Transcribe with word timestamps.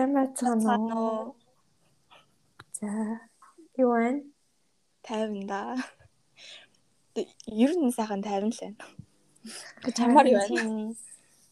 Сайн 0.00 0.14
байцгаана 0.16 0.96
уу? 0.96 1.36
За. 2.80 2.88
Юу 3.76 3.92
вэ? 3.92 4.24
50 5.04 5.44
да. 5.44 5.76
Ер 7.64 7.72
нь 7.76 7.92
сайхан 7.92 8.22
50 8.24 8.48
л 8.48 8.60
байна. 8.64 9.92
Чамаар 9.92 10.26
юу 10.32 10.40
байна? 10.40 10.96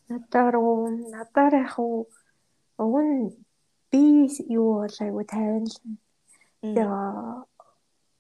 Надаар 0.08 0.56
уу, 0.56 0.88
надаар 1.12 1.54
яг 1.60 1.76
уу 1.76 2.08
уг 2.80 2.95
нь 3.04 3.36
би 3.92 4.02
юу 4.48 4.80
бол 4.80 4.96
айгу 5.04 5.20
50 5.28 5.68
л. 5.68 5.76
Тэгээ 6.62 6.88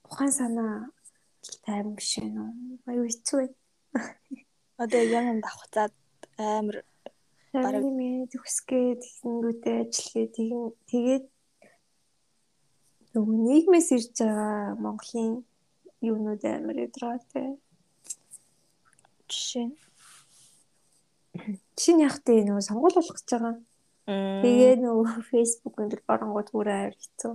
ухаан 0.08 0.32
санаа 0.38 0.92
50 1.64 1.96
биш 1.96 2.12
ээ. 2.20 2.36
Аюу 2.84 3.08
хэцүү 3.08 3.38
байна. 3.40 3.56
Одоо 4.76 5.02
юм 5.08 5.40
давхцаад 5.40 5.94
амар 6.36 6.84
бараг 7.64 7.82
нэмээ 7.84 8.30
төгсгээд 8.32 9.00
ихэнгүүтээ 9.10 9.76
ажиллагээ 9.82 10.28
тэгээд 10.90 11.24
нөгөө 13.14 13.36
нийгмээс 13.46 13.88
ирж 13.96 14.14
байгаа 14.20 14.78
Монголын 14.84 15.30
юунууд 16.00 16.42
амар 16.44 16.76
ядраатай. 16.86 17.58
Жишээ 19.28 19.66
нь 21.94 22.04
яг 22.06 22.16
тээ 22.26 22.46
нөгөө 22.46 22.64
сонгуул 22.68 22.96
болох 22.96 23.16
гэж 23.18 23.28
байгаа. 23.32 23.54
Тэгээ 24.42 24.74
нөгөө 24.84 25.20
фэйсбુક 25.30 25.76
энэ 25.82 25.98
барангууд 26.08 26.48
бүр 26.54 26.68
амар 26.70 26.96
хэцүү. 26.96 27.34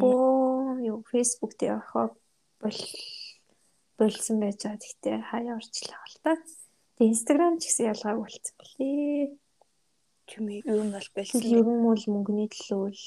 Боо 0.00 0.78
юу 0.80 0.98
фэйсбુક 1.10 1.52
дээр 1.58 1.82
явахаа 1.82 2.06
бол 2.62 2.80
болсон 3.98 4.36
байж 4.40 4.58
байгаа. 4.62 4.78
Гэхдээ 4.82 5.16
хаяа 5.30 5.58
орчлаа 5.58 6.00
бол 6.02 6.16
та. 6.24 6.32
Тэгээ 7.02 7.18
инстаграм 7.18 7.58
ч 7.58 7.66
гэсэн 7.66 7.90
ялгаагүй 7.90 8.22
болцсон 8.30 8.54
блээ. 8.62 9.34
Ер 10.70 10.82
нь 10.86 10.94
бол 10.94 11.08
болсон. 11.18 11.42
Ер 11.42 11.66
нь 11.66 11.82
бол 11.82 12.04
мөнгөний 12.14 12.46
төлөө 12.46 12.94
л 12.94 13.06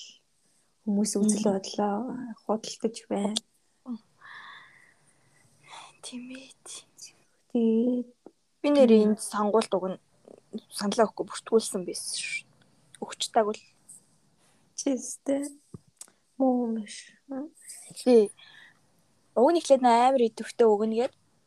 хүмүүс 0.83 1.11
үзэл 1.15 1.47
бодлоо 1.47 1.95
худалдаж 2.43 2.95
байна. 3.07 3.39
Тийм 6.03 6.27
ээ. 6.27 6.51
Тэгээд 7.55 8.09
би 8.59 8.67
нэр 8.67 8.91
энд 8.99 9.23
сонгуульд 9.23 9.71
уг 9.71 9.85
нь 9.87 10.03
саналаа 10.75 11.07
өгөхгүй 11.07 11.31
бүртгүүлсэн 11.31 11.87
байсан 11.87 12.19
шүү. 12.19 12.51
Өгчтааг 12.99 13.47
бол 13.47 13.61
чистэй 14.75 15.55
муу 16.35 16.67
мэш. 16.67 17.15
Тий. 17.95 18.27
Уг 19.39 19.55
нь 19.55 19.59
ихлээд 19.63 19.87
амар 19.87 20.27
идэвхтэй 20.27 20.67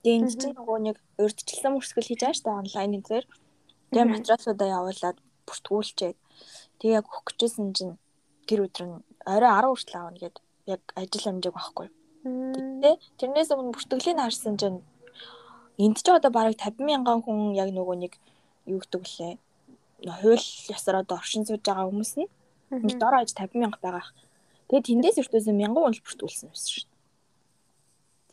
өгнөгээд 0.09 0.25
энэ 0.25 0.41
чинь 0.41 0.57
нөгөө 0.57 0.79
нэг 0.89 0.97
урдчлсан 1.21 1.73
мөрсгөл 1.77 2.09
хийж 2.09 2.21
байгаа 2.23 2.37
шүү 2.37 2.47
дээ 2.49 2.61
онлайн 2.63 3.03
дээр. 3.05 3.27
Тэгээ 3.93 4.13
материалуудаа 4.15 4.69
явуулаад 4.79 5.19
бүртгүүлчээд 5.47 6.17
тэг 6.81 6.91
яг 6.97 7.05
өгөх 7.09 7.37
гэжсэн 7.37 7.69
чинь 7.77 7.95
тэр 8.49 8.65
өдөр 8.65 8.85
нь 8.89 8.97
орой 9.29 9.53
10 9.53 9.69
хүртэл 9.69 9.99
аавна 10.01 10.19
гэд 10.23 10.37
яг 10.73 10.83
ажил 10.97 11.29
амжиг 11.29 11.55
байхгүй. 11.57 11.89
Гэтэ 12.25 12.91
тэрнээс 13.21 13.51
өмнө 13.53 13.75
бүртгэлийг 13.77 14.19
харсан 14.21 14.55
чинь 14.61 14.81
энд 15.77 15.97
ч 16.01 16.07
одоо 16.09 16.33
бараг 16.33 16.57
50 16.57 16.85
мянган 16.89 17.21
хүн 17.25 17.57
яг 17.57 17.69
нөгөө 17.73 17.97
нэг 18.03 18.13
юу 18.69 18.81
гэдэг 18.81 19.03
лээ. 19.05 19.35
Хууль 20.21 20.49
ёсоор 20.73 20.97
одоо 21.03 21.17
оршин 21.21 21.45
сууж 21.45 21.63
байгаа 21.65 21.89
хүмүүс 21.89 22.13
нь 22.21 22.29
дор 23.01 23.15
аж 23.21 23.33
50 23.37 23.61
мянга 23.61 23.81
байгаа. 23.83 24.07
Тэгээд 24.69 24.89
тэндээс 24.89 25.21
өртөөсөн 25.23 25.57
мянган 25.57 25.83
хүн 25.89 25.97
бүртгүүлсэн 26.05 26.49
байсан 26.53 26.71
шүү 26.73 26.85
дээ. 26.87 26.98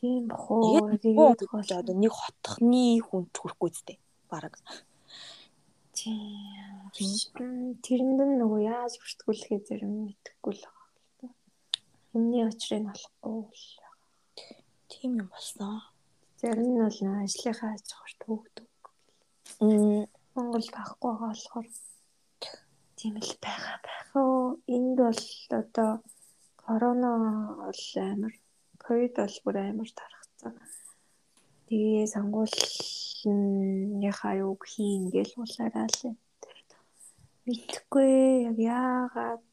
Тийм 0.05 0.27
бохоо. 0.29 0.93
Тэгээд 1.01 1.41
одоо 1.81 1.95
нэг 1.97 2.13
хотхны 2.13 3.01
хүн 3.01 3.25
хүрэхгүй 3.33 3.69
зү 3.73 3.97
бараг. 4.29 4.53
Тийм. 5.97 6.93
Тэрэнд 7.81 8.19
нь 8.21 8.37
нөгөө 8.37 8.61
яаж 8.69 8.93
бүртгүүлэхээ 9.01 9.59
зарим 9.65 10.05
мэдэхгүй 10.05 10.53
л 10.53 10.63
байгаа 10.69 10.87
л 10.93 11.01
та. 11.17 11.25
Юмны 12.13 12.37
очрыг 12.45 12.85
олохгүй 12.93 13.41
л. 13.49 13.69
Тийм 14.93 15.11
юм 15.25 15.27
болсон. 15.33 15.81
Зарим 16.37 16.69
нь 16.69 16.81
бол 16.85 16.99
ажлынхаа 17.25 17.73
аж 17.73 17.87
ахуйр 17.89 18.13
төгдөг. 18.21 18.69
Мм 19.65 20.05
Монгол 20.35 20.67
байхгүй 20.75 21.09
байгаа 21.09 21.33
болохоор 21.33 21.67
тийм 22.97 23.15
л 23.17 23.33
байгаа 23.41 23.77
байх 23.81 24.09
уу. 24.13 24.61
Энд 24.69 24.97
бол 25.01 25.23
одоо 25.59 25.91
корона 26.61 27.11
бол 27.65 27.83
амар 28.11 28.35
ковид 28.85 29.13
бол 29.17 29.37
бүр 29.43 29.55
амар 29.59 29.89
тархацсан. 29.99 30.53
Тэгээ 31.67 32.05
сонгуулийн 32.13 34.01
юуг 34.45 34.61
хийн 34.71 35.03
гэл 35.13 35.33
уулаараа 35.41 35.87
л 35.89 36.01
мэдхгүй 37.45 38.13
яг 38.49 38.57
яагаад 38.57 39.43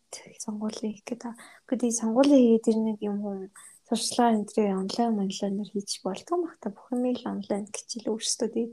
сонгуулийн 0.45 0.93
хийх 0.93 1.05
гэдэг. 1.09 1.33
Гэхдээ 1.69 1.93
сонгуулийн 2.01 2.43
хийгээд 2.43 2.71
ирнэ 2.71 2.93
юм 3.09 3.17
юм 3.25 3.41
сурчлага 3.89 4.33
энэ 4.37 4.49
төрлийн 4.49 4.81
онлайн 4.83 5.21
онлайнаар 5.25 5.71
хийж 5.73 5.91
болдгоо 6.05 6.39
мах 6.41 6.57
та 6.61 6.69
бүх 6.73 6.87
юм 6.93 7.05
л 7.13 7.31
онлайн 7.33 7.65
гэчил 7.73 8.13
өөрсдөө 8.13 8.49
тэгээд 8.53 8.73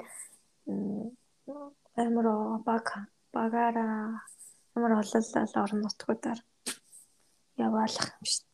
амар 2.04 2.28
баг 2.68 2.88
багаараа 3.36 4.24
амар 4.76 4.92
ололлол 5.02 5.56
орон 5.64 5.80
нутгуудаар 5.84 6.40
яваалах 7.66 8.08
юм 8.16 8.26
шүү. 8.32 8.49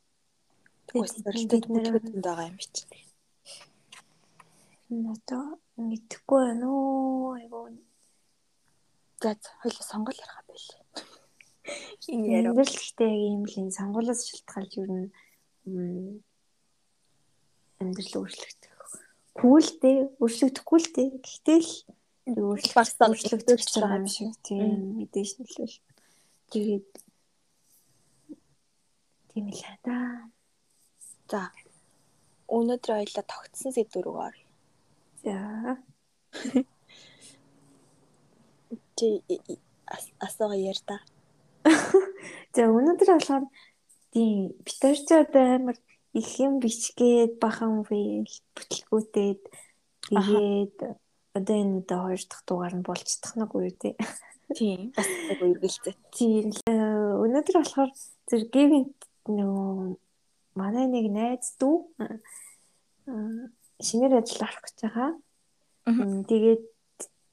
Тэгээд 0.95 1.51
бид 1.51 1.67
нэр 1.67 2.23
байгаа 2.23 2.47
юм 2.47 2.57
чи. 2.57 2.88
Одоо 5.11 5.59
мэдхгүй 5.75 6.39
байна 6.47 6.67
уу? 6.72 7.35
Айгуу. 7.35 7.75
За 9.19 9.35
хоёул 9.59 9.83
сонгол 9.83 10.16
ярих 10.16 10.39
байлээ. 10.47 10.81
Энэ 12.13 12.28
яриа. 12.38 12.51
Энд 12.56 12.63
л 12.63 12.78
гэхдээ 12.79 13.11
ийм 13.11 13.44
л 13.44 13.56
энэ 13.59 13.75
сонгуулиас 13.75 14.22
шалтгаалж 14.23 14.72
юу 14.79 14.88
н 14.88 16.23
амьдрал 17.81 18.16
өөрчлөгдөх. 18.23 18.72
Дээ, 19.35 19.97
өөрчлөгдөхгүй 20.23 20.79
л 20.79 20.89
дээ. 20.95 21.09
Гэхдээ 21.19 21.59
л 21.59 22.39
өөрчлөгдөх 22.39 23.59
гэж 23.59 23.72
байгаа 23.83 24.00
юм 24.00 24.07
шиг 24.07 24.31
тийм 24.47 25.01
мэдээж 25.01 25.29
нөлөөл. 25.44 25.77
Тэгээд 26.53 26.89
тийм 29.33 29.45
л 29.51 29.59
хата. 29.59 30.31
За. 31.31 31.50
Өнөөдөр 32.46 32.91
хоёлаа 33.02 33.25
тогтсон 33.25 33.74
сэдвэр 33.74 34.06
рүү 34.06 34.18
оръё. 34.28 34.47
За. 35.25 35.38
Чи 38.97 39.08
асууга 40.22 40.56
яар 40.56 40.80
та. 40.86 40.97
За 42.56 42.69
өнөөдөр 42.69 43.09
болохоор 43.18 43.46
тийм 44.13 44.53
битэрч 44.66 45.09
одоо 45.18 45.46
амар 45.58 45.78
их 46.13 46.30
юм 46.40 46.62
бичгээд 46.63 47.42
бахан 47.42 47.81
үйл 47.84 48.30
бүтлгүүтээд 48.56 49.42
тэгээд 50.07 50.78
одоо 51.36 51.56
энэ 51.59 51.78
удаа 51.81 52.00
хоёр 52.06 52.22
дахь 52.30 52.46
дугаар 52.47 52.74
нь 52.78 52.88
болцдох 52.88 53.34
нэг 53.36 53.52
үе 53.57 53.72
тий. 53.74 53.94
Тийм. 54.53 54.94
Бас 54.96 55.09
яг 55.09 55.42
үргэлжлээ. 55.42 55.96
Тийм. 56.16 56.53
Өнөөдөр 57.25 57.56
болохоор 57.59 57.92
зэрэг 58.30 58.50
гівент 58.53 59.00
нөгөө 59.25 59.97
манай 60.56 60.88
нэг 60.88 61.06
найз 61.12 61.56
дүү 61.60 61.76
шинээр 63.88 64.14
ажил 64.20 64.44
авах 64.48 64.64
гэж 64.64 64.78
байгаа. 64.82 65.12
Тэгээд 66.30 66.64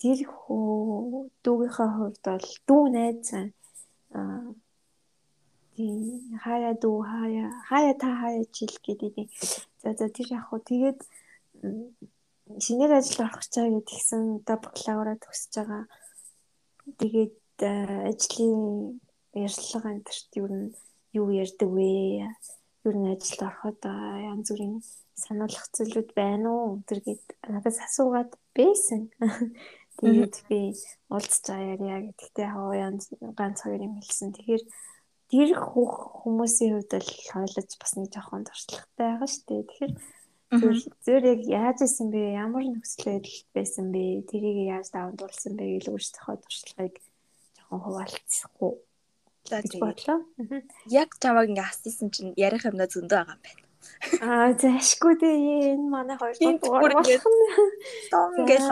тэр 0.02 0.18
хөө 0.26 1.30
дүүгийнхаа 1.44 1.90
хувьд 1.96 2.18
бол 2.26 2.48
дүү 2.68 2.82
найз 2.96 3.26
аа 3.32 4.52
тийм 5.74 6.36
хаяа 6.44 6.74
дүү 6.82 6.98
хаяа 7.12 7.48
хаяа 7.70 7.94
та 8.02 8.08
хаяа 8.20 8.44
жил 8.52 8.74
гэдэг. 8.84 9.14
За 9.82 9.94
за 9.94 10.06
тэр 10.10 10.28
яг 10.36 10.44
хөө 10.50 10.60
тэгээд 10.68 11.00
шинээр 12.64 12.92
ажил 12.98 13.24
авах 13.24 13.40
гэж 13.40 13.52
байгаа 13.54 13.74
гэдгсэн 13.78 14.22
одоо 14.42 14.56
бакалавра 14.60 15.14
төгсөж 15.22 15.52
байгаа. 15.56 15.84
Тэгээд 17.00 17.38
ажлын 18.10 18.58
ярьцлага 19.32 19.88
энэ 19.94 20.04
төрт 20.06 20.30
юу 20.36 20.48
юу 21.16 21.28
ярьдаг 21.30 21.70
вэ? 21.70 22.26
Юу 22.82 22.92
н 22.98 23.14
ажилд 23.14 23.42
ороход 23.46 23.80
янз 23.86 24.48
бүрийн 24.50 24.76
сануулгах 25.14 25.66
зүйлүүд 25.74 26.10
байна 26.18 26.48
уу? 26.50 26.82
Тэр 26.88 27.00
гээд 27.06 27.24
надаас 27.46 27.78
асуугаад 27.86 28.32
байсан. 28.58 29.10
Тэгээд 29.98 30.36
би 30.48 30.74
уулзчаа 31.12 31.60
ярья 31.74 32.02
гэдэгтээ 32.02 32.48
хаваа 32.50 32.76
янз 32.88 33.12
ганц 33.38 33.58
хоёр 33.62 33.86
юм 33.86 33.94
хэлсэн. 34.00 34.34
Тэгэхээр 34.34 34.64
тэр 35.30 35.50
хүмүүсийн 35.54 36.72
хувьд 36.74 36.92
л 36.98 37.10
хойлож 37.30 37.70
бас 37.78 37.92
нэг 37.94 38.08
жоохон 38.10 38.42
туршлагатай 38.48 39.06
байгаа 39.06 39.28
шүү 39.30 39.44
дээ. 39.46 39.62
Тэгэхээр 39.68 39.94
зөв 41.04 41.22
яг 41.32 41.40
яаж 41.48 41.78
исэн 41.86 42.08
бэ? 42.12 42.36
Ямар 42.36 42.64
нөхцөл 42.68 43.24
байсан 43.56 43.86
бэ? 43.94 44.26
Тэрийг 44.28 44.58
яаж 44.74 44.92
давамдуулсан 44.92 45.56
бэ 45.56 45.64
гэж 45.80 45.84
өөрсдийнхөө 45.88 46.36
туршлагыг 46.40 46.96
жоохон 47.56 47.80
хуваалцахгүй. 47.84 48.72
Тийм 49.44 49.80
бодлоо. 49.82 50.18
Яг 50.88 51.10
чамайг 51.22 51.50
ингээ 51.50 51.68
асуусан 51.70 52.08
чинь 52.14 52.32
ярих 52.36 52.64
юмнаа 52.68 52.88
зөндөө 52.88 53.18
байгаа 53.18 53.36
юм 53.36 53.42
байна. 53.42 53.62
Аа 54.22 54.50
зашгүй 54.54 55.14
дээ 55.18 55.74
энэ 55.74 55.86
манай 55.90 56.16
хоёр 56.16 56.36
дугаар 56.62 56.94
болох 56.94 57.26
нь. 57.26 57.42
Ингээл 58.38 58.68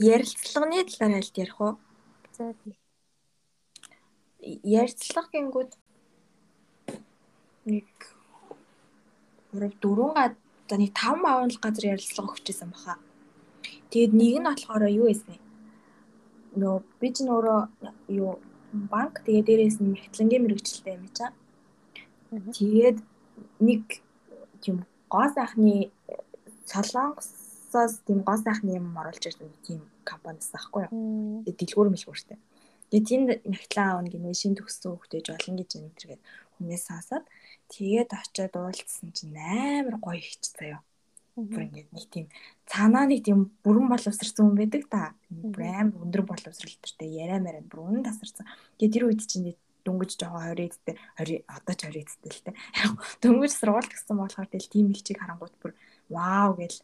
ярилцлагын 0.00 0.88
талаар 0.88 1.14
аль 1.20 1.32
ярих 1.36 1.58
уу? 1.60 1.74
За 2.36 2.52
тийм. 2.60 2.74
ярьцлага 4.62 5.28
гингүүд 5.32 5.70
нэг 7.66 7.88
3 9.52 9.72
4 9.82 10.14
га 10.14 10.24
за 10.68 10.76
нэг 10.78 10.92
5 10.94 11.26
аавн 11.26 11.50
л 11.50 11.62
газар 11.64 11.84
ярилцлага 11.92 12.32
өгчээсэн 12.32 12.70
баха. 12.70 12.94
Тэгээд 13.90 14.12
нэг 14.14 14.34
нь 14.38 14.46
болохоор 14.46 14.86
юу 14.88 15.10
байсан 15.10 15.36
нөө 16.56 16.76
би 17.00 17.08
ч 17.12 17.26
нөөрөө 17.26 17.60
юу 18.16 18.38
банк 18.92 19.14
тэгээ 19.24 19.44
дээрээс 19.48 19.78
нь 19.82 19.96
хэтлэнгийн 20.02 20.42
мэрэгчлээ 20.44 20.94
юм 20.98 21.06
чаа. 21.16 21.30
Тэгээд 22.56 22.98
нэг 23.60 23.82
тийм 24.62 24.76
гоо 25.08 25.26
сайхны 25.34 25.90
Солонгосоос 26.70 28.02
тийм 28.06 28.20
гоо 28.26 28.36
сайхны 28.36 28.76
юм 28.80 28.92
оруулж 29.00 29.24
ирсэн 29.26 29.50
тийм 29.66 29.80
компаниас 30.04 30.50
аахгүй 30.54 30.86
юу. 30.86 30.92
Тэгээд 31.44 31.60
дэлгүүр 31.60 31.88
мэлгүүртэй. 31.94 32.38
Тэгээд 32.90 33.08
тэнд 33.08 33.28
нягтлаа 33.50 33.86
аавна 33.98 34.10
гинэ 34.10 34.34
шин 34.34 34.54
төгссөн 34.58 34.94
хөхтэйж 34.98 35.26
олон 35.34 35.54
гэж 35.58 35.70
энэ 35.78 35.94
төргээд 35.98 36.22
хүнээс 36.54 36.84
хаасаад 36.90 37.24
тэгээд 37.74 38.10
очиод 38.14 38.54
уулзсан 38.54 39.08
чинь 39.16 39.36
амар 39.36 39.96
гоё 39.98 40.18
ихч 40.22 40.42
заяа. 40.54 40.80
Бүр 41.36 41.68
ингээд 41.68 41.92
нэг 41.92 42.06
тийм 42.08 42.26
цаанаа 42.64 43.04
нэг 43.04 43.20
тийм 43.20 43.52
бүрэн 43.60 43.92
боловсрсан 43.92 44.48
хүн 44.48 44.56
байдаг 44.56 44.88
та. 44.88 45.12
Бүр 45.28 45.68
амар 45.68 46.00
өндөр 46.08 46.24
боловсралтай 46.24 47.08
яриа 47.12 47.36
мараа 47.44 47.60
бүр 47.60 47.84
үнэн 47.84 48.08
тасарсан. 48.08 48.48
Тэгээд 48.80 48.94
тэр 48.96 49.04
үед 49.04 49.22
чинь 49.28 49.52
дөнгөж 49.84 50.16
жоохон 50.16 50.56
20 50.56 50.64
эдтэй 50.64 50.96
20 51.20 51.44
одоо 51.44 51.74
ч 51.76 51.80
20 51.86 52.08
эдтэй 52.08 52.30
л 52.32 52.40
те. 52.40 52.52
Дөнгөж 53.22 53.52
сургууль 53.52 53.86
гэсэн 53.86 54.16
болохоор 54.16 54.48
тэл 54.48 54.72
тийм 54.72 54.90
ихчийг 54.90 55.20
харангуут 55.20 55.54
бүр 55.62 55.72
вау 56.08 56.56
гэл 56.58 56.80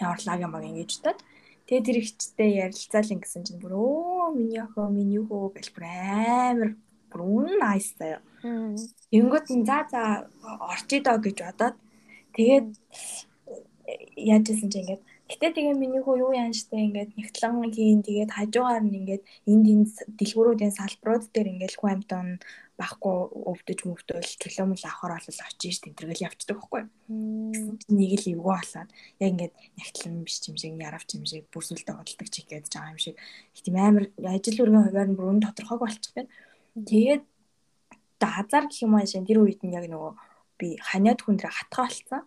яварлаа 0.00 0.38
юм 0.38 0.52
баг 0.54 0.64
ингэж 0.64 0.92
таад. 1.04 1.20
Тэгээд 1.68 1.84
тэр 1.84 1.98
ихчтэй 2.00 2.50
ярилцаал 2.64 3.12
ингэсэн 3.12 3.44
чинь 3.44 3.60
бүр 3.60 3.76
өө 3.76 4.38
миний 4.38 4.62
охоо 4.64 4.88
миний 4.88 5.20
хөө 5.20 5.52
гэл 5.52 5.74
бүр 5.76 5.84
амар 5.84 6.70
бүр 7.12 7.20
үнэн 7.20 7.58
найс 7.60 7.92
заяа. 8.00 8.24
Тэнгүүд 9.12 9.46
за 9.68 9.78
за 9.92 10.02
орчий 10.64 11.04
доо 11.04 11.20
гэж 11.20 11.36
бодоод 11.44 11.76
тэгээд 12.32 12.72
яаж 14.16 14.44
исэн 14.52 14.70
чи 14.72 14.78
ингээд 14.82 15.02
Гэтэ 15.28 15.60
тэгээ 15.60 15.76
миний 15.76 16.00
хүү 16.00 16.24
юу 16.24 16.32
яан 16.32 16.56
штэ 16.56 16.88
ингээд 16.88 17.12
нэгтлэн 17.20 17.68
хийн 17.68 18.00
тэгээд 18.00 18.32
хажуугаар 18.32 18.80
нь 18.80 18.96
ингээд 18.96 19.22
энд 19.44 19.64
энэ 19.68 19.84
дэлгүүрүүдийн 20.16 20.72
салбарууд 20.72 21.28
дээр 21.36 21.52
ингээд 21.52 21.76
хүн 21.76 22.00
амтан 22.00 22.40
бахгүй 22.80 23.16
өвдөж 23.52 23.78
мөвдөл 23.84 24.24
чөлөөмөл 24.40 24.88
авахар 24.88 25.20
бол 25.20 25.44
очиж 25.44 25.72
ш 25.76 25.78
тэмтрэгэл 25.84 26.24
явцдаг 26.32 26.56
байхгүй. 26.56 26.82
Нэг 27.92 28.12
л 28.24 28.30
эвгүй 28.32 28.56
болоод 28.56 28.90
яг 29.20 29.28
ингээд 29.36 29.54
нэгтлэн 29.76 30.16
биш 30.24 30.36
юм 30.48 30.56
шиг 30.56 30.72
яравч 30.80 31.08
юм 31.12 31.24
шиг 31.28 31.44
бүрсэлтэй 31.52 31.92
хөдөлдөг 31.92 32.28
чиг 32.32 32.46
гэж 32.48 32.64
байгаа 32.72 32.92
юм 32.96 33.00
шиг 33.04 33.16
их 33.52 33.60
тийм 33.60 33.76
амар 33.76 34.08
ажил 34.32 34.62
үргийн 34.64 34.86
хуваар 34.88 35.08
нь 35.12 35.16
бүр 35.20 35.28
өн 35.28 35.44
тодорхойг 35.44 35.80
болчих 35.84 36.12
байна. 36.16 36.32
Тэгээд 36.88 37.24
хазар 38.16 38.64
гэх 38.64 38.80
юм 38.80 38.96
аа 38.96 39.04
шин 39.04 39.28
тэр 39.28 39.44
үед 39.44 39.60
нь 39.60 39.76
яг 39.76 39.84
нөгөө 39.92 40.12
би 40.56 40.80
ханиад 40.80 41.20
хүн 41.20 41.36
дээр 41.36 41.52
хатгаа 41.52 41.84
болцсон 41.84 42.24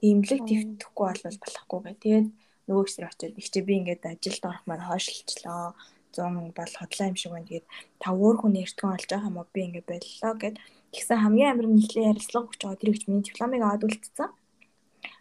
имлэг 0.00 0.40
твдэхгүй 0.48 1.06
бол 1.12 1.38
болохгүй 1.44 1.80
гэ. 1.84 1.92
Тэгээд 2.00 2.28
нөгөө 2.68 2.84
хэсэг 2.88 3.04
очиод 3.04 3.34
их 3.36 3.48
чи 3.52 3.60
би 3.60 3.72
ингээд 3.80 4.04
ажилд 4.08 4.44
орох 4.48 4.64
маань 4.66 4.86
хойшлчлоо. 4.88 5.76
100 6.10 6.50
бол 6.56 6.72
хотлоо 6.74 7.06
юм 7.06 7.16
шиг 7.16 7.32
байна. 7.32 7.46
Тэгээд 7.46 7.66
та 8.02 8.08
өөр 8.10 8.36
хүн 8.42 8.60
эртгэн 8.64 8.94
олж 8.96 9.08
байгаа 9.10 9.30
уу? 9.30 9.46
Би 9.54 9.60
ингээд 9.68 9.88
боллоо 9.90 10.32
гэд. 10.40 10.56
Тэгсэн 10.90 11.18
хамгийн 11.22 11.50
амар 11.54 11.66
нийтлээ 11.70 12.10
ярилцлага 12.10 12.46
өгч 12.50 12.60
байгаа 12.66 12.80
тэр 12.80 12.90
их 12.90 13.06
миний 13.06 13.22
дипломыг 13.22 13.62
аваад 13.62 13.86
үлдсэн. 13.86 14.30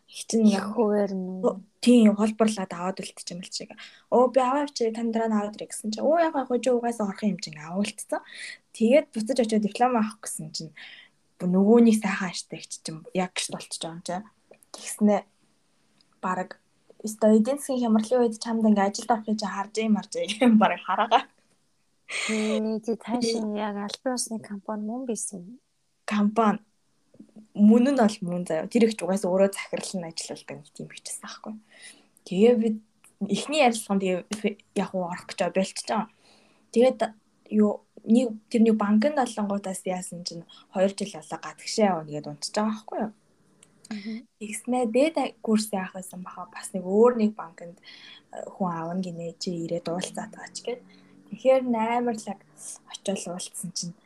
Их 0.10 0.26
чинь 0.26 0.50
яг 0.50 0.74
хуваар 0.74 1.14
нь 1.14 1.46
тийм 1.86 2.18
холборлаад 2.18 2.74
аваад 2.74 2.98
үлдчих 3.06 3.38
юм 3.38 3.46
л 3.46 3.54
чиг. 3.54 3.70
Оо 4.10 4.34
би 4.34 4.42
тань 4.42 5.14
дараа 5.14 5.30
нь 5.30 5.38
аваад 5.38 5.62
ирэх 5.62 5.70
гэсэн 5.70 5.94
чинь 5.94 6.02
оо 6.02 6.18
яг 6.18 6.34
яг 6.34 6.50
хожоо 6.50 6.82
угаасаа 6.82 7.14
орох 7.14 7.22
юм 7.22 7.38
чинь 7.38 7.62
авуулцсан. 7.62 8.26
Тэгээд 8.74 9.14
буцаж 9.14 9.38
очиод 9.46 9.62
диплом 9.62 9.94
авах 9.94 10.18
гэсэн 10.26 10.50
чинь 10.50 10.74
нөгөөний 11.38 11.94
сайхан 11.94 12.34
аштайгч 12.34 12.82
чинь 12.82 13.06
яг 13.14 13.38
гэж 13.38 13.48
болчихж 13.54 13.82
байгаа 13.86 14.02
юм 14.02 14.04
чинь 14.04 14.26
Тэгснэ 14.80 15.28
баг 16.24 16.56
өстой 17.04 17.38
эдийн 17.40 17.60
засгийн 17.60 17.84
хямралын 17.84 18.22
үед 18.24 18.40
чамд 18.40 18.64
ингээ 18.64 18.88
ажилд 18.88 19.12
орохыг 19.12 19.36
чи 19.40 19.48
харж 19.48 19.76
юм 19.84 19.94
марж 20.00 20.14
юм 20.40 20.54
баг 20.62 20.80
хараагаа. 20.88 21.24
Тий, 22.08 22.96
таашин 22.96 23.56
яг 23.60 23.76
албан 23.76 24.16
ёсны 24.16 24.40
компани 24.40 24.88
мөн 24.88 25.04
байсан. 25.04 25.60
Компани 26.08 26.64
мөн 27.54 27.92
нь 27.92 28.00
бол 28.00 28.18
мөн 28.24 28.44
заяа. 28.48 28.72
Тэр 28.72 28.88
их 28.88 28.96
ч 28.96 29.04
угаас 29.04 29.24
өөрөө 29.28 29.52
захирал 29.52 29.94
нь 30.00 30.08
ажилладаг 30.08 30.58
нэг 30.64 30.70
тийм 30.72 30.88
бичсэн 30.88 31.28
аахгүй. 31.28 31.54
Тэгээ 32.26 32.54
би 32.56 32.70
эхний 33.28 33.62
ярилцлаганд 33.68 34.04
яг 34.04 34.92
уу 34.96 35.06
орох 35.12 35.28
гэж 35.28 35.40
байгаа. 35.44 36.08
Тэгээд 36.72 37.00
юу 37.52 37.84
нэг 38.06 38.28
тэр 38.50 38.62
нэг 38.64 38.76
банкнд 38.80 39.20
олонгуудаас 39.20 39.84
яасан 39.86 40.24
чинь 40.24 40.46
2 40.74 40.88
жил 40.96 41.14
болоо 41.20 41.40
гадагшаа 41.44 41.86
явна 41.92 42.10
гэдээ 42.10 42.32
унтж 42.32 42.54
байгаа 42.56 42.72
байхгүй 42.72 42.98
юу? 43.04 43.12
Тэгснэ 43.90 44.86
дээд 44.94 45.42
курс 45.42 45.74
яах 45.74 45.98
байсан 45.98 46.22
баха 46.22 46.46
бас 46.54 46.70
нэг 46.74 46.86
өөр 46.86 47.18
нэг 47.18 47.32
банкнд 47.34 47.82
хүн 48.30 48.70
аавна 48.70 49.02
гинэ 49.02 49.34
чи 49.42 49.66
ирээд 49.66 49.90
уулзаад 49.90 50.30
таач 50.30 50.62
гэд. 50.62 50.82
Тэгэхээр 51.34 51.66
амар 51.74 52.14
л 52.14 52.28
очиол 52.30 53.24
уулзсан 53.34 53.72
чинь 53.74 53.98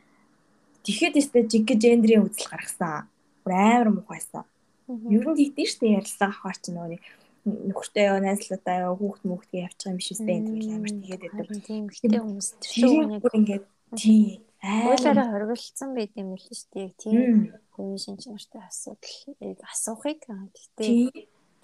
тэгэхэд 0.88 1.20
өстө 1.20 1.44
жиг 1.52 1.68
гендрийн 1.68 2.24
үзэл 2.24 2.48
гаргасан. 2.48 3.12
Амар 3.44 3.88
мухайсан. 3.92 4.48
Ер 4.88 5.24
нь 5.28 5.36
тэгдэж 5.36 5.68
штэ 5.68 6.00
ярилцлага 6.00 6.32
авахар 6.32 6.58
чинь 6.64 6.76
нөгөө 6.80 7.00
нөхөртэй 7.44 8.04
яа 8.08 8.24
найзлуудаа 8.24 8.76
яа 8.88 8.96
хүүхд 8.96 9.22
мөхдгөө 9.28 9.64
явчих 9.68 9.88
юм 9.92 9.96
биш 10.00 10.08
үстэй 10.16 10.36
энэ 10.40 10.48
гэл 10.48 10.76
амар 10.80 10.92
тэгээд 10.96 11.22
байдаг. 11.28 11.46
Ихтэй 11.92 12.20
хүмүүс 12.24 12.48
төлөө 12.64 13.04
нэг 13.04 13.22
ингээд 13.36 13.64
тийм 14.00 14.40
Уулаараа 14.64 15.28
хоригдсан 15.28 15.92
байт 15.92 16.16
юм 16.16 16.40
л 16.40 16.40
шүү 16.40 16.72
дээ. 16.72 16.88
Тийм 16.96 17.52
хувийн 17.74 17.98
шинж 17.98 18.30
нартай 18.30 18.62
асуудал 18.70 19.18
асуухыг 19.66 20.22
гэхдээ 20.22 21.10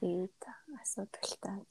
тэгээд 0.03 0.43
асуудалтай. 0.83 1.63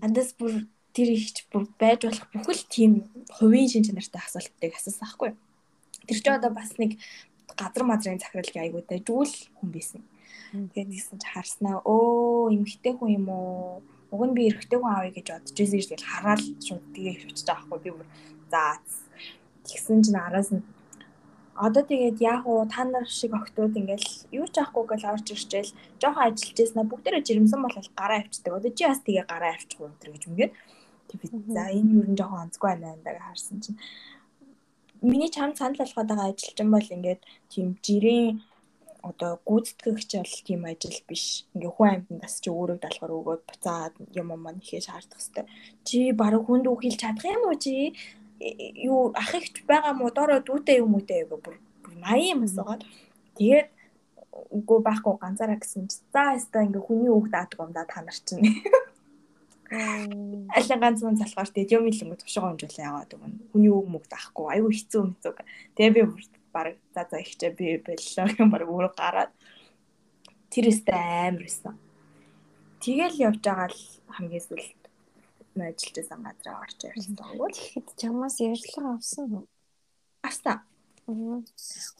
Андас 0.00 0.32
бүр 0.34 0.64
тэр 0.96 1.08
ихч 1.12 1.44
бүр 1.52 1.68
байж 1.76 2.08
болох 2.08 2.26
бүхэл 2.32 2.64
тийм 2.72 2.92
хувийн 3.36 3.68
шинж 3.68 3.92
нартай 3.92 4.24
асуултыг 4.24 4.72
асуусан 4.72 5.04
байхгүй. 5.04 5.30
Тэр 6.08 6.18
чинь 6.18 6.38
одоо 6.40 6.52
бас 6.56 6.72
нэг 6.80 6.96
газар 7.52 7.84
мадрын 7.84 8.18
захиралгийн 8.18 8.64
аягуудтай 8.64 9.04
жүүл 9.04 9.34
хүн 9.60 9.68
байсан. 9.68 10.02
Тэгээд 10.72 10.88
нэгсэн 10.88 11.18
чи 11.20 11.28
харснаа 11.28 11.84
өө 11.84 12.56
эмхтэй 12.56 12.96
хүн 12.96 13.10
юм 13.20 13.26
уу? 13.28 13.84
Уг 14.14 14.22
нь 14.24 14.36
би 14.36 14.48
эрэгтэй 14.48 14.78
хүн 14.80 14.92
авъя 14.94 15.12
гэж 15.12 15.26
бодож 15.28 15.58
ирсэн 15.60 15.80
гэж 15.92 16.02
хараад 16.06 16.42
шууд 16.62 16.84
тэгээ 16.94 17.14
хөвчөж 17.20 17.46
байгаа 17.46 17.68
байхгүй. 17.68 17.80
Би 17.84 17.90
бүр 18.00 18.08
за 18.48 18.78
Тэгсэн 19.64 20.04
чинь 20.04 20.20
араас 20.20 20.52
нь 20.52 20.60
одоо 21.54 21.82
тэгээд 21.86 22.18
яах 22.20 22.44
вэ 22.46 22.66
та 22.74 22.82
нар 22.84 23.06
шиг 23.06 23.32
охтууд 23.34 23.78
ингээл 23.78 24.08
юу 24.34 24.46
ч 24.50 24.58
авахгүй 24.58 24.84
гэл 24.90 25.10
орж 25.14 25.26
ирчээл 25.30 25.70
жоохон 26.02 26.26
ажиллаж 26.26 26.58
яснаа 26.58 26.84
бүгдээрээ 26.90 27.22
жирэмсэн 27.26 27.60
бол 27.62 27.76
гараа 27.94 28.18
авчдаг. 28.22 28.52
Одоо 28.58 28.70
чи 28.74 28.84
бас 28.86 29.00
тэгээ 29.06 29.26
гараа 29.30 29.52
авчих 29.54 29.80
уу 29.80 29.94
гэж 30.02 30.22
ингээд 30.28 30.52
тэгээд 31.10 31.32
за 31.54 31.62
энэ 31.78 31.94
юу 31.94 32.04
н 32.10 32.18
жоохон 32.18 32.42
онцгүй 32.50 32.68
байна 32.74 32.98
даа 33.06 33.22
харсан 33.22 33.58
чинь 33.62 33.78
миний 35.04 35.30
чам 35.30 35.54
санал 35.54 35.78
болгоод 35.78 36.08
байгаа 36.10 36.28
ажилчин 36.32 36.68
бол 36.74 36.88
ингээд 36.96 37.22
тийм 37.52 37.66
жирийн 37.86 38.42
одоо 39.08 39.32
гүйцэтгэгч 39.48 40.10
бол 40.16 40.34
тийм 40.48 40.60
ажил 40.64 40.98
биш. 41.08 41.44
Ингээ 41.54 41.72
хүн 41.76 41.88
амьтандас 41.92 42.40
чи 42.42 42.48
өөрөө 42.50 42.78
даалгавар 42.80 43.16
өгөөд 43.18 43.42
буцаад 43.48 43.94
юм 44.20 44.28
юм 44.32 44.44
нэхээ 44.48 44.80
шаардах 44.80 45.20
хэвээр. 45.20 45.48
Чи 45.86 45.98
баг 46.16 46.34
хүнд 46.40 46.66
үхэлж 46.72 46.98
чадах 47.04 47.28
юм 47.36 47.44
уу 47.46 47.56
чи? 47.60 47.92
Юу 48.84 49.12
ах 49.14 49.34
ихч 49.34 49.64
байгаа 49.68 49.94
мó 49.96 50.10
доороо 50.10 50.40
дүүтэй 50.44 50.82
юм 50.84 50.94
уу 50.94 51.04
те 51.04 51.24
бүр 51.24 51.56
80 51.84 52.32
юм 52.34 52.40
асуугаад. 52.44 52.82
Тэгээд 53.38 53.68
үгүй 54.58 54.78
байхгүй 54.84 55.14
ганцаараа 55.20 55.58
гэсэн 55.58 55.88
чи 55.88 55.98
за 56.12 56.36
яста 56.36 56.64
ингээ 56.66 56.84
хүний 56.84 57.12
үг 57.12 57.30
даадаг 57.32 57.60
юм 57.60 57.72
да 57.72 57.84
та 57.88 58.02
нар 58.04 58.18
чинь. 58.26 58.44
Алин 60.54 60.80
ганц 60.82 61.00
мөн 61.02 61.18
залхаар 61.18 61.50
тэгээд 61.50 61.74
юм 61.78 61.88
л 61.88 62.02
ингээ 62.04 62.20
тушгаа 62.20 62.52
хэмжүүлээ 62.52 62.88
яваад 62.88 63.14
өгөн 63.14 63.32
хүний 63.50 63.72
үг 63.72 63.86
мөг 63.88 64.04
даахгүй 64.10 64.46
айгүй 64.52 64.72
хэцүү 64.76 65.02
хэцүү 65.18 65.32
тэгээ 65.78 65.94
би 65.96 66.02
баг 66.52 66.76
за 66.94 67.02
за 67.10 67.16
ихчээ 67.18 67.50
би 67.58 67.80
боллоо 67.80 68.26
юм 68.38 68.48
баг 68.52 68.68
өөр 68.68 68.88
гараад. 68.92 69.32
Тэр 70.52 70.70
өстэй 70.70 70.94
амар 70.94 71.42
байсан 71.42 71.74
тэгэл 72.84 73.16
явж 73.32 73.40
байгаа 73.40 73.68
л 73.72 73.80
хамгийн 74.12 74.44
сүлд 74.44 74.83
ажиллаж 75.62 75.94
байсан 75.96 76.20
газараа 76.26 76.62
орж 76.64 76.78
ирсэн 76.88 77.16
тогвол 77.16 77.54
тэгэхэд 77.54 77.88
чамаас 78.00 78.36
ярьлага 78.40 78.90
авсан 78.98 79.26
уу? 79.34 79.46
Авсан. 80.26 80.58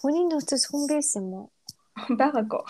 Хүний 0.00 0.24
нөөцөөс 0.26 0.64
хүн 0.70 0.84
байсан 0.90 1.22
юм 1.28 1.34
уу? 1.38 1.46
Байгаагүй. 2.20 2.62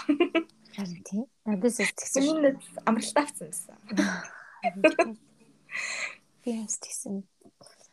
Харин 0.76 1.02
тийм. 1.06 1.24
Надаас 1.46 1.78
тэгсэн. 1.78 2.20
Миний 2.20 2.40
нөөц 2.44 2.64
амралтаа 2.88 3.24
авсан 3.24 3.46
байсан. 3.48 3.76
Би 6.42 6.50
бас 6.60 6.76
тэгсэн. 6.82 7.24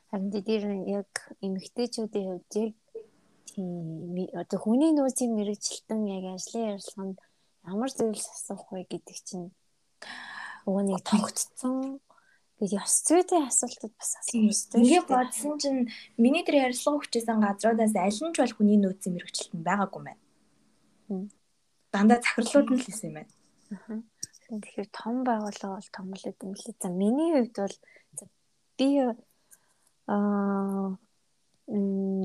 Харин 0.10 0.30
дээр 0.34 0.66
яг 0.90 1.12
эмэгтэйчүүдийн 1.46 2.28
хувьд 2.28 2.52
яг 2.60 2.76
тийм 3.48 3.76
одоо 4.42 4.60
хүний 4.60 4.92
нөөцийн 4.96 5.32
мэрэгчлэн 5.38 6.02
яг 6.18 6.26
ажлын 6.36 6.76
ярилцлаганд 6.76 7.18
ямар 7.68 7.92
зүйлс 7.94 8.28
асуух 8.36 8.72
вэ 8.72 8.84
гэдэг 8.90 9.18
чинь 9.28 9.52
нэг 10.66 11.04
тогтцсон 11.06 12.00
Тэгээд 12.62 12.78
ёс 12.78 12.94
зүйтэй 13.10 13.42
асуултууд 13.50 13.94
бас 13.98 14.12
асууж 14.22 14.70
байна. 14.70 14.86
Ингээ 14.86 15.04
бодсон 15.10 15.58
чинь 15.58 15.90
миний 16.22 16.46
тэр 16.46 16.70
ярилцлага 16.70 17.02
хүчээсэн 17.02 17.42
газруудаас 17.42 17.98
аль 17.98 18.22
нь 18.22 18.34
ч 18.34 18.38
бол 18.38 18.54
хүний 18.54 18.78
нөөцийн 18.78 19.18
мэрэгчлэлт 19.18 19.58
нь 19.58 19.66
байгаагүй 19.66 20.02
байна. 20.06 20.22
Дандаа 21.90 22.22
захирлууд 22.22 22.70
нь 22.70 22.78
л 22.78 22.86
хэлсэн 22.86 23.10
юм 23.10 23.18
байна. 23.18 23.34
Аа. 23.74 23.98
Тэгэхээр 24.62 24.90
том 24.94 25.16
байгууллага 25.26 25.74
бол 25.74 25.90
том 25.90 26.08
л 26.14 26.22
юм 26.22 26.54
лээ. 26.54 26.78
За 26.78 26.90
миний 26.94 27.30
хувьд 27.34 27.58
бол 27.58 27.78
би 28.78 28.90
аа 30.06 31.02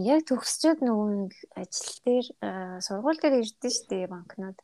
яг 0.04 0.20
төгсчөөд 0.28 0.84
нөгөө 0.84 1.32
ажил 1.56 1.96
дээр 2.04 2.26
сургууль 2.84 3.20
дээр 3.24 3.40
ирдэ 3.40 3.68
штэ 3.72 4.04
банкнууд 4.12 4.58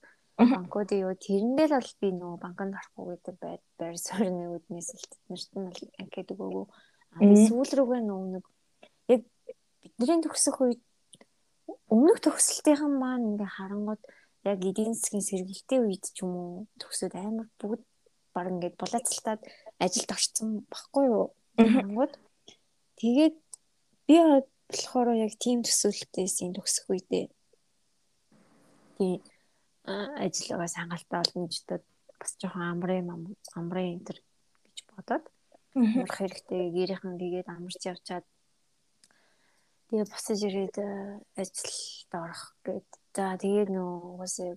банкуд 0.50 0.90
юу 0.92 1.14
тэрэндээ 1.14 1.66
л 1.70 1.76
бол 1.78 1.92
би 2.00 2.08
нөгөө 2.10 2.38
банкнд 2.42 2.74
орохгүй 2.80 3.04
гэдэг 3.14 3.36
байр 3.42 3.60
байр 3.78 3.96
суурьны 3.98 4.44
үднээс 4.56 4.88
л 4.96 5.06
тэднэрт 5.12 5.50
нь 5.54 5.66
бол 5.68 5.82
анкет 6.00 6.28
өгөөгүй 6.32 6.66
а 7.12 7.20
сүүл 7.46 7.72
рүүгээ 7.76 8.02
нөгөө 8.02 8.28
нэг 8.34 8.44
яг 9.14 9.22
бидний 9.82 10.20
төгсөх 10.24 10.56
үед 10.64 10.80
өмнөх 11.92 12.18
төгсөлтийнхэн 12.24 12.94
маань 13.02 13.28
ингээ 13.36 13.50
харангууд 13.56 14.02
яг 14.50 14.58
эдийн 14.70 14.94
засгийн 14.96 15.28
сэргийлтийн 15.28 15.84
үед 15.86 16.04
ч 16.14 16.24
юм 16.24 16.32
уу 16.34 16.52
төгсөөд 16.80 17.14
амар 17.14 17.48
бүгд 17.60 17.82
баг 18.34 18.46
ингээд 18.52 18.80
булаацалтаад 18.80 19.40
ажилд 19.84 20.10
орцсон 20.16 20.48
баггүй 20.72 21.04
юу? 21.12 21.26
Харангууд. 21.60 22.14
Тэгээд 22.98 23.36
би 24.08 24.14
болохоор 24.16 25.08
яг 25.20 25.32
тийм 25.36 25.60
төсөөлөлтөөс 25.62 26.36
энэ 26.42 26.56
төгсөх 26.56 26.86
үедээ 26.88 27.26
тийм 29.02 29.20
ажиллагаа 29.84 30.70
сангаалтай 30.74 31.18
олончдод 31.22 31.82
бас 32.18 32.32
жоохон 32.40 32.64
амрын 32.72 33.06
амрын 33.58 33.88
энэ 33.98 34.20
гэж 34.64 34.78
бодоод 34.94 35.24
амрах 35.74 36.16
хэрэгтэй 36.18 36.62
гэрийнхэн 36.76 37.14
гээд 37.18 37.48
амарч 37.54 37.82
явчаад 37.92 38.26
тэгээ 39.88 40.06
босож 40.12 40.40
ирээд 40.48 40.76
ажилд 41.40 42.12
орох 42.22 42.42
гээд 42.64 42.88
за 43.14 43.24
тэгээд 43.42 43.70
нөө 43.76 43.90
угаасаа 44.14 44.50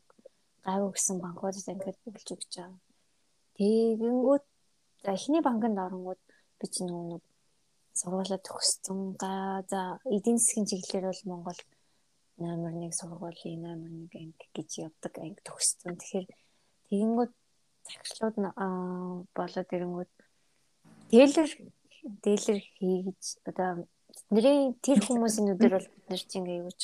гайвуу 0.66 0.92
гэсэн 0.94 1.18
банкудад 1.22 1.68
ингээд 1.74 1.98
бүгэлж 2.04 2.30
өгч 2.34 2.54
байгаа. 2.58 2.80
Тэгэнгүүт 3.58 4.46
за 5.04 5.10
эхний 5.18 5.42
банкнд 5.46 5.78
оронгууд 5.86 6.22
би 6.60 6.66
чинь 6.74 6.90
нөгөө 6.90 7.22
сургуулаа 8.00 8.40
төгссөн. 8.42 9.00
Га 9.22 9.62
за 9.72 9.80
эдийн 10.16 10.40
засгийн 10.42 10.66
чиглэлээр 10.70 11.06
бол 11.10 11.24
Монгол 11.30 11.60
номер 12.38 12.72
1 12.76 12.92
сургуулийн 12.92 13.62
номер 13.62 13.92
1 14.12 14.20
анги 14.20 14.46
гэж 14.56 14.70
явдаг 14.88 15.14
анги 15.20 15.42
төгссөн. 15.44 15.96
Тэгэхээр 15.96 16.28
тэгэнгүүт 16.90 17.34
захирлууд 17.88 18.36
болоод 19.38 19.70
ирэнгүүт 19.76 20.12
дээлэр 21.12 21.50
дээлэр 22.24 22.60
хийж 22.78 23.24
одоо 23.50 23.88
бидний 24.30 24.76
тэр 24.86 25.00
хүмүүсийн 25.02 25.46
нүдээр 25.50 25.74
бол 25.76 25.90
бид 25.94 26.06
нар 26.10 26.22
чинь 26.22 26.44
ингээ 26.44 26.62
юуч 26.64 26.82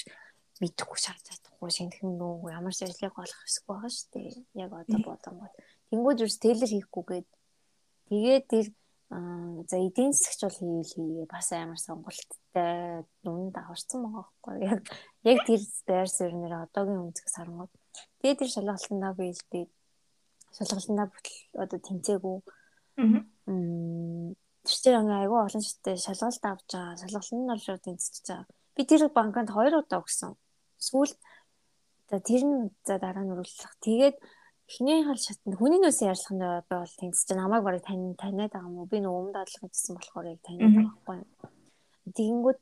мэдэхгүй 0.62 1.00
шаарч 1.02 1.24
чадахгүй 1.26 1.72
шинхэн 1.74 2.12
нөө 2.18 2.54
ямар 2.54 2.74
ажлыг 2.74 3.16
олох 3.18 3.42
хэсэг 3.46 3.64
байгаа 3.66 3.92
шүү 3.92 4.10
дээ. 4.14 4.30
Яг 4.62 4.72
одоо 4.74 5.00
бодонгууд. 5.10 5.54
Тэнгүүд 5.90 6.22
юус 6.26 6.38
тэлэр 6.38 6.72
хийхгүйгээд 6.72 7.28
тэгээд 8.10 8.46
тэр 8.52 8.66
за 9.12 9.76
эдийн 9.76 10.14
засгч 10.16 10.40
бол 10.44 10.56
хийл 10.56 10.92
хийе 10.96 11.26
бас 11.28 11.52
амар 11.52 11.80
сонголттой. 11.80 13.04
Нүн 13.24 13.52
даварсан 13.52 14.00
байгаа 14.08 14.24
байхгүй. 14.24 14.56
Яг 14.72 14.80
яг 15.28 15.40
тэр 15.48 15.62
байр 15.88 16.08
суурьнаар 16.08 16.66
одоогийн 16.66 17.04
үнцгээс 17.12 17.36
харангууд 17.36 17.72
тэгээд 18.24 18.40
тэр 18.40 18.52
шалгалтандаа 18.56 19.14
би 19.20 19.28
би 19.52 19.60
шалгалтандаа 20.56 21.08
бүтэл 21.12 21.40
одоо 21.64 21.80
тэнцээгүй 21.84 22.38
тэр 24.64 24.78
чинь 24.80 25.12
айгүй 25.12 25.40
олон 25.44 25.64
шаттай 25.66 25.98
шалгалт 25.98 26.44
авч 26.46 26.70
байгаа. 26.72 27.00
Шалгалтанд 27.02 27.42
нь 27.42 27.52
бол 27.52 27.66
шууд 27.66 27.84
тэнцэж 27.84 28.16
байгаа. 28.30 28.48
Би 28.76 28.82
тэр 28.88 29.02
банкнд 29.10 29.50
хоёр 29.52 29.74
удаа 29.82 30.00
өгсөн. 30.00 30.32
Сүүл 30.78 31.14
тэр 32.08 32.44
нь 32.48 32.72
за 32.88 32.96
дараа 33.02 33.24
нь 33.26 33.34
үргэлжлэх 33.34 33.74
тэгээд 33.82 34.16
эхний 34.72 35.04
хал 35.04 35.20
шатнд 35.20 35.60
хүний 35.60 35.80
нөөцийн 35.84 36.16
ярилцлаганд 36.16 36.64
би 36.64 36.76
бол 36.80 36.96
тэнцэж. 36.96 37.36
Намайг 37.36 37.64
барыг 37.64 37.84
тань 37.84 38.16
таниад 38.16 38.56
байгаа 38.56 38.72
юм 38.72 38.80
уу? 38.80 38.88
Би 38.88 39.04
нөгөө 39.04 39.20
өмнө 39.20 39.36
дадлага 39.36 39.68
хийсэн 39.68 39.96
болохоор 40.00 40.28
яг 40.32 40.40
таниад 40.48 40.72
байгаа 40.72 40.96
байхгүй 40.96 41.18
юу? 41.20 41.28
Тэгэнгүүт 42.16 42.60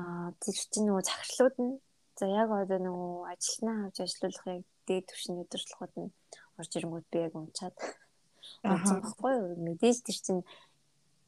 аа 0.00 0.28
тэр 0.40 0.56
чинь 0.56 0.86
нөгөө 0.88 1.04
захирлууд 1.04 1.56
нь 1.60 1.74
за 2.16 2.24
яг 2.32 2.48
одоо 2.48 2.80
нөгөө 2.80 3.28
ажилтнаа 3.28 3.76
авч 3.84 3.96
ажиллуулах 4.00 4.46
яг 4.56 4.62
дээд 4.88 5.04
түвшний 5.12 5.36
удирдлагууд 5.44 5.94
нь 6.00 6.10
орж 6.56 6.70
ирэнгүүт 6.72 7.06
би 7.12 7.18
яг 7.28 7.34
унчаад 7.36 7.76
унцсан 8.64 8.98
байхгүй 9.04 9.32
юу? 9.36 9.52
Мэдээж 9.68 9.98
тэр 10.00 10.18
чинь 10.24 10.42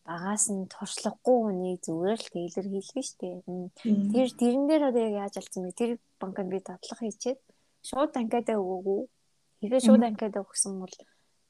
багаас 0.08 0.48
нь 0.48 0.64
туршлахгүй 0.72 1.36
хүнийг 1.44 1.84
зүгээр 1.84 2.20
л 2.24 2.32
тэлэр 2.32 2.66
хийлгэн 2.72 3.04
штэ. 3.04 3.44
Тэр 3.84 4.28
тэрэн 4.32 4.64
дээр 4.64 4.82
одоо 4.88 5.02
яг 5.04 5.14
яаж 5.28 5.34
алдсан 5.36 5.68
бэ? 5.68 5.76
Тэр 5.76 5.90
банкнд 6.16 6.48
би 6.48 6.58
дадлага 6.64 7.04
хийчихэд 7.04 7.40
шууд 7.84 8.16
анкетаа 8.16 8.56
өгөөгүй 8.56 9.00
Тэгээ 9.58 9.82
шууд 9.82 10.02
анкетаа 10.06 10.42
өгсөн 10.46 10.78
бол 10.78 10.94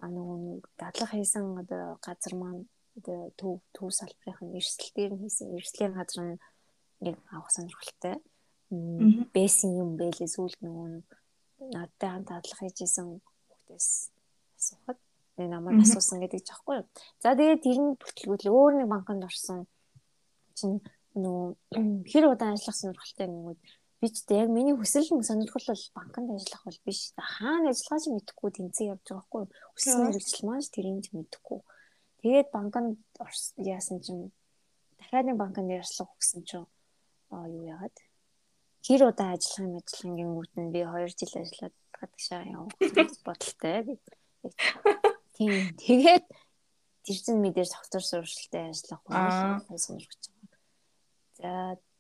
нөгөө 0.01 0.65
дадлага 0.81 1.13
хийсэн 1.13 1.45
одоо 1.61 2.01
газар 2.01 2.35
маань 2.41 2.65
одоо 2.97 3.21
төв 3.39 3.61
төв 3.77 3.89
салбарын 3.93 4.57
эрсдэлтээр 4.59 5.13
нь 5.15 5.23
хийсэн. 5.23 5.55
Эрсдлийн 5.57 5.93
газар 5.93 6.21
нь 6.25 6.41
яг 7.05 7.17
авах 7.35 7.51
сонирхолтой. 7.53 8.17
Бэсэн 9.35 9.71
юм 9.83 9.91
бэлээ 10.01 10.29
сүүлд 10.35 10.61
нөгөө 10.65 10.89
надтай 11.75 12.09
хамт 12.11 12.29
дадлага 12.33 12.63
хийжсэн 12.65 13.07
хүүхдээс 13.49 13.89
асуухад 14.59 14.99
энэ 15.39 15.53
намайг 15.55 15.79
асуусан 15.83 16.19
гэдэг 16.23 16.43
ч 16.43 16.51
аахгүй. 16.51 16.77
Юу. 16.83 16.87
За 17.23 17.35
тэгээд 17.39 17.65
тэр 17.65 17.79
нь 17.79 17.99
бүтлгүүл 18.01 18.47
өөр 18.51 18.73
нэг 18.83 18.89
банкнд 18.91 19.27
орсон. 19.29 19.67
Чинь 20.59 20.83
нөгөө 21.15 22.07
хэр 22.11 22.25
удаан 22.31 22.55
ажиллах 22.55 22.79
сонирхолтой 22.79 23.27
нэгүүд 23.31 23.59
би 24.01 24.07
ч 24.15 24.23
яг 24.31 24.49
миний 24.49 24.77
хүсэл 24.79 25.11
нь 25.11 25.27
сонирхол 25.27 25.67
бол 25.67 25.85
банкнд 25.99 26.31
ажиллах 26.31 26.63
бол 26.65 26.81
биш. 26.87 27.11
Хаана 27.19 27.75
ажиллахаа 27.75 27.99
ч 27.99 28.07
мэдэхгүй 28.15 28.51
тэнцээ 28.55 28.91
явж 28.95 29.05
байгаа 29.11 29.27
хгүй. 29.27 29.45
Хүссэн 29.75 30.01
мэрэгжил 30.07 30.47
маань 30.47 30.63
ч 30.63 30.69
тэрийг 30.71 30.99
ч 31.03 31.07
мэдэхгүй. 31.19 31.61
Тэгээд 32.23 32.49
банкнд 32.55 32.99
яасан 33.59 33.99
чинь 33.99 34.31
дахиад 34.99 35.27
нэг 35.27 35.37
банкнд 35.43 35.75
ярьслах 35.75 36.15
өгсөн 36.15 36.43
чинь 36.47 36.71
аа 37.35 37.51
юу 37.51 37.67
яагаад 37.67 37.97
хэр 38.87 39.03
удаа 39.11 39.35
ажиллах 39.35 39.67
юм 39.67 39.75
ажиллах 39.83 40.15
гингүүт 40.15 40.53
нь 40.63 40.73
би 40.73 40.81
2 40.87 41.19
жил 41.19 41.35
ажиллаад 41.43 41.77
гадагшаа 41.99 42.43
явах 42.47 42.75
бодолтой. 43.27 43.99
Тийм. 45.35 45.75
Тэгээд 45.75 46.27
тэр 47.03 47.19
чин 47.19 47.37
мэдээж 47.43 47.71
доктор 47.75 48.03
сурвалжтай 48.07 48.71
ажиллах 48.71 49.03
байна 49.11 49.79
сонирхож 49.79 50.23
байгаа. 50.31 50.61
За 51.39 51.51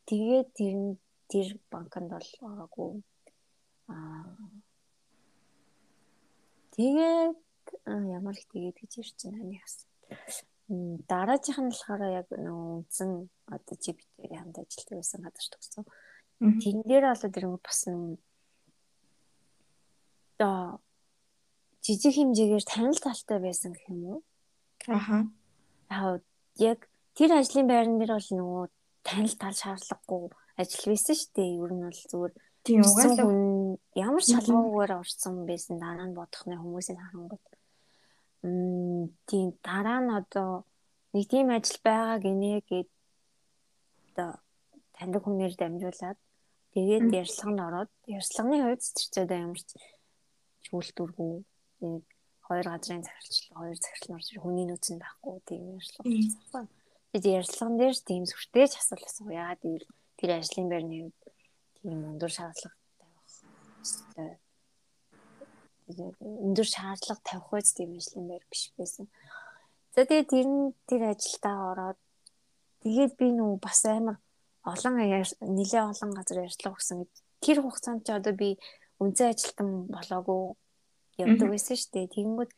тэгээд 0.06 0.48
тэр 0.54 0.74
нь 0.78 0.90
тэр 1.28 1.60
банкнд 1.70 2.10
бол 2.10 2.30
байгаагүй. 2.42 2.92
Аа 3.88 4.24
тэгээд 6.76 7.36
ямар 8.16 8.36
их 8.36 8.48
тэгээд 8.48 8.76
гэж 8.80 8.92
байна 9.24 9.44
нэг 9.44 9.62
асуу. 9.64 9.88
Дараагийнх 11.08 11.60
нь 11.60 11.72
болохоор 11.72 12.02
яг 12.12 12.28
нөгөө 12.32 12.68
үндсэн 12.80 13.10
одоо 13.48 13.76
GPT 13.76 14.28
хамт 14.32 14.56
ажилладаг 14.60 14.96
байсан 15.00 15.20
гадар 15.24 15.46
төгсөн. 15.52 15.84
Тэн 16.62 16.76
дээр 16.84 17.04
болоод 17.08 17.36
ирэнгүүт 17.36 17.64
бас 17.64 17.80
нэг 17.88 18.20
одоо 20.38 20.80
жижиг 21.84 22.14
хэмжээгээр 22.14 22.64
танил 22.68 23.00
талтай 23.00 23.38
байсан 23.40 23.72
гэх 23.72 23.88
юм 23.88 24.00
уу? 24.04 24.20
Аха. 25.88 26.20
Яг 26.60 26.88
тэр 27.16 27.32
ажлын 27.36 27.66
байран 27.66 27.98
дээр 27.98 28.12
бол 28.16 28.30
нөгөө 28.38 28.64
танил 29.08 29.34
тал 29.40 29.56
шаардлагагүй 29.56 30.30
ажил 30.60 30.84
байсан 30.90 31.14
шүү 31.14 31.30
дээ. 31.36 31.50
Ер 31.62 31.72
нь 31.74 31.84
бол 31.86 32.02
зүгээр 32.10 32.34
тийм 32.66 32.80
угаасаа 32.82 33.30
ямар 34.04 34.24
шалгуугаар 34.26 34.92
орсон 35.02 35.34
байсан 35.50 35.74
дараа 35.78 36.06
нь 36.08 36.18
бодохны 36.18 36.54
хүмүүсийн 36.58 36.98
харангуут. 37.00 37.44
Мм 38.42 39.14
тийм 39.28 39.46
дараа 39.62 40.00
нь 40.02 40.10
одоо 40.20 40.50
нэг 41.14 41.24
тийм 41.32 41.48
ажил 41.56 41.80
байгаа 41.88 42.18
гинэ 42.18 42.60
гэд 42.68 42.90
одоо 44.10 44.30
таньдаг 44.96 45.22
хүнээр 45.24 45.54
дамжуулаад 45.56 46.18
тэгээд 46.74 47.06
ярьцлаганд 47.22 47.60
ороод 47.66 47.90
ярьцлагын 48.18 48.62
хувьд 48.66 48.82
цэцэрчээд 48.84 49.30
ямар 49.46 49.60
ч 49.62 49.70
шүүлтүргүй 50.66 51.32
нэг 51.86 52.02
хоёр 52.46 52.66
газрын 52.72 53.04
захиралчлал 53.06 53.58
хоёр 53.60 53.76
захирал 53.78 54.16
орж 54.16 54.28
хүний 54.42 54.66
нөөц 54.66 54.86
нь 54.90 55.02
байхгүй 55.02 55.36
тийм 55.48 55.62
болсон. 55.76 56.02
Тэгээд 57.12 57.26
ярьцлаган 57.40 57.76
дээр 57.80 57.96
тийм 58.08 58.22
сүртэй 58.28 58.66
ч 58.68 58.74
асуулт 58.80 59.04
асуу. 59.08 59.32
Яагаад 59.32 59.60
гэвэл 59.64 59.86
тэр 60.18 60.30
ажлын 60.38 60.68
байрны 60.68 60.94
үед 61.06 61.18
тийм 61.78 61.98
өндөр 62.10 62.32
шаардлага 62.34 62.76
тавих 64.18 64.42
өндөр 65.88 66.68
шаардлага 66.68 67.22
тавих 67.24 67.52
үз 67.54 67.72
тийм 67.78 67.94
ажлын 67.96 68.26
байр 68.28 68.44
биш 68.50 68.64
байсан. 68.76 69.06
За 69.94 70.04
тэгээд 70.04 70.28
тэр 70.34 70.46
нь 70.46 70.74
тэр 70.88 71.02
ажилдаа 71.12 71.56
ороод 71.72 71.98
тэгээд 72.82 73.12
би 73.16 73.28
нүү 73.38 73.52
бас 73.62 73.80
амар 73.86 74.18
олон 74.66 74.94
нэлээ 74.98 75.84
олон 75.92 76.10
газар 76.18 76.44
ярьцлага 76.44 76.76
өгсөн. 76.76 77.08
Тэр 77.40 77.58
хугацаанд 77.62 78.04
ч 78.04 78.12
одоо 78.12 78.34
би 78.34 78.58
үнцэн 79.00 79.32
ажилтан 79.32 79.88
болоогүй 79.94 80.42
явдаг 81.22 81.48
байсан 81.50 81.76
шүү 81.78 81.90
дээ. 81.94 82.14
Тэгэнгүүт 82.14 82.52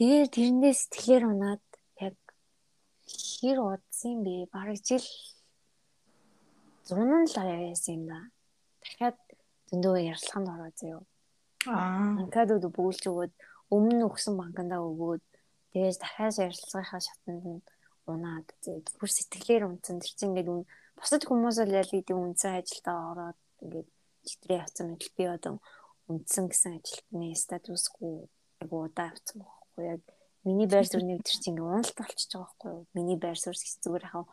тэгээд 0.00 0.30
тэрнээс 0.34 0.80
сэтгэлээр 0.88 1.24
унаад 1.30 1.62
хэр 3.40 3.58
удсан 3.62 4.16
бэ? 4.24 4.50
Бараг 4.52 4.78
жил 4.84 5.04
100 6.94 7.36
л 7.44 7.48
яасан 7.70 7.94
юм 7.94 8.04
да. 8.08 8.18
Дахиад 8.82 9.16
зөндөө 9.70 9.94
ярилцлаганд 10.12 10.48
ороо 10.54 10.70
заяа. 10.80 11.02
Аа. 11.66 12.16
Анкадууд 12.22 12.64
бөглж 12.72 13.02
өгөөд 13.10 13.32
өмнө 13.76 14.04
өгсөн 14.08 14.34
банкндаа 14.40 14.80
өгөөд 14.80 15.24
тэгээс 15.72 15.98
дахиад 16.00 16.40
ярилцлагынхаа 16.46 17.00
шатанд 17.04 17.44
нь 17.44 17.60
унаад 18.08 18.48
бүр 18.98 19.10
сэтгэлээр 19.12 19.68
унтсан 19.68 20.00
тэр 20.00 20.12
чинь 20.16 20.32
ингээд 20.32 20.48
бусад 20.96 21.22
хүмүүс 21.28 21.56
бол 21.60 21.76
ял 21.76 21.92
гэдэг 21.92 22.16
үнсэн 22.16 22.52
ажилдаа 22.58 22.98
ороод 23.12 23.38
ингээд 23.60 23.88
читрээ 24.24 24.60
авсан 24.64 24.86
мэт 24.96 25.04
би 25.16 25.24
одоо 25.28 25.60
үндсэн 26.08 26.44
гэсэн 26.48 26.80
ажилтны 26.80 27.36
статусгүй 27.36 28.24
яг 28.64 28.70
удаа 28.72 29.12
авсан 29.12 29.44
байхгүй 29.44 29.84
яг 29.92 30.02
миний 30.48 30.68
байр 30.68 30.88
суурьны 30.88 31.20
өдөр 31.20 31.36
чинь 31.36 31.52
ингээд 31.52 31.68
уналт 31.68 31.92
болчихж 32.00 32.32
байгаа 32.32 32.48
байхгүй 32.48 32.70
юу 32.72 32.82
миний 32.96 33.18
байр 33.20 33.38
суурь 33.38 33.60
зүгээр 33.60 34.06
хаа 34.08 34.24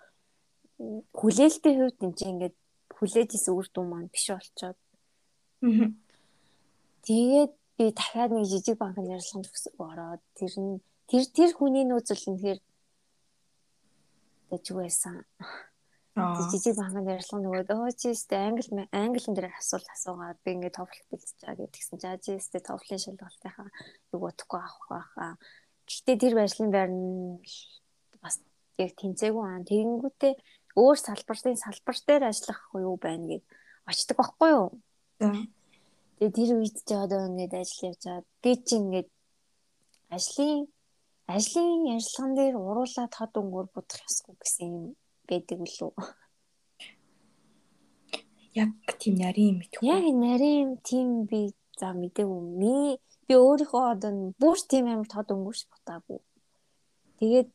хүлээлтийн 1.20 1.78
хувьд 1.80 2.04
энэ 2.04 2.18
чинь 2.20 2.34
ингээд 2.36 2.56
хүлээж 2.98 3.30
исэн 3.36 3.54
үр 3.56 3.68
дүн 3.72 3.88
маань 3.90 4.12
биш 4.14 4.28
болчоод 4.32 4.78
тэгээд 7.08 7.54
би 7.78 7.86
дахиад 7.92 8.32
нэг 8.32 8.46
жижиг 8.52 8.78
банкнд 8.80 9.12
ярилцлаганд 9.12 9.48
ороод 9.80 10.22
тэр 10.40 10.54
нь 10.60 10.80
тэр 11.10 11.24
тэр 11.38 11.52
хүний 11.56 11.86
нөөцөл 11.88 12.24
үнэхээр 12.32 12.60
гэж 14.52 14.66
байсан. 14.80 15.24
Жижиг 16.16 16.76
банкнд 16.80 17.12
ярилцлага 17.12 17.44
нөгөөд 17.44 17.70
өө 17.76 17.92
чийстэй 18.00 18.40
англи 18.48 18.88
английн 18.96 19.36
дээр 19.36 19.52
асуулт 19.52 19.88
асуугаад 19.92 20.40
би 20.44 20.50
ингээд 20.56 20.78
TOEFL 20.80 21.04
бэлдэж 21.12 21.40
байгаа 21.44 21.60
гэдгсэн. 21.60 22.00
За 22.00 22.16
чийстэй 22.16 22.62
TOEFL-ийн 22.64 23.04
шалгалтынхаа 23.04 23.70
юу 24.16 24.20
бодохгүй 24.24 24.60
авах 24.64 24.88
байхаа. 24.88 25.34
Гэхдээ 25.84 26.18
тэр 26.24 26.34
байршлын 26.40 26.72
байр 26.72 26.92
нь 26.96 27.44
бас 28.24 28.40
яг 28.80 28.92
тэнцээгүй 28.96 29.44
аа. 29.44 29.68
Тэгэнгүүтээ 29.68 30.34
өөр 30.76 30.98
салбарын 31.00 31.58
салбар 31.58 31.98
дээр 32.08 32.24
ажиллах 32.30 32.62
юу 32.76 32.96
байна 33.00 33.26
гэд 33.32 33.44
очдөг 33.90 34.16
байхгүй 34.20 34.50
юу? 34.52 34.70
Тэгээ 36.20 36.36
тэр 36.36 36.52
үед 36.60 36.78
ч 36.88 36.90
одоо 36.96 37.28
ингээд 37.28 37.54
ажил 37.56 37.88
явж 37.92 38.02
байгаа. 38.04 38.24
Би 38.44 38.52
чи 38.60 38.76
ингээд 38.80 39.10
ажлын 40.16 40.68
ажлын 41.28 41.90
ярилцлаган 41.96 42.34
дээр 42.36 42.56
уруулаад 42.60 43.14
хад 43.16 43.34
өнгөөр 43.40 43.68
будах 43.76 44.02
ёсгүй 44.08 44.36
гэсэн 44.40 44.68
юм 44.68 44.86
байдаг 45.28 45.60
үлээ. 45.64 45.92
Яг 48.56 48.72
тийм 49.02 49.16
нарийн 49.20 49.60
мэдгүй. 49.60 49.84
Яг 49.84 50.06
нарийн 50.16 50.70
тийм 50.88 51.28
би 51.28 51.52
за 51.80 51.92
мэдээгүй. 51.92 52.42
Ми 52.62 52.76
би 53.28 53.34
өөрийнхөө 53.36 53.84
одоо 53.94 54.12
бүр 54.40 54.58
тийм 54.72 54.86
амар 54.88 55.10
тод 55.12 55.34
өнгөрч 55.36 55.62
бутаагүй. 55.72 56.20
Тэгээд 57.20 57.50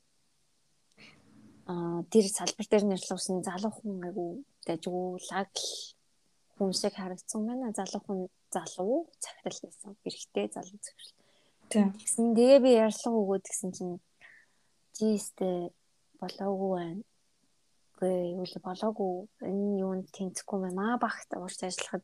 аа 1.71 2.03
тэр 2.13 2.27
салбар 2.27 2.67
дээр 2.69 2.85
нэрлүүлсэн 2.91 3.39
залуу 3.49 3.73
хүн 3.79 3.99
айгу 4.09 4.27
дажгуулаг 4.67 5.55
хүн 6.57 6.71
шиг 6.81 6.95
харагдсан 6.99 7.41
байна. 7.49 7.77
Залуу 7.79 8.03
хүн 8.05 8.21
залуу 8.55 8.99
захирал 9.25 9.61
байсан. 9.65 9.91
Эрэгтэй 10.07 10.47
залуу 10.57 10.79
захирал 10.83 11.21
Тэгсэн 11.71 12.35
тэгээ 12.35 12.59
би 12.67 12.71
ярьлага 12.83 13.15
өгөөд 13.15 13.45
гэсэн 13.47 13.71
чинь 13.71 14.03
жийстэй 14.99 15.71
болоогүй 16.19 16.71
байна. 16.75 17.03
Үгүй 17.95 18.15
юу 18.43 18.47
болоогүй. 18.67 19.15
Энэ 19.47 19.79
юунд 19.79 20.11
тэнцэхгүй 20.11 20.59
байна. 20.67 20.75
Маа 20.83 20.95
багт 20.99 21.31
уурч 21.39 21.63
ажиллахад 21.63 22.03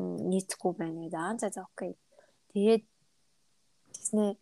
нийцэхгүй 0.00 0.72
байна. 0.80 1.12
За 1.12 1.36
за 1.36 1.48
за 1.52 1.68
окей. 1.68 1.92
Тэгээд 2.56 2.84
тэгснэ 3.92 4.40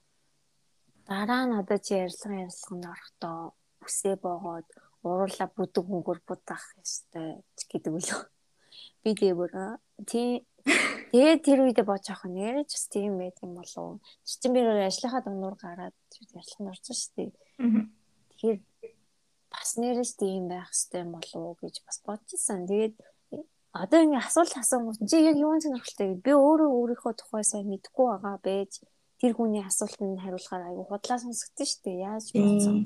дараа 1.11 1.59
одоо 1.59 1.79
чи 1.83 1.99
ярьлага 1.99 2.47
ярьлаганд 2.47 2.85
орохдоо 2.95 3.59
үсээ 3.89 4.17
боогоод 4.21 4.69
ууруула 5.03 5.47
бүдэг 5.57 5.85
өнгөр 5.85 6.21
будах 6.29 6.65
ёстой 6.79 7.41
гэдэг 7.73 7.93
үлээ. 7.97 8.23
Би 9.03 9.11
тэгээ 9.17 9.37
бүр 9.39 9.53
тий 10.07 10.45
Тэгээд 11.09 11.41
тэр 11.41 11.59
үедээ 11.65 11.87
бодож 11.89 12.13
авах 12.13 12.29
нь 12.29 12.41
яриач 12.45 12.69
бас 12.77 12.87
тийм 12.93 13.17
байт 13.17 13.41
юм 13.41 13.57
болов. 13.57 14.05
Чин 14.29 14.53
би 14.53 14.61
ажлынхаа 14.61 15.25
дундуур 15.25 15.57
гараад 15.57 15.97
ярилцлаганд 16.21 16.73
орсон 16.77 16.97
шүү 17.01 17.13
дээ. 17.17 17.31
Тэгэхээр 18.29 18.59
бас 19.49 19.71
нэрэж 19.81 20.11
тийм 20.21 20.53
байх 20.53 20.69
хэрэгтэй 20.69 21.01
юм 21.09 21.13
болов 21.17 21.57
гэж 21.65 21.75
бас 21.89 21.99
бодож 22.05 22.29
исэн. 22.37 22.69
Тэгээд 22.69 22.95
одоо 23.73 23.99
ингэ 24.05 24.21
асуулт 24.21 24.53
асуусан 24.53 25.09
чи 25.09 25.17
яг 25.25 25.37
юун 25.41 25.65
сонирхолтой 25.65 26.21
би 26.21 26.33
өөрөө 26.37 26.69
өөрийнхөө 26.77 27.13
тухай 27.17 27.45
сайн 27.45 27.73
мэдэхгүй 27.73 28.07
байгаа 28.13 28.37
байж 28.45 28.73
тэр 29.19 29.33
хүний 29.35 29.63
асуултанд 29.67 30.23
хариулахаар 30.23 30.71
айгу 30.71 30.87
худлаа 30.87 31.19
сонсгдсон 31.19 31.67
шүү 31.67 31.83
дээ. 31.85 31.99
Яаж 32.07 32.27
бодсон. 32.33 32.77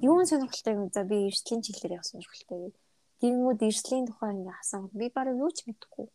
Юун 0.00 0.26
сонирхолтой 0.26 0.74
юм 0.78 0.90
за 0.94 1.02
би 1.02 1.26
эрсдлийн 1.26 1.62
чиглэлээр 1.66 1.98
явах 1.98 2.10
сонирхолтой. 2.10 2.72
Тэгэнгүүт 3.20 3.60
эрсдлийн 3.66 4.06
тухай 4.06 4.30
ингэ 4.34 4.52
асуух 4.54 4.94
би 4.94 5.06
баруун 5.10 5.42
юу 5.42 5.50
ч 5.50 5.66
мэдэхгүй. 5.66 6.06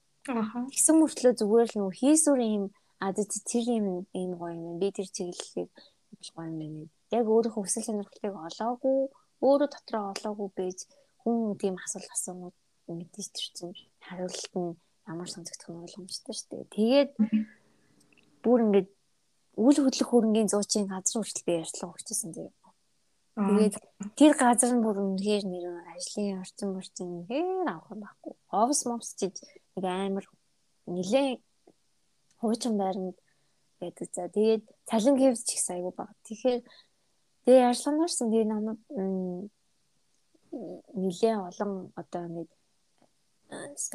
Тэгсэн 0.71 0.95
мөртлөө 0.99 1.33
зүгээр 1.39 1.67
л 1.73 1.77
нөө 1.79 1.91
хийсүр 1.99 2.39
юм 2.39 2.65
а 3.03 3.11
тэр 3.11 3.65
юм 3.67 4.07
ийм 4.15 4.31
гоё 4.39 4.55
юм. 4.55 4.79
Би 4.79 4.91
тэр 4.95 5.07
чиглэлийг 5.11 5.69
гоё 6.35 6.47
юм 6.47 6.57
байна. 6.59 6.87
Яг 7.11 7.25
өөрийнхөө 7.27 7.63
хүсэл 7.63 7.87
сонирхлыг 7.87 8.35
олоогүй, 8.35 9.11
өөрөө 9.43 9.69
дотроо 9.71 10.03
олоогүй 10.13 10.49
байж 10.55 10.79
хүн 11.23 11.55
тийм 11.59 11.75
асуулт 11.79 12.11
асуумууд 12.15 12.55
мэдээж 12.87 13.27
тэр 13.35 13.47
чинь 13.55 13.75
хариулт 14.07 14.53
нь 14.55 14.77
ямар 15.07 15.29
сонсогдох 15.31 15.69
нь 15.71 15.81
ойлгомжтой 15.83 16.35
шүү 16.35 16.47
дээ. 16.51 16.73
Тэгээд 16.75 17.11
бүр 18.43 18.59
ингээд 18.65 18.89
үйл 19.59 19.77
хөдлөх 19.83 20.09
хөрөнгийн 20.09 20.51
зуучийн 20.51 20.87
газар 20.87 21.19
хүртэл 21.19 21.47
би 21.47 21.53
ярьцлага 21.59 21.93
өгчээсэн 21.93 22.31
заяа. 22.35 22.55
Тэгээд 23.39 23.75
тэр 24.19 24.33
газар 24.35 24.71
нь 24.75 24.83
бүр 24.83 24.97
үнэхээр 24.99 25.43
нэр 25.47 25.65
ажлын 25.95 26.43
орчин 26.43 26.69
орчин 26.79 27.09
хээр 27.27 27.67
авах 27.71 27.91
юм 27.91 27.99
байхгүй. 28.03 28.33
Офс 28.51 28.81
мовс 28.87 29.09
чиж 29.19 29.35
нэг 29.75 29.85
амар 29.87 30.25
нилээ 30.87 31.39
хуучин 32.39 32.75
байранд 32.79 33.17
байдаг 33.79 34.07
за. 34.11 34.27
Тэгээд 34.27 34.63
цалин 34.87 35.15
хэвс 35.19 35.43
ч 35.47 35.49
их 35.55 35.63
айгу 35.71 35.91
баг. 35.95 36.11
Тэгэхээр 36.27 36.59
тэгээ 37.43 37.67
ярьсанаарсан 37.71 38.27
тэгээ 38.31 38.47
намайг 38.51 38.79
нилээ 41.01 41.35
олон 41.49 41.71
одоо 41.95 42.21
ингээд 42.27 42.51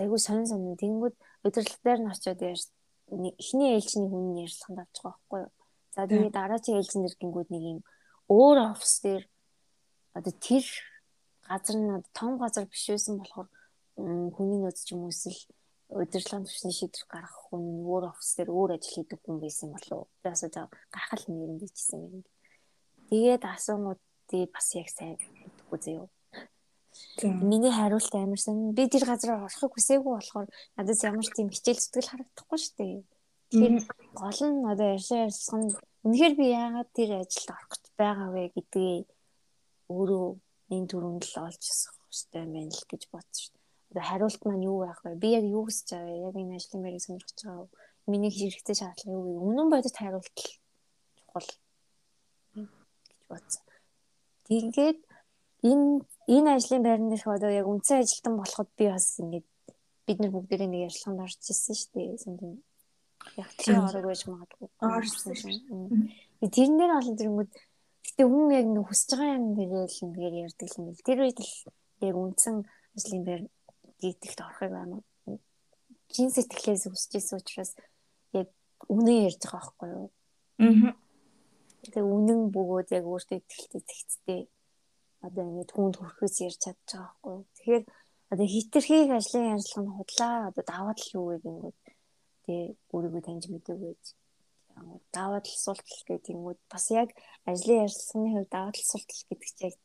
айгу 0.00 0.16
сонин 0.18 0.46
сонин 0.48 0.76
тэнгүүд 0.80 1.14
өдөрлөг 1.46 1.80
дээр 1.84 2.00
нь 2.00 2.12
очиод 2.12 2.40
ярьж 2.40 2.68
эхний 3.10 3.70
ээлжний 3.76 4.08
хүн 4.08 4.40
ярьслаханд 4.44 4.80
авч 4.82 4.96
байгаа 5.02 5.18
байхгүй 5.20 5.40
юу. 5.44 5.52
За 5.94 6.06
тэгээ 6.08 6.30
дараагийн 6.32 6.78
ээлжин 6.78 7.02
нэргингүүд 7.04 7.48
нэг 7.52 7.64
юм 7.72 7.80
өөр 8.28 8.58
офис 8.72 8.94
дээр 9.04 9.24
одоо 10.16 10.34
тэр 10.46 10.64
газар 11.48 11.76
нь 11.76 12.02
том 12.16 12.32
газар 12.40 12.64
биш 12.66 12.84
байсан 12.88 13.20
болохоор 13.20 13.48
хүний 14.36 14.58
нөөц 14.60 14.80
ч 14.86 14.96
юм 14.96 15.04
уу 15.04 15.12
эсвэл 15.12 15.40
удирдлагын 15.92 16.46
төвчний 16.48 16.74
шийдвэр 16.74 17.06
гаргах 17.12 17.38
хүн 17.46 17.62
өөр 17.84 18.04
офис 18.10 18.30
дээр 18.34 18.50
өөр 18.50 18.70
ажил 18.74 18.94
хийдэг 18.94 19.20
хүн 19.22 19.38
байсан 19.44 19.68
болов 19.70 19.98
уу? 19.98 20.08
Тэгээс 20.22 20.42
одоо 20.48 20.66
гахал 20.94 21.24
нэрэн 21.28 21.60
бичсэн 21.60 22.00
юм. 22.08 22.24
Тэгээд 23.08 23.44
асуугуудыг 23.44 24.48
бас 24.54 24.68
яг 24.74 24.88
сайн 24.88 25.20
мэдхгүй 25.20 25.78
заяа. 25.84 26.08
Миний 27.22 27.72
хариулт 27.72 28.14
амарсан. 28.14 28.76
Би 28.76 28.88
тэр 28.88 29.04
газар 29.08 29.38
орохыг 29.46 29.72
хүсээгүй 29.74 30.12
болохоор 30.14 30.48
надад 30.76 31.04
ямар 31.04 31.24
ч 31.26 31.30
тийм 31.34 31.48
хичээл 31.50 31.82
зүтгэл 31.82 32.10
харагдахгүй 32.10 32.58
шүү 32.60 32.74
дээ. 32.78 32.96
Тэгэхээр 33.50 33.76
гол 34.18 34.40
нь 34.50 34.60
одоо 34.72 34.88
ярьсан 34.96 35.18
ярьсан 35.28 35.60
үнэхээр 36.06 36.34
би 36.38 36.46
яагаад 36.52 36.90
тэр 36.96 37.10
ажилд 37.22 37.50
орох 37.54 37.70
гэж 37.72 37.84
байгаа 37.98 38.28
вэ 38.34 38.42
гэдгээ 38.54 38.94
өөрөө 39.94 40.26
энэ 40.74 40.88
төрөнд 40.90 41.22
л 41.28 41.36
олж 41.46 41.62
асах 41.70 41.94
хэрэгтэй 42.02 42.44
байна 42.50 42.72
л 42.72 42.88
гэж 42.90 43.02
бодсон 43.12 43.42
шүү 43.42 43.62
одоо 43.94 44.02
хариулт 44.10 44.42
маань 44.44 44.66
юу 44.66 44.78
байх 44.82 45.00
вэ? 45.04 45.14
Би 45.14 45.28
яг 45.38 45.44
юу 45.46 45.64
хүсэж 45.70 45.94
байгаа 45.94 46.10
вэ? 46.10 46.26
Яг 46.26 46.34
энэ 46.34 46.56
ажлын 46.58 46.82
байрыг 46.82 47.02
сонирхож 47.02 47.38
байгаа? 47.46 47.68
Миний 48.10 48.32
хэрэгтэй 48.34 48.74
шаардлага 48.74 49.14
юу 49.14 49.22
вэ? 49.22 49.32
Үнэн 49.38 49.68
бодит 49.70 49.94
хариулт 49.94 50.34
чухал 51.14 51.46
гэж 51.46 52.68
бодсон. 53.30 53.62
Тэгээд 54.50 54.98
энэ 55.62 56.02
энэ 56.28 56.48
ажлын 56.56 56.82
байрны 56.84 57.08
дэх 57.12 57.26
одоо 57.26 57.50
яг 57.50 57.66
үндсэн 57.68 58.02
ажилтан 58.02 58.34
болоход 58.38 58.68
би 58.78 58.88
бас 58.88 59.18
ингэж 59.20 59.44
бид 60.06 60.18
нар 60.20 60.32
бүгдээрээ 60.32 60.68
нэг 60.68 60.84
ярилцлаганд 60.88 61.24
орж 61.24 61.40
ирсэн 61.48 61.74
шүү 61.76 61.90
дээ. 61.94 62.22
Сэндэн 62.24 62.52
яг 63.36 63.50
тийм 63.60 63.80
орог 63.84 64.04
байж 64.04 64.22
магадгүй. 64.28 64.68
Орсон 64.80 65.34
шин. 65.34 66.12
Би 66.40 66.46
тэрнээр 66.48 66.92
олон 66.98 67.16
зэрэгүүд 67.16 67.50
гэтээ 68.04 68.26
хүн 68.28 68.48
яг 68.52 68.66
нэг 68.68 68.84
хүсэж 68.88 69.10
байгаа 69.16 69.36
юм 69.40 69.46
дээр 69.56 69.72
л 69.88 70.02
ингээд 70.04 70.34
ярьдаг 70.44 70.68
юм 70.76 70.84
бэл. 70.88 71.06
Тэр 71.08 71.18
үед 71.24 71.38
л 71.40 71.54
яг 72.04 72.14
үндсэн 72.20 72.56
ажлын 72.96 73.22
байр 73.24 73.42
гэгдэлд 74.00 74.40
орохыг 74.44 74.72
амар 74.76 75.02
чин 76.12 76.28
сэтгэлээс 76.30 76.84
хүсэж 76.88 77.12
исэн 77.18 77.40
учраас 77.40 77.72
яг 78.36 78.48
үнэн 78.92 79.28
ярьж 79.28 79.40
байгаа 79.44 79.60
байхгүй 79.64 79.88
юу. 79.96 80.08
Аа. 80.60 80.92
Тэгээ 81.84 82.04
үнэн 82.04 82.40
бөгөөд 82.54 82.88
яг 82.96 83.04
өөртөө 83.08 83.40
итгэлтэй 83.40 83.82
зэгцтэй 83.82 84.40
одоо 85.26 85.42
ингэ 85.48 85.64
түүнд 85.72 85.94
хүрэхээс 85.96 86.36
ярьж 86.46 86.58
чадж 86.64 86.78
байгаа 86.92 87.12
байхгүй. 87.24 87.38
Тэгэхээр 87.56 87.84
одоо 88.32 88.46
хитрхийг 88.54 89.08
ажлын 89.10 89.50
ярилцлаганд 89.54 89.96
худлаа 89.96 90.34
одоо 90.50 90.64
даваад 90.72 90.98
л 91.00 91.10
юу 91.18 91.26
гэнэ 91.44 91.70
тэгээ 92.44 92.66
өөрийгөө 92.94 93.22
таньж 93.24 93.44
мэдээгүй 93.48 93.78
байж. 93.88 94.04
Даваад 95.16 95.44
л 95.48 95.62
суултал 95.64 96.00
уу? 96.34 96.54
Бас 96.72 96.84
яг 97.00 97.08
ажлын 97.50 97.82
ярилцлагын 97.84 98.32
хувьд 98.34 98.50
даваад 98.52 98.76
л 98.76 98.90
суултал 98.90 99.22
гэдэг 99.28 99.50
чинь 99.58 99.78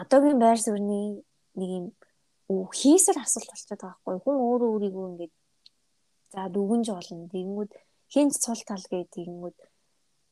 одоогийн 0.00 0.38
байр 0.42 0.58
суурьны 0.60 1.00
нэг 1.58 1.70
юм 1.78 1.86
хийсэр 2.48 3.16
асуулт 3.20 3.48
болчиход 3.50 3.80
байгаа 3.80 4.00
байхгүй. 4.04 4.16
Хүн 4.24 4.36
өөрөө 4.48 4.70
өөрийгөө 4.74 5.06
ингээд 5.10 5.34
за 6.32 6.40
дүгнж 6.54 6.86
болно. 6.92 7.28
Тэгэнгүүт 7.32 7.72
хинч 8.12 8.32
цул 8.44 8.62
тал 8.68 8.84
гэдэг 8.90 9.12
тэгэнгүүт 9.16 9.58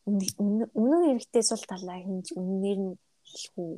үнэн 0.07 1.03
хэрэгтэй 1.09 1.43
сул 1.43 1.65
талаа 1.67 1.99
хинж 2.01 2.33
үнээр 2.37 2.79
нь 2.85 2.95
хэлэх 3.29 3.55
үү 3.65 3.75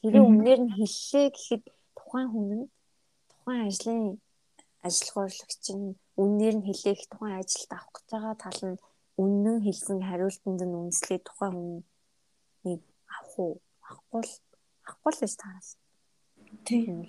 хэрэв 0.00 0.24
үнээр 0.30 0.60
нь 0.64 0.74
хэллээ 0.78 1.26
гэхэд 1.36 1.64
тухайн 1.96 2.28
хүн 2.32 2.48
нь 2.58 2.66
тухайн 3.30 3.60
ажлын 3.68 4.02
ажил 4.86 5.10
хурлагч 5.12 5.64
нь 5.78 5.96
үнээр 6.22 6.54
нь 6.58 6.66
хэлээх 6.68 7.02
тухайн 7.12 7.34
ажилд 7.40 7.70
авах 7.76 7.92
гэж 7.94 8.06
байгаа 8.12 8.34
тал 8.44 8.60
нь 8.70 8.78
үнэн 9.22 9.58
хэлсэн 9.66 9.98
хариултанд 10.08 10.60
нь 10.64 10.78
үнслээ 10.80 11.20
тухайн 11.24 11.54
хүнийг 11.56 12.82
авах 13.16 13.36
уу 13.44 13.52
авахгүй 13.88 14.22
л 14.26 14.32
авахгүй 14.86 15.12
л 15.12 15.20
гэж 15.22 15.34
таараас. 15.40 15.68
Тийм. 16.66 17.08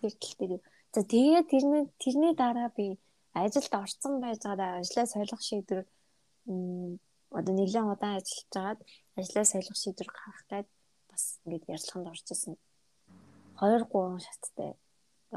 Тэр 0.00 0.14
тэлтэй. 0.22 0.60
За 0.94 1.00
тэгээд 1.12 1.46
тэрний 1.52 1.84
тэрний 2.02 2.34
дараа 2.42 2.68
би 2.76 2.86
ажилд 3.34 3.72
орсон 3.82 4.20
байж 4.24 4.40
байгаа 4.44 4.80
ажлаа 4.80 5.06
солих 5.06 5.40
шийдвэр 5.48 5.86
одоо 7.38 7.52
нэлээд 7.54 7.90
удаан 7.92 8.18
ажиллаж 8.20 8.48
байгаад 8.52 8.80
ажлаа 9.18 9.44
солих 9.48 9.76
шийдвэр 9.82 10.10
гаргахтаа 10.12 10.60
бас 11.10 11.24
ингээд 11.44 11.70
ярилцлаганд 11.74 12.10
орж 12.12 12.26
исэн. 12.34 12.54
2 13.60 13.84
3 13.88 14.26
шаттай 14.26 14.72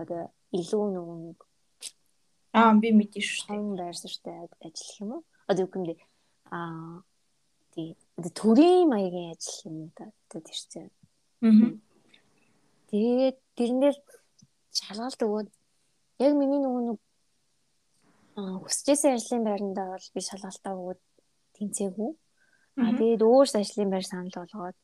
одоо 0.02 0.22
илүү 0.60 0.86
нэг 1.26 1.40
аа 2.56 2.74
би 2.80 2.90
мэдэн 2.96 3.24
шүү 3.24 3.48
дээ. 3.48 3.80
байр 3.80 3.98
суурьтай 4.00 4.36
ажиллах 4.64 5.00
юм 5.04 5.12
уу? 5.16 5.24
Одоо 5.50 5.64
юу 5.66 5.72
гэмдэ 5.74 5.96
аа 6.56 7.04
тий 7.74 7.90
төрийн 8.40 8.88
маягийн 8.92 9.36
ажил 9.36 9.68
юм 9.68 9.92
да 9.96 10.06
тэр 10.32 10.60
чинь. 10.72 10.92
Аа. 11.44 11.76
Тэгээд 12.90 13.38
тэрнээр 13.58 13.98
шалгалт 14.72 15.22
өгөөд 15.26 15.50
яг 16.26 16.34
миний 16.40 16.60
нөгөө 16.64 16.84
нэг 16.88 17.00
хүсэжсэн 18.36 19.16
ажлын 19.16 19.44
байрандаа 19.48 19.88
бол 19.96 20.08
би 20.16 20.22
шалгалтаа 20.24 20.74
өгөөд 20.80 21.02
тэнцээгүй. 21.58 22.12
Аа 22.82 22.92
тэгээд 23.00 23.22
өөр 23.24 23.48
ажлын 23.56 23.92
байр 23.92 24.06
санал 24.08 24.36
болгоод 24.36 24.78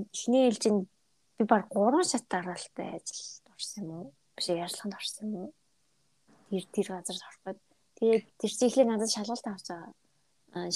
эхний 0.00 0.44
ээлжинд 0.48 0.88
би 1.36 1.44
баг 1.44 1.64
3 1.68 2.02
шат 2.10 2.24
дараалтай 2.32 2.88
ажилд 2.96 3.46
орсон 3.54 3.84
юм 3.84 3.90
уу? 3.98 4.08
Биш 4.36 4.46
ярилцлаганд 4.48 4.98
орсон 4.98 5.26
юм 5.28 5.34
уу? 5.42 5.52
Тэр 6.48 6.64
тэр 6.74 6.88
газар 6.96 7.18
ороход 7.28 7.58
тэгээд 7.98 8.24
тэр 8.40 8.52
чихлээ 8.58 8.86
надад 8.88 9.10
шалгалт 9.12 9.44
байгаа. 9.44 9.92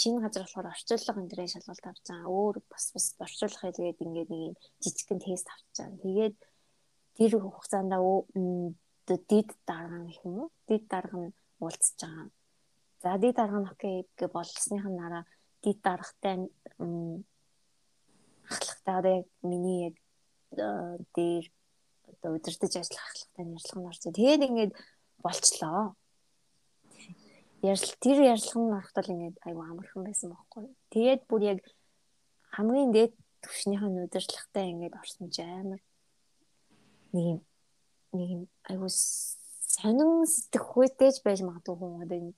Шинэ 0.01 0.21
газар 0.21 0.43
болохоор 0.45 0.69
орчуулга 0.75 1.21
энэ 1.21 1.31
төрлийн 1.31 1.53
шалгалт 1.55 1.85
байгаа. 1.87 2.29
Өөр 2.29 2.57
бас 2.69 2.85
бас 2.95 3.07
орчуулах 3.25 3.63
хэлгээд 3.63 4.05
ингээд 4.05 4.31
нэг 4.31 4.43
юм 4.53 4.55
жижигхэн 4.83 5.21
тест 5.25 5.49
авч 5.49 5.67
байгаа. 5.81 6.05
Тэгээд 6.05 6.37
тэр 7.17 7.33
хугацаанд 7.41 7.93
дид 9.07 9.51
дарга 9.67 9.99
юм 10.25 10.35
уу? 10.39 10.51
Дид 10.69 10.85
дарга 10.93 11.17
нь 11.19 11.35
уулзж 11.61 11.97
байгаа. 12.01 12.29
За 13.03 13.19
дид 13.19 13.35
дарга 13.37 13.59
нь 13.61 13.71
окей 13.71 14.07
гэж 14.19 14.31
болсныхан 14.31 14.95
дараа 14.97 15.25
дид 15.63 15.79
даргатай 15.83 16.37
ахлагтай 18.53 18.95
одоо 18.99 19.13
яг 19.21 19.27
миний 19.43 19.81
яг 19.89 19.97
дээр 21.15 21.45
одоо 22.11 22.31
удирдах 22.37 22.71
ажиллах 22.71 23.07
ахлагтай 23.11 23.45
ярилцлаганд 23.47 23.89
орсон. 23.91 24.13
Тэгээд 24.13 24.47
ингээд 24.47 24.73
болчлоо. 25.25 25.95
Ярил 27.63 27.91
тэр 28.03 28.19
ярилцлаганд 28.33 28.77
ороход 28.79 28.99
л 29.03 29.15
ингээд 29.15 29.37
айгүй 29.47 29.65
амархан 29.67 30.03
байсан 30.07 30.29
байхгүй. 30.31 30.65
Тэгээд 30.95 31.23
бүр 31.27 31.43
яг 31.43 31.59
хамгийн 32.55 32.93
дээд 32.95 33.13
төвшнийхэн 33.43 34.05
удирдлагтай 34.07 34.65
ингээд 34.71 34.95
орсон 35.01 35.27
ч 35.35 35.43
амар 35.43 35.83
нэг 37.13 37.25
юм 37.35 37.41
нэг 38.15 38.29
юм 38.37 38.43
айгүй 38.71 38.91
сонин 38.93 40.23
сэтгэхүйтэйж 40.29 41.17
байж 41.25 41.41
магадгүй 41.43 41.77
хүн 41.77 42.03
одоо 42.05 42.19
энэ 42.21 42.35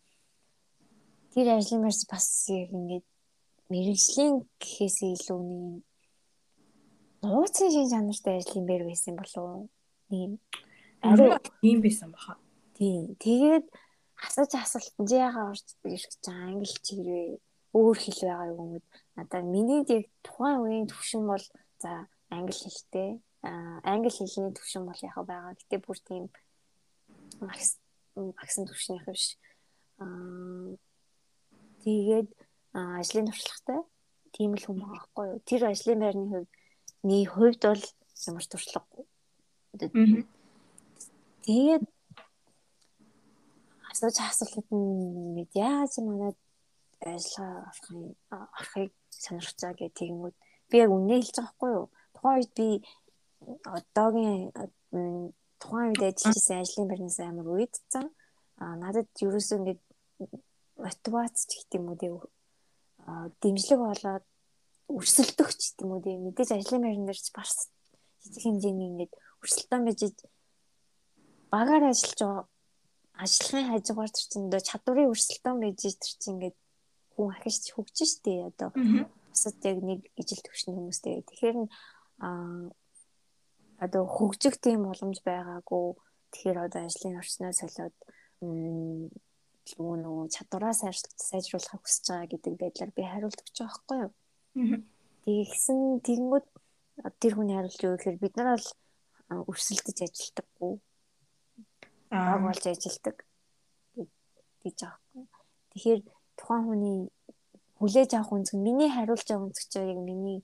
тэр 1.35 1.59
ажлын 1.59 1.83
мэрс 1.83 2.07
бас 2.07 2.47
яг 2.47 2.71
ингээд 2.71 3.07
мэрэгжлийн 3.71 4.47
гэхээс 4.63 4.99
илүү 5.03 5.41
нэг 5.43 5.83
нууцын 7.27 7.69
шин 7.75 7.91
чанартай 7.91 8.39
ажлын 8.39 8.67
бэр 8.71 8.83
байсан 8.87 9.19
болов 9.19 9.67
нэг 10.15 10.39
ариу 11.03 11.35
ийм 11.67 11.83
байсан 11.83 12.15
баха. 12.15 12.39
Тийм. 12.79 13.19
Тэгээд 13.19 13.67
асууж 14.27 14.53
асуултанд 14.55 15.11
яагаад 15.11 15.51
орж 15.59 15.67
ирэх 15.83 16.07
гэж 16.07 16.25
англи 16.31 16.75
чиглээ 16.87 17.27
өөр 17.75 17.97
хэл 17.99 18.21
байгаа 18.23 18.51
юм 18.53 18.61
уу? 18.63 18.83
Надаа 19.19 19.43
миний 19.43 19.83
яг 19.91 20.07
тухайн 20.23 20.63
үеийн 20.63 20.87
төвшин 20.87 21.27
бол 21.27 21.45
за 21.83 21.91
англи 22.31 22.55
хэлтэй. 22.55 23.11
Аа 23.43 23.83
англи 23.83 24.11
хэлний 24.15 24.55
төвшин 24.55 24.87
бол 24.87 25.01
яг 25.03 25.17
байгаа. 25.19 25.59
Гэтэ 25.59 25.77
бүр 25.83 25.99
тийм 25.99 26.25
магс 27.43 27.83
магсан 28.15 28.65
төвшнийх 28.71 29.05
биш. 29.09 29.35
Аа 29.99 30.79
тэгээд 31.85 32.29
ажлын 32.75 33.29
туршлагатай 33.29 33.81
тийм 34.35 34.51
л 34.59 34.65
хүн 34.65 34.79
байгаа 34.83 34.99
байхгүй 34.99 35.25
юу? 35.31 35.41
Тэр 35.49 35.63
ажлын 35.71 36.01
байрны 36.03 36.27
хувьд 36.33 36.51
нэг 37.07 37.27
хувьд 37.35 37.63
бол 37.63 37.85
ямар 38.29 38.47
туршлагагүй. 38.51 39.05
Тэгээд 41.45 41.85
асууж 43.91 44.17
асуултад 44.19 44.69
нь 44.73 45.47
яаж 45.55 45.93
манад 46.03 46.37
ажиллагаа 47.05 47.69
авахын 47.69 48.01
авахыг 48.31 48.93
сонирхож 49.23 49.59
байгаа 49.61 49.79
гэх 49.79 49.99
тэгмүүд 50.01 50.35
би 50.71 50.75
яг 50.83 50.91
үнэ 50.91 51.15
хэлж 51.21 51.37
байгаа 51.37 51.47
байхгүй 51.47 51.71
юу? 51.79 51.87
Тухайн 52.15 52.39
үед 52.41 52.53
би 52.59 52.69
одоогийн 53.77 54.41
тухайн 55.61 55.91
үед 55.93 56.03
ажиллаж 56.09 56.35
байсан 56.35 56.59
ажлын 56.63 56.89
байрнаас 56.89 57.19
амар 57.21 57.47
уйдцсан. 57.55 58.07
А 58.63 58.65
надад 58.83 59.09
ерөөсөө 59.21 59.59
ингээд 59.59 59.81
мотивац 60.81 61.37
ч 61.49 61.51
гэх 61.59 61.79
юм 61.79 61.87
уу 61.91 61.99
тийм 62.01 62.17
дэмжлэг 63.41 63.81
болоод 63.81 64.25
өрсөлдөгч 64.97 65.61
гэх 65.77 65.85
юм 65.85 66.01
тийм 66.05 66.19
мэдээж 66.27 66.51
ажлын 66.55 66.85
байран 66.85 67.07
дээр 67.07 67.21
ч 67.21 67.29
бас 67.37 67.71
жижиг 68.23 68.43
хэмжээний 68.45 68.89
ингээд 68.91 69.13
өрсөлдөөн 69.43 69.85
байж 69.87 70.01
багаар 71.53 71.85
ажиллаж 71.93 72.21
байгаа 72.21 72.45
ажлын 73.25 73.71
хажуугаар 73.71 74.11
тэр 74.11 74.27
чинь 74.31 74.49
одоо 74.49 74.63
чадварын 74.69 75.13
өрсөлдөөн 75.13 75.59
байж 75.63 75.81
тэр 75.87 76.15
чинь 76.19 76.35
ингээд 76.35 76.57
хүн 77.15 77.31
ахиж 77.31 77.71
хөгж 77.71 77.97
штэ 78.11 78.51
одоо. 78.51 78.71
Бусад 79.31 79.59
яг 79.63 79.79
нэг 79.83 80.01
ижил 80.19 80.43
төвшин 80.43 80.75
хүмүүстэй 80.75 81.23
тэгэхээр 81.23 81.57
а 82.27 82.29
одоо 83.79 84.03
хөгжих 84.07 84.59
тийм 84.59 84.87
боломж 84.87 85.23
байгаагүй. 85.23 85.87
Тэгэхээр 86.35 86.59
одоо 86.67 86.83
ажлын 86.87 87.19
орчноо 87.23 87.53
солиод 87.55 87.95
нөгөө 89.79 89.97
нөгөө 90.05 90.27
чадвараа 90.37 90.75
сайжруулахыг 90.77 91.83
хүсэж 91.83 92.05
байгаа 92.09 92.29
гэдэг 92.33 92.55
байдлаар 92.61 92.93
би 92.93 93.03
хариулт 93.03 93.41
өгч 93.41 93.57
байгаа 93.59 93.73
байхгүй 93.89 93.99
юу. 94.05 94.13
Тэгсэн 95.25 95.79
тэгэнгүүт 96.05 96.47
тэр 97.21 97.33
хүний 97.35 97.57
хариулт 97.57 97.81
юу 97.85 97.95
гэхээр 97.97 98.19
бид 98.21 98.35
нар 98.37 98.49
бол 98.55 98.69
өрсөлдөж 99.51 99.99
ажилдаггүй 100.05 100.73
баг 102.13 102.41
болж 102.45 102.65
ажилдаг 102.69 103.17
гэж 104.63 104.79
байгаа 104.85 105.01
юм. 105.17 105.27
Тэгэхээр 105.73 106.01
тухайн 106.39 106.65
хүний 106.69 106.97
хүлээж 107.81 108.11
авах 108.15 108.33
үнцэг 108.37 108.59
миний 108.61 108.91
хариулж 108.93 109.27
байгаа 109.27 109.47
үнцэг 109.49 109.67
чинь 109.73 109.91
яг 109.91 110.01
миний 110.05 110.39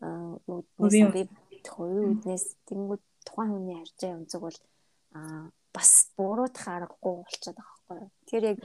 хувийн 0.00 1.28
хувийн 1.64 2.08
үднээс 2.12 2.44
тэнгууд 2.68 3.02
тухайн 3.26 3.50
хүний 3.52 3.76
харж 3.76 3.96
байгаа 4.00 4.20
үнцэг 4.20 4.40
бол 4.40 4.58
аа 5.16 5.50
бас 5.74 5.92
буруутах 6.16 6.66
аргагүй 6.68 7.14
болчиход 7.20 7.56
байгаа 7.58 7.79
байхгүй 7.90 8.06
юу. 8.06 8.10
Тэгэхээр 8.24 8.50
яг 8.54 8.58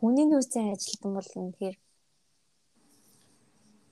хүний 0.00 0.26
нөөцийн 0.28 0.72
ажилтан 0.72 1.12
бол 1.12 1.30
үнэхээр 1.36 1.76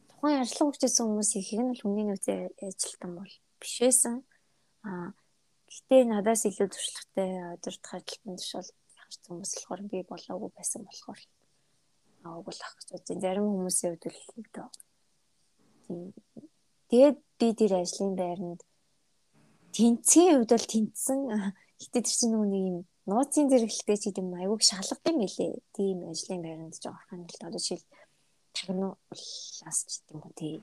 тухайн 0.09 0.41
ажиллах 0.41 0.67
хүчтэйсэн 0.73 1.05
хүмүүс 1.05 1.31
их 1.37 1.51
нь 1.61 1.71
бол 1.71 1.83
хүний 1.85 2.07
нөөцийн 2.09 2.41
ажилтан 2.57 3.13
бол 3.21 3.33
биш 3.61 3.75
байсан. 3.85 4.15
Аа 4.89 5.13
Гэтэ 5.73 6.05
надаас 6.05 6.45
илүү 6.45 6.69
туршлагатай 6.69 7.57
удирдах 7.57 7.93
ажилтнанд 7.97 8.41
биш 8.45 8.53
бол 8.53 8.71
харц 8.93 9.23
хүмүүс 9.25 9.53
болохоор 9.57 9.81
би 9.89 9.99
болоогүй 10.05 10.51
байсан 10.53 10.85
болохоор 10.85 11.21
ааг 12.29 12.41
бол 12.45 12.61
ах 12.61 12.75
гэж 12.77 12.89
бодсон. 12.93 13.23
Зарим 13.25 13.47
хүмүүсийн 13.49 13.97
хувьд 13.97 14.05
л 14.13 14.53
дөө. 14.53 14.69
Тэгээд 16.93 17.19
би 17.41 17.49
тэр 17.57 17.73
ажлын 17.81 18.13
байранд 18.21 18.61
тэнцгийн 19.73 20.45
хувьд 20.45 20.53
бол 20.53 20.69
тэнцсэн. 20.73 21.19
Гэтэ 21.81 21.99
тэр 22.05 22.17
чинь 22.21 22.37
нэг 22.37 22.65
юм 22.69 22.79
нууцын 23.07 23.51
зэрэглэлтэй 23.51 23.99
ч 23.99 24.03
гэдэм 24.11 24.31
айгууг 24.39 24.63
шалгад 24.63 25.03
юм 25.11 25.19
элэ. 25.27 25.59
Тийм 25.75 26.07
ажлын 26.07 26.43
байранд 26.43 26.75
ч 26.79 26.87
орохын 26.87 27.27
тулд 27.27 27.43
одоо 27.49 27.61
жишээл 27.61 27.87
тагнуулаас 28.55 29.79
ч 29.91 29.93
гэдэм 30.07 30.21
үү 30.23 30.35
тий. 30.39 30.57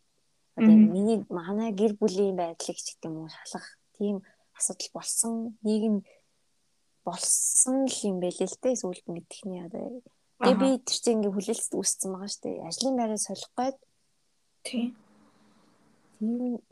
Одоо 0.55 0.75
миний 0.95 1.19
манай 1.27 1.71
гэр 1.75 1.99
бүлийн 1.99 2.39
байдлыг 2.39 2.79
ч 2.79 2.95
гэдэм 2.95 3.13
үү 3.19 3.27
шалгах 3.27 3.67
тийм 3.99 4.23
асуудал 4.55 4.91
болсон. 4.95 5.33
Нэг 5.67 5.83
нь 5.91 5.99
болсон 7.03 7.75
л 7.91 7.99
юм 8.07 8.17
байл 8.23 8.39
л 8.39 8.57
дээ 8.63 8.75
сүүлд 8.79 9.05
мэдхний 9.11 9.67
одоо. 9.67 9.99
Тэгээ 10.39 10.59
би 10.63 10.69
тэр 10.79 10.97
чинь 11.03 11.15
ингээ 11.19 11.35
хүлээлт 11.35 11.73
үүссэн 11.75 12.09
байгаа 12.15 12.31
шүү 12.31 12.43
дээ. 12.47 12.67
Ажлын 12.71 12.95
байраа 12.95 13.19
солих 13.19 13.51
гээд. 13.59 13.77
Тий. 14.63 14.85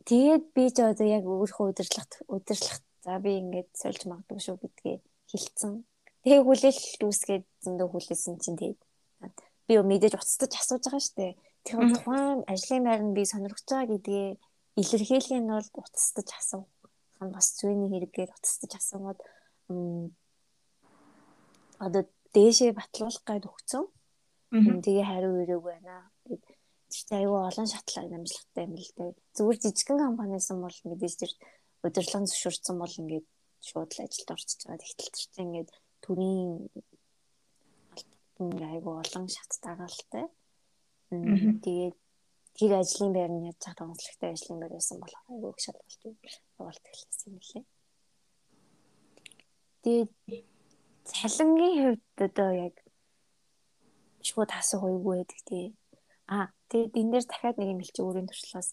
Тэгээд 0.08 0.44
би 0.56 0.64
ч 0.72 0.78
одоо 0.80 1.08
яг 1.08 1.24
өөрийнхөө 1.28 1.76
удирдлагт 1.76 2.14
удирдлах 2.32 2.80
за 3.04 3.20
би 3.20 3.32
ингээд 3.44 3.70
сольж 3.76 4.08
магадгүй 4.08 4.40
шүү 4.40 4.56
гэдгээ 4.64 4.98
хэлсэн. 5.32 5.86
Тэгээ 6.24 6.42
хүлээл 6.44 6.82
үүсгээд 7.08 7.46
зөндөө 7.64 7.88
хүлээсэн 7.92 8.36
чинь 8.44 8.60
тэгээд 8.60 8.80
би 9.68 9.74
мэдээж 9.76 10.14
уцтаж 10.16 10.52
асууж 10.56 10.84
байгаа 10.88 11.04
шүү 11.04 11.16
дээ. 11.20 11.34
Тэгэхээр 11.68 11.92
тухайн 11.96 12.40
ажлын 12.48 12.84
байранд 12.88 13.14
би 13.16 13.24
сонирхож 13.28 13.68
байгаа 13.68 13.92
гэдгээ 13.92 14.28
илэрхийлэх 14.80 15.42
нь 15.44 15.52
бол 15.52 15.70
уцтаж 15.84 16.28
асуух 16.40 16.68
нь 17.24 17.34
бас 17.36 17.48
зүйний 17.60 17.90
хэрэгээр 17.92 18.32
уцтаж 18.32 18.72
асуугаад 18.80 19.20
одоо 21.86 22.04
дээшээ 22.36 22.72
батлуулах 22.80 23.24
гээд 23.28 23.46
өгцөн. 23.52 23.86
Тэгээ 24.84 25.06
хариу 25.12 25.44
ирээгүй 25.44 25.64
байна. 25.68 26.08
Тэгтээ 26.88 27.20
аюу 27.28 27.44
олон 27.50 27.68
шатлаг 27.68 28.08
намжлагтай 28.08 28.64
юм 28.64 28.74
л 28.80 28.92
дээ. 28.96 29.12
Зүгээр 29.36 29.58
жижигхэн 29.60 30.00
компанисан 30.08 30.58
бол 30.64 30.78
мэдээж 30.88 31.16
тэр 31.20 31.32
удирдлага 31.84 32.28
зөвшөөрсөн 32.32 32.76
бол 32.80 32.94
ингээд 33.02 33.28
шууд 33.62 33.92
л 33.94 34.04
ажилд 34.06 34.30
орчиж 34.36 34.60
байгаа. 34.66 34.84
Тэгтэл 34.84 35.14
тэр 35.14 35.14
чинь 35.18 35.46
ингээд 35.46 35.70
төрийн 36.04 36.52
аюу 38.40 39.02
олон 39.02 39.26
шат 39.28 39.52
дагаалтай. 39.66 40.26
Тэгээд 41.10 41.96
тэр 42.58 42.72
ажлын 42.82 43.12
байр 43.14 43.32
нь 43.34 43.48
яаж 43.50 43.58
чад 43.64 43.80
онцлогтой 43.82 44.30
ажлын 44.34 44.60
байр 44.60 44.74
байсан 44.76 44.98
болох 45.02 45.24
аюу 45.30 45.50
их 45.54 45.60
шалгалт 45.66 46.02
явуулт 46.60 46.86
эхэлсэн 46.92 47.34
юм 47.34 47.42
лээ. 47.50 47.66
Тэгээд 49.84 50.12
цалингийн 51.10 51.76
хувьд 51.82 52.18
одоо 52.28 52.52
яг 52.68 52.76
шууд 54.28 54.52
асуух 54.60 54.84
үйгүй 54.86 55.16
байдаг 55.18 55.42
тий. 55.50 55.66
А 56.28 56.52
тэгээд 56.70 56.94
энэ 57.00 57.12
дээр 57.12 57.26
дахиад 57.28 57.58
нэг 57.58 57.70
юм 57.74 57.80
хэлчих 57.82 58.06
өөрийн 58.06 58.28
туршлагаас 58.30 58.70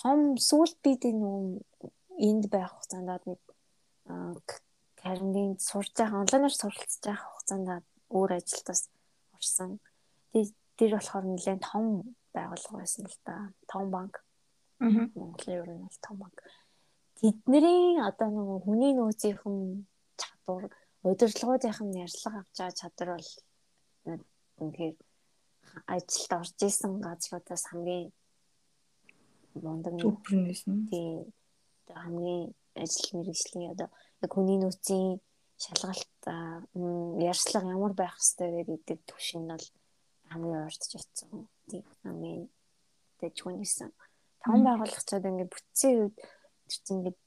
том 0.00 0.18
сүулт 0.48 0.76
бид 0.84 1.02
энэ 1.10 1.60
энд 2.28 2.44
байх 2.52 2.72
хугацаанд 2.72 3.22
нэг 3.28 3.40
карантинд 5.00 5.60
сурж 5.60 5.90
байгаа 5.98 6.22
онлайнаар 6.22 6.54
суралцж 6.56 7.00
байгаа 7.04 7.26
хугацаанд 7.26 7.84
өөр 8.16 8.30
ажилд 8.38 8.66
бас 8.70 8.82
орсон. 9.36 9.70
Тэр 10.76 10.90
болохоор 10.94 11.24
нэлээд 11.24 11.62
том 11.64 11.84
байгууллага 12.34 12.76
байсан 12.80 13.04
л 13.06 13.18
да. 13.24 13.50
Том 13.72 13.90
банк. 13.90 14.14
Аа. 14.80 15.08
Монголын 15.16 15.56
ер 15.56 15.68
нь 15.72 15.82
бол 15.84 15.98
том 16.04 16.16
банк. 16.22 16.38
Тэдний 17.18 17.96
одоо 18.08 18.28
нэг 18.28 18.48
хүний 18.64 18.92
нөөцийнхэн 18.94 19.86
чадвар 20.20 20.64
удирдлагуудынхан 21.02 21.90
ярьцлага 22.04 22.38
авч 22.44 22.56
байгаа 22.58 22.80
чадвар 22.80 23.08
бол 23.16 23.30
үнэхээр 24.60 24.96
ажилд 25.94 26.32
орж 26.40 26.58
исэн 26.68 26.92
газруудаас 27.00 27.64
хамгийн 27.70 28.12
мундаг 29.64 29.94
нь 29.96 30.88
тий 30.90 31.08
хамгийн 31.88 32.52
ажил 32.82 33.08
мэргэжлийн 33.16 33.72
одоо 33.74 33.88
яг 34.22 34.30
хүний 34.32 34.58
нөөцийн 34.60 35.20
шалгалт 35.64 36.20
ярьцлага 37.30 37.74
ямар 37.76 37.92
байх 37.96 38.14
ёстой 38.20 38.64
гэдэг 38.64 38.98
түвшин 39.08 39.42
нь 39.44 39.50
бол 39.52 39.66
хамгийн 40.30 40.66
урдж 40.68 40.92
очсон. 40.98 41.48
Тий 41.68 41.82
хамгийн 42.04 42.48
дэж 43.20 43.36
хүнийсэн. 43.40 43.90
Таван 44.42 44.62
байгууллагачид 44.64 45.24
ингээд 45.28 45.52
бүтцийн 45.52 45.96
үед 46.02 46.16
тэр 46.16 46.76
чинь 46.84 46.96
ингээд 46.98 47.18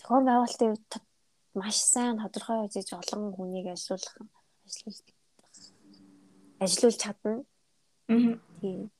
зохион 0.00 0.24
байгуулалтын 0.26 0.70
үед 0.72 0.90
маш 1.60 1.76
сайн 1.92 2.16
тодорхой 2.22 2.64
үзэж 2.66 2.88
олон 3.00 3.34
хүнийг 3.36 3.66
ажилуулах 3.74 4.16
ажилуулж 4.66 5.06
ажилуулж 6.64 6.98
чадна. 7.04 7.32
Аа. 8.08 8.38
Тийм. 8.60 8.90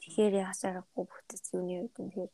Тэгэхээр 0.00 0.34
ясаарахгүй 0.46 1.04
бүтэц 1.08 1.44
юуны 1.56 1.74
үед 1.82 1.96
нь 1.98 2.10
тэгэхээр 2.12 2.32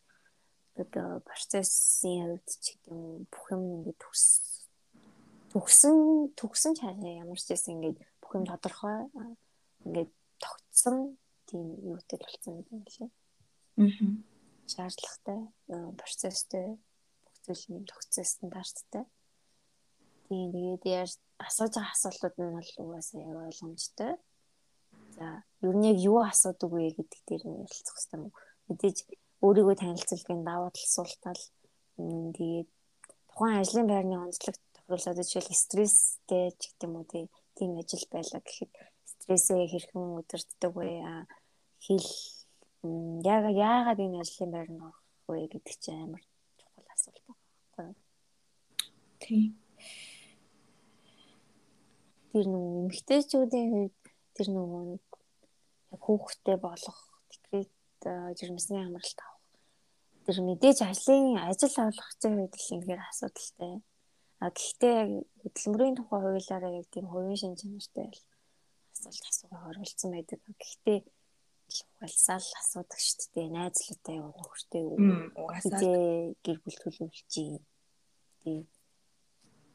одоо 0.87 1.21
процессын 1.29 2.37
хувьд 2.41 2.49
ч 2.49 2.77
гэдэг 2.77 2.93
юм 2.93 3.27
бүх 3.33 3.45
юм 3.53 3.63
ингээд 3.81 3.99
төгс 4.01 4.25
төгсөн 5.53 5.97
төгсөн 6.39 6.73
чанаа 6.79 7.21
ямар 7.23 7.39
ч 7.39 7.51
гэсэн 7.51 7.75
ингээд 7.77 7.99
бүх 8.23 8.33
юм 8.39 8.45
тодорхой 8.47 9.11
ингээд 9.85 10.11
тогтсон 10.39 11.19
тийм 11.51 11.75
юутэй 11.83 12.19
болсон 12.23 12.63
юм 12.71 12.83
лээ. 12.87 13.11
Аа. 13.83 13.89
Шаардлагатай, 14.71 15.41
процесстэй 15.99 16.79
бүх 17.25 17.37
зүйл 17.43 17.65
юм 17.75 17.85
тогтсон 17.91 18.25
стандарттай. 18.25 19.05
Тийм 20.31 20.55
тэгээд 20.55 20.85
яаж 20.87 21.19
асууж 21.43 21.75
байгаа 21.75 21.95
асуултууд 21.99 22.37
нь 22.39 22.55
бол 22.55 22.71
угаасаа 22.87 23.19
яг 23.19 23.37
ойлгомжтой. 23.51 24.13
За 25.19 25.43
ер 25.67 25.75
нь 25.75 25.89
яг 25.91 25.99
юу 25.99 26.23
асуудаг 26.23 26.71
вэ 26.71 26.95
гэдэг 26.95 27.21
дээр 27.27 27.45
нь 27.51 27.61
ярилцах 27.67 27.99
хэрэгтэй 27.99 28.19
юм. 28.23 28.31
Мэдээж 28.71 28.99
өөрийгөө 29.47 29.77
танилцуулгын 29.81 30.41
давуу 30.45 30.71
тал 30.75 30.89
суултал 30.95 31.43
тэгээд 32.37 32.69
тухайн 33.29 33.61
ажлын 33.63 33.87
байрны 33.91 34.17
онцлог 34.25 34.57
тохируулаад 34.75 35.19
жишээл 35.21 35.63
стресстэй 35.65 36.47
ч 36.61 36.63
гэдэг 36.69 36.87
юм 36.87 36.95
уу 36.97 37.07
тийм 37.57 37.71
ажил 37.81 38.05
байлаа 38.13 38.41
гэхэд 38.45 38.73
стрессээ 39.13 39.71
хэрхэн 39.73 40.05
өдөртдөг 40.21 40.73
вэ? 40.77 40.89
Хэл 41.85 42.09
яг 43.35 43.45
яагаад 43.53 44.01
энэ 44.05 44.21
ажлын 44.23 44.51
байранд 44.53 44.83
орох 44.89 45.01
вэ 45.29 45.49
гэдэг 45.53 45.77
чинь 45.83 46.03
амар 46.05 46.23
чухал 46.61 46.89
асуулт 46.95 47.25
байна. 47.77 47.97
Тийм 49.23 49.57
тэр 52.31 52.47
нөгөө 52.47 52.75
эмэгтэйчүүдийн 52.87 53.69
хувьд 53.75 53.97
тэр 54.39 54.49
нөгөө 54.55 54.83
яг 54.95 55.07
хүүхдтэй 55.99 56.57
болох 56.63 56.99
жирэмсний 58.05 58.83
амралт 58.85 59.21
авах 59.21 59.41
тэр 60.25 60.47
мэдээж 60.47 60.79
ажлын 60.87 61.43
ажил 61.49 61.75
олгохын 61.75 62.35
хувьд 62.39 62.55
л 62.55 62.75
ингээр 62.77 63.03
асуудалтай. 63.09 63.75
А 64.41 64.49
гэхдээ 64.55 64.95
яг 65.01 65.11
хөдөлмөрийн 65.43 65.97
тухай 65.99 66.21
хуулиараа 66.23 66.73
яг 66.81 66.87
тийм 66.93 67.07
хувийн 67.11 67.41
шин 67.41 67.59
чанартай 67.61 68.07
л 68.09 68.21
асуулт 68.95 69.25
асуугаа 69.27 69.69
оролцсон 69.71 70.11
байдаг. 70.15 70.41
Гэхдээ 70.47 70.99
ухаалсаал 71.71 72.49
асуудаг 72.61 73.01
шүү 73.01 73.27
дээ. 73.35 73.49
Найзлуутай 73.57 74.17
юу 74.21 74.31
нөхөртэй 74.39 74.83
юу? 74.87 74.97
Угаасаа 75.41 75.83
гэр 76.45 76.59
бүл 76.63 76.79
төлөвлөж. 76.79 77.27
Тийм. 78.41 78.65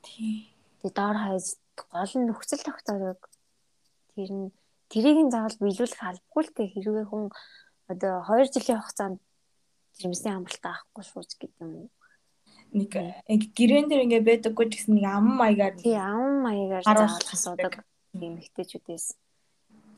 Тэгээ 0.05 0.93
доор 0.93 1.17
хаяж 1.19 1.47
гол 1.75 2.13
нь 2.15 2.27
нөхцөл 2.29 2.63
тогтоорог 2.65 3.21
тэр 4.13 4.31
нь 4.31 4.47
тэрийг 4.89 5.19
нь 5.25 5.33
заавал 5.33 5.57
биелүүлэх 5.61 6.01
албагүй 6.01 6.43
л 6.45 6.55
дээ 6.55 6.67
хэрвээ 6.73 7.05
хүн 7.09 7.25
одоо 7.91 8.23
2 8.27 8.53
жилийн 8.53 8.81
хугацаанд 8.81 9.19
жимсийн 9.99 10.35
амралтаа 10.37 10.73
авахгүй 10.75 11.03
шууж 11.05 11.31
гэдэг 11.39 11.61
юм. 11.61 11.89
Нэг 12.75 12.91
гэрэн 13.57 13.87
дээр 13.87 14.05
ингээ 14.05 14.23
байдаггүй 14.29 14.65
ч 14.67 14.71
гэсэн 14.75 14.93
нэг 14.97 15.05
ам 15.07 15.27
маягаар 15.39 15.75
тий 15.79 15.95
ам 15.95 16.43
маягаар 16.45 16.83
заавал 16.83 17.29
асуудаг 17.35 17.73
юм 18.15 18.35
хтэйчүүдээс 18.43 19.07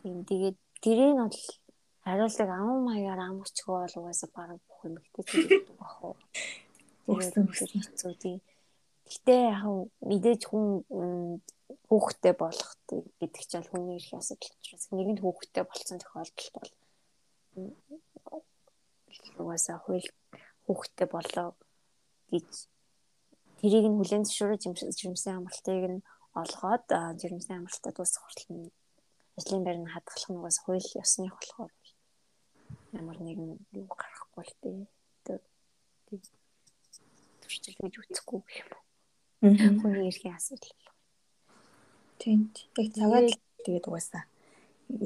тийм 0.02 0.18
тэгээд 0.30 0.58
тэрийг 0.84 1.16
бол 1.18 1.40
хариултыг 2.06 2.50
ам 2.54 2.86
маягаар 2.88 3.22
ам 3.26 3.42
өчгөө 3.42 3.78
бол 3.82 3.98
угаасаа 4.00 4.30
баг 4.36 4.50
бүх 4.68 4.80
юм 4.86 4.96
хтэйчүүд 5.02 5.50
бах 5.80 5.96
уу? 6.06 6.16
Өгсөн 7.08 7.46
хэцүү 7.50 8.14
тий 8.22 8.38
Гэтэ 9.08 9.36
яг 9.56 9.64
мэдээж 10.04 10.42
хүн 10.52 10.84
хүүхдтэй 11.88 12.36
болох 12.36 12.72
гэдэг 12.92 13.44
чинь 13.48 13.64
хүний 13.64 13.96
эрх 13.96 14.12
асуудал 14.20 14.52
учраас 14.60 14.86
нэгэнд 14.92 15.24
хүүхдтэй 15.24 15.64
болсон 15.64 15.98
тохиолдолд 16.04 16.52
бол 16.56 16.72
угаасаа 19.42 19.78
хууль 19.84 20.10
хүүхдтэй 20.66 21.08
болоо 21.16 21.50
гэж 22.32 22.50
тэрийг 23.60 23.86
нь 23.88 23.98
хүлэн 23.98 24.24
зөвшөөрөж 24.26 24.62
жирэмсэн 24.98 25.38
амралтыг 25.38 25.84
нь 25.94 26.06
олгоод 26.42 26.86
жирэмсэн 27.20 27.58
амралтаа 27.58 27.92
дуусгах 27.94 28.24
хүртэл 28.26 28.52
нь 28.54 28.74
ажлын 29.38 29.64
байр 29.66 29.80
нь 29.82 29.94
хадгалах 29.94 30.30
нь 30.30 30.40
угаасаа 30.40 30.64
хууль 30.66 30.90
ёсных 31.02 31.34
болохоор 31.36 31.72
ямар 33.00 33.18
нэгэн 33.22 33.52
юу 33.80 33.88
гарахгүй 34.02 34.44
л 34.46 34.56
дээ. 34.62 35.40
Төрчил 37.42 37.78
гэж 37.82 37.94
үтгэхгүй 38.02 38.42
юм 38.62 38.70
уу? 38.76 38.84
Хүний 39.82 40.10
эрхийн 40.10 40.36
асуудал. 40.36 40.76
Тийм. 42.22 42.40
Яг 42.82 42.88
цагаад 42.98 43.32
тэгээд 43.64 43.88
угаасаа 43.88 44.24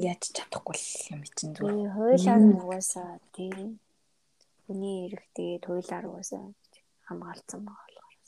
яаж 0.02 0.22
чадахгүй 0.36 0.78
юм 1.14 1.22
чинь 1.36 1.54
зүгээр. 1.54 1.94
Хуулиар 1.94 2.40
нь 2.42 2.58
угаасаа 2.58 3.10
тийм. 3.36 3.78
Хүний 4.66 4.96
эрх 5.06 5.24
тэгээд 5.36 5.64
хуулиар 5.66 6.04
угаасаа 6.10 6.44
хамгаалсан 7.06 7.60
байгаа 7.66 7.88
болохоор. 7.92 8.18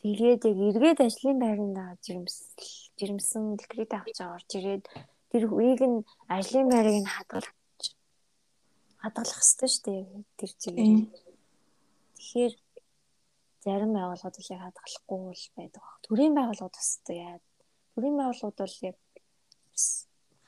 Тэгээд 0.00 0.42
яг 0.48 0.58
эргээд 0.68 0.98
ажлын 1.06 1.38
байранд 1.44 1.78
жирэмсэл 2.04 2.48
жирэмсэн 2.98 3.44
декрет 3.60 3.92
авч 3.92 4.16
орж 4.24 4.48
ирээд 4.56 4.84
тэр 5.30 5.44
үеийг 5.52 5.80
нь 5.84 5.98
ажлын 6.36 6.68
байрыг 6.72 6.96
нь 7.00 7.12
хадгалж 7.14 7.52
хадгалах 9.02 9.40
хэрэгтэй 9.40 9.70
шүү 9.72 9.84
дээ 9.86 10.02
тэр 10.38 10.50
чигээр. 10.60 11.00
Тэгэхээр 12.16 12.54
зарим 13.64 13.92
байгууллагууд 13.96 14.36
л 14.40 14.52
яг 14.56 14.60
хадгалахгүй 14.64 15.20
л 15.36 15.46
байдаг 15.56 15.82
баг. 15.84 15.96
Төрийн 16.04 16.34
байгууллагууд 16.36 16.76
бас 16.76 16.90
яа. 17.08 17.36
Төрийн 17.92 18.16
байгууллагууд 18.16 18.58
бол 18.60 18.76
яг 18.88 18.96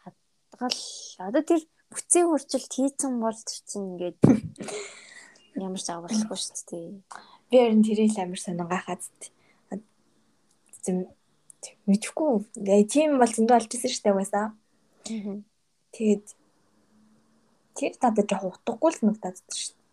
хадгал 0.03 0.79
одоо 1.29 1.43
тэр 1.43 1.63
Бүцийн 1.93 2.27
хурцлт 2.33 2.73
хийцэн 2.73 3.21
бол 3.21 3.37
чинь 3.37 4.01
ингээд 4.01 4.21
ямар 5.61 5.83
ч 5.85 5.89
авралгүй 5.93 6.39
шүү 6.41 6.65
дээ. 6.73 6.89
Би 7.53 7.57
харин 7.61 7.85
тэрийг 7.85 8.17
амар 8.17 8.41
сонин 8.41 8.65
гахаад 8.65 9.05
зэм 10.85 11.05
мэдхгүй 11.85 12.33
тийм 12.89 13.21
бол 13.21 13.29
зөндөө 13.29 13.57
олж 13.61 13.71
ирсэн 13.77 13.93
шүү 13.93 14.05
дээ 14.09 14.15
угаасаа. 14.17 14.47
Тэгээд 15.93 16.27
тэр 17.77 17.93
надад 18.01 18.29
жоох 18.33 18.57
утгагүй 18.57 18.91
л 18.97 19.05
нүгдаад 19.05 19.37
шүү 19.53 19.77
дээ. 19.77 19.85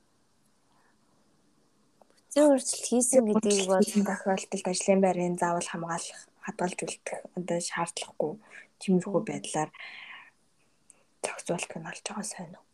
Бүцийн 2.15 2.47
хурцлт 2.47 2.85
хийсэн 2.87 3.23
гэдгийг 3.27 3.67
бол 3.67 3.83
тохиолдолд 3.83 4.71
ажлын 4.71 5.03
байрын 5.03 5.35
заавал 5.35 5.67
хамгаалах 5.67 6.19
хадгалж 6.47 6.79
үлдэх 6.79 7.27
одоо 7.35 7.59
шаардлагагүй 7.59 8.33
тиймэрхүү 8.81 9.21
байдлаар 9.29 9.71
зохицуулт 11.23 11.71
нь 11.77 11.85
болж 11.85 12.03
байгаа 12.07 12.27
сайн 12.27 12.51
уу. 12.55 12.65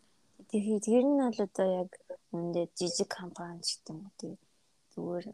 Тэгэхээр 0.50 0.82
тэр 0.86 1.06
нь 1.06 1.22
бол 1.22 1.40
одоо 1.48 1.68
яг 1.82 1.92
үндэ 2.36 2.62
жижиг 2.78 3.10
компани 3.10 3.62
ч 3.66 3.82
гэдэг 3.82 3.92
юм 3.94 4.00
уу 4.06 4.38
зүгээр 4.94 5.28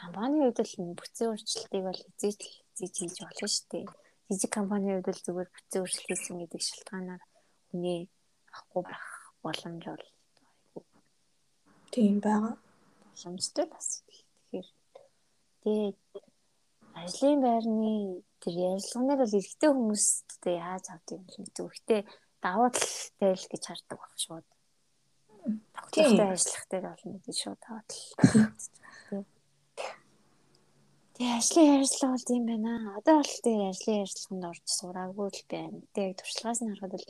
компанийн 0.00 0.42
хувьд 0.48 0.60
л 0.64 0.96
бүтцийн 0.98 1.30
өөрчлөлтийг 1.30 1.84
бол 1.86 2.00
эзэж 2.10 2.40
эзэж 2.80 2.94
хийж 2.96 3.16
болно 3.20 3.46
шүү 3.48 3.66
дээ. 3.70 3.84
Жижиг 4.28 4.50
компанийн 4.56 4.96
хувьд 4.96 5.12
л 5.12 5.24
зүгээр 5.26 5.50
бүтцийн 5.52 5.82
өөрчлөлт 5.82 6.08
хийсэн 6.10 6.36
гэдэг 6.40 6.62
шалтгаанаар 6.64 7.22
хүний 7.68 8.00
авахгүй 8.56 8.82
байх 8.88 9.04
боломж 9.44 9.84
бол 9.88 10.06
тийм 11.92 12.14
байгаа. 12.24 12.54
Боломжтой 13.12 13.66
бас. 13.68 13.86
Тэгэхээр 14.08 14.68
тэгээд 15.62 15.98
ажлын 17.00 17.40
байрны 17.44 17.94
тэр 18.42 18.54
ярилцлаганаар 18.58 19.20
бол 19.22 19.38
эрэгтэй 19.38 19.70
хүмүүстэй 19.70 20.56
яаж 20.58 20.84
авдаг 20.90 21.16
юм 21.16 21.24
бэ? 21.30 21.54
Зүгтээ 21.56 22.00
давуу 22.42 22.68
талтай 22.74 23.32
л 23.38 23.46
гэж 23.50 23.62
хардаг 23.62 23.98
баг 24.02 24.14
шууд. 24.18 24.46
Тогтвортой 25.74 26.28
ажиллах 26.34 26.66
дээр 26.66 26.84
бол 26.90 27.04
мэдээ 27.06 27.36
шууд 27.38 27.60
давуу 27.62 27.82
тал. 27.86 28.02
Тэгээ 31.14 31.38
ажлын 31.38 31.70
ярилцлага 31.76 32.14
бол 32.14 32.26
тийм 32.26 32.42
байна. 32.50 32.72
Одоо 32.98 33.14
бол 33.22 33.34
тэр 33.46 33.60
ажлын 33.70 34.00
ярилцлаганд 34.02 34.48
орж 34.50 34.64
сураагүй 34.66 35.28
л 35.30 35.42
байна. 35.46 35.78
Тэгээ 35.94 36.18
туршлагаас 36.18 36.60
нь 36.62 36.70
харахад 36.74 36.92
бол 36.98 37.06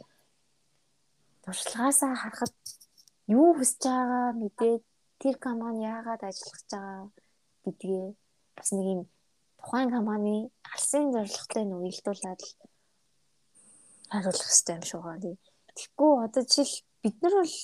туршлагаасаа 1.45 2.12
харахад 2.21 2.55
юу 3.31 3.49
хүсэж 3.57 3.83
байгаа 3.88 4.27
мэдээд 4.37 4.83
тэр 5.23 5.37
компани 5.38 5.87
яагаад 5.87 6.23
ажиллах 6.29 6.61
гэж 6.61 6.68
байгаа 6.75 7.01
гэдгээ 7.64 8.05
бас 8.57 8.68
нэг 8.75 8.87
юм 8.95 9.01
тухайн 9.62 9.90
компани 9.94 10.51
алсын 10.75 11.14
зорилготой 11.14 11.64
нь 11.64 11.72
л 11.72 11.87
хариулах 14.12 14.44
хэрэгтэй 14.44 14.77
юм 14.77 14.83
шиг 14.83 15.01
байна. 15.07 15.31
Тэгэхгүй 15.77 16.12
одоо 16.27 16.42
жишээл 16.44 16.85
бид 17.03 17.16
нар 17.22 17.35
бол 17.40 17.55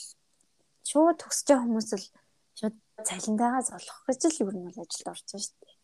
шууд 0.89 1.17
төгсөж 1.21 1.47
байгаа 1.49 1.65
хүмүүс 1.67 1.89
л 1.99 2.07
шууд 2.59 2.77
цалинтайгаа 3.09 3.63
золох 3.69 3.99
гэж 4.07 4.21
л 4.25 4.41
юу 4.43 4.51
нь 4.55 4.65
бол 4.65 4.79
ажилд 4.83 5.11
орж 5.13 5.25
байгаа 5.29 5.45
шүү 5.45 5.57
дээ. 5.61 5.77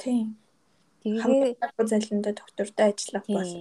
Тийм. 0.00 0.26
Тэгээ 1.02 1.86
залиндаа 1.92 2.34
доктортой 2.40 2.86
ажиллах 2.90 3.26
бол 3.28 3.52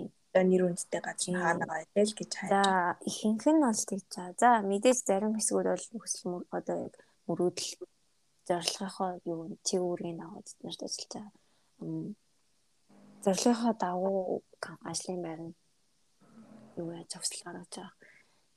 нэр 0.49 0.63
үнэтэй 0.67 1.01
газар 1.03 1.35
хаана 1.35 1.65
байгаа 1.67 2.05
л 2.07 2.17
гэж 2.19 2.31
хайж. 2.39 2.51
За 2.53 2.63
ихэнх 3.09 3.45
нь 3.51 3.63
бол 3.65 3.81
тэгж 3.89 4.07
байгаа. 4.15 4.39
За 4.39 4.49
мэдээж 4.69 4.99
зарим 5.03 5.33
хэсгүүд 5.35 5.67
бол 5.73 5.85
хүсэл 5.99 6.47
одоо 6.57 6.77
яг 6.87 6.95
мөрөөдөл 7.27 7.71
зорилгынхоо 8.47 9.11
юу 9.31 9.41
чиг 9.67 9.81
үүргийг 9.83 10.21
аваад 10.23 10.47
эднэрт 10.53 10.81
ажиллаж 10.87 11.11
байгаа 11.11 11.44
зорилгынхоо 13.23 13.73
дагуу 13.83 14.43
ажлын 14.89 15.21
байрны 15.25 15.51
юу 16.77 16.91
яаж 16.91 17.09
зовсол 17.11 17.41
гаргаж 17.45 17.73
байгаа. 17.75 17.93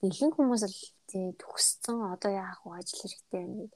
Илэн 0.07 0.31
хүмүүс 0.35 0.62
л 0.66 0.78
тий 1.11 1.26
төгссөн 1.40 1.98
одоо 2.14 2.31
яах 2.31 2.61
вэ 2.64 2.78
ажил 2.78 3.00
хэрэгтэй 3.02 3.42
юм. 3.46 3.70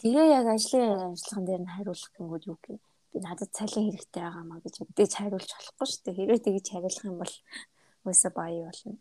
Тэгээ 0.00 0.26
яг 0.38 0.46
ажлын 0.54 1.12
ажиллагаан 1.12 1.44
дээр 1.46 1.62
нь 1.64 1.74
хариулах 1.74 2.10
гингүүд 2.16 2.44
юу 2.48 2.58
гэх 2.64 2.80
би 3.12 3.18
надад 3.20 3.50
цалин 3.56 3.88
хэрэгтэй 3.88 4.22
байгаа 4.24 4.44
маа 4.48 4.60
гэж 4.64 4.74
мэдээж 4.80 5.12
хариулж 5.16 5.50
болохгүй 5.52 5.86
шүү 5.88 6.02
дээ. 6.04 6.18
Хэрвээ 6.18 6.44
тэгж 6.44 6.66
хариулах 6.70 7.04
юм 7.08 7.16
бол 7.20 7.34
өсө 8.10 8.28
баяа 8.36 8.68
болно. 8.68 8.96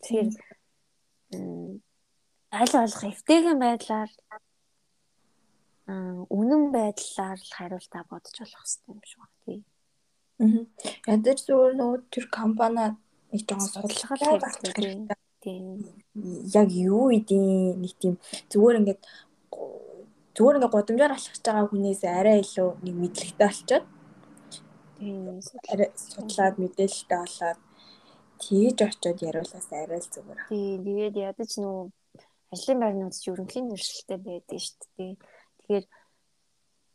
Тэгэхээр 0.00 0.30
аль 2.60 2.74
болох 2.76 3.02
эвтэйгэн 3.12 3.58
байдлаар 3.60 4.10
үнэн 5.88 6.62
байдлаар 6.74 7.38
л 7.40 7.54
хариултаа 7.56 8.02
бодож 8.10 8.36
болох 8.36 8.60
хэрэгтэй 8.60 8.92
юм 8.92 9.00
шиг 9.08 9.20
байна 9.24 9.40
тий. 9.44 9.60
Аа. 10.38 10.62
Ядаж 11.16 11.38
зүгээр 11.48 11.74
нөгөө 11.80 12.00
тэр 12.12 12.26
компани 12.28 12.86
нэг 13.32 13.42
жоохон 13.48 13.88
судалгаа 13.88 14.16
хэрэгтэй 14.20 15.16
тий. 15.40 15.58
Яг 16.52 16.68
юу 16.68 17.08
идэв 17.08 17.80
нэг 17.80 17.92
тийм 17.96 18.14
зүгээр 18.52 18.78
ингээд 18.84 19.02
зүгээр 20.36 20.56
ингээд 20.60 20.76
годамжаар 20.76 21.16
алхаж 21.16 21.40
байгаа 21.40 21.66
хүнээс 21.72 22.02
арай 22.04 22.36
илүү 22.44 22.68
нэг 22.84 22.94
мэдлэгтэй 23.00 23.48
болчиход 23.48 23.84
тийм 24.98 25.40
судлаад 25.96 26.54
мэдээлэлтэй 26.60 27.18
болоод 27.18 27.60
тэгж 28.38 28.78
очиод 28.86 29.18
яриулаас 29.24 29.68
арай 29.72 30.00
л 30.04 30.12
зүгээр. 30.12 30.38
Тийм 30.52 30.78
тэгээд 30.84 31.16
ядаж 31.32 31.50
нөгөө 31.58 31.84
ажлын 32.54 32.80
байрнууд 32.80 33.14
ч 33.14 33.24
ерөнхийн 33.30 33.66
нэршилтэй 33.68 34.18
байдаг 34.18 34.58
шүү 34.62 34.86
дээ. 34.96 35.14
Тэгэхээр 35.68 35.86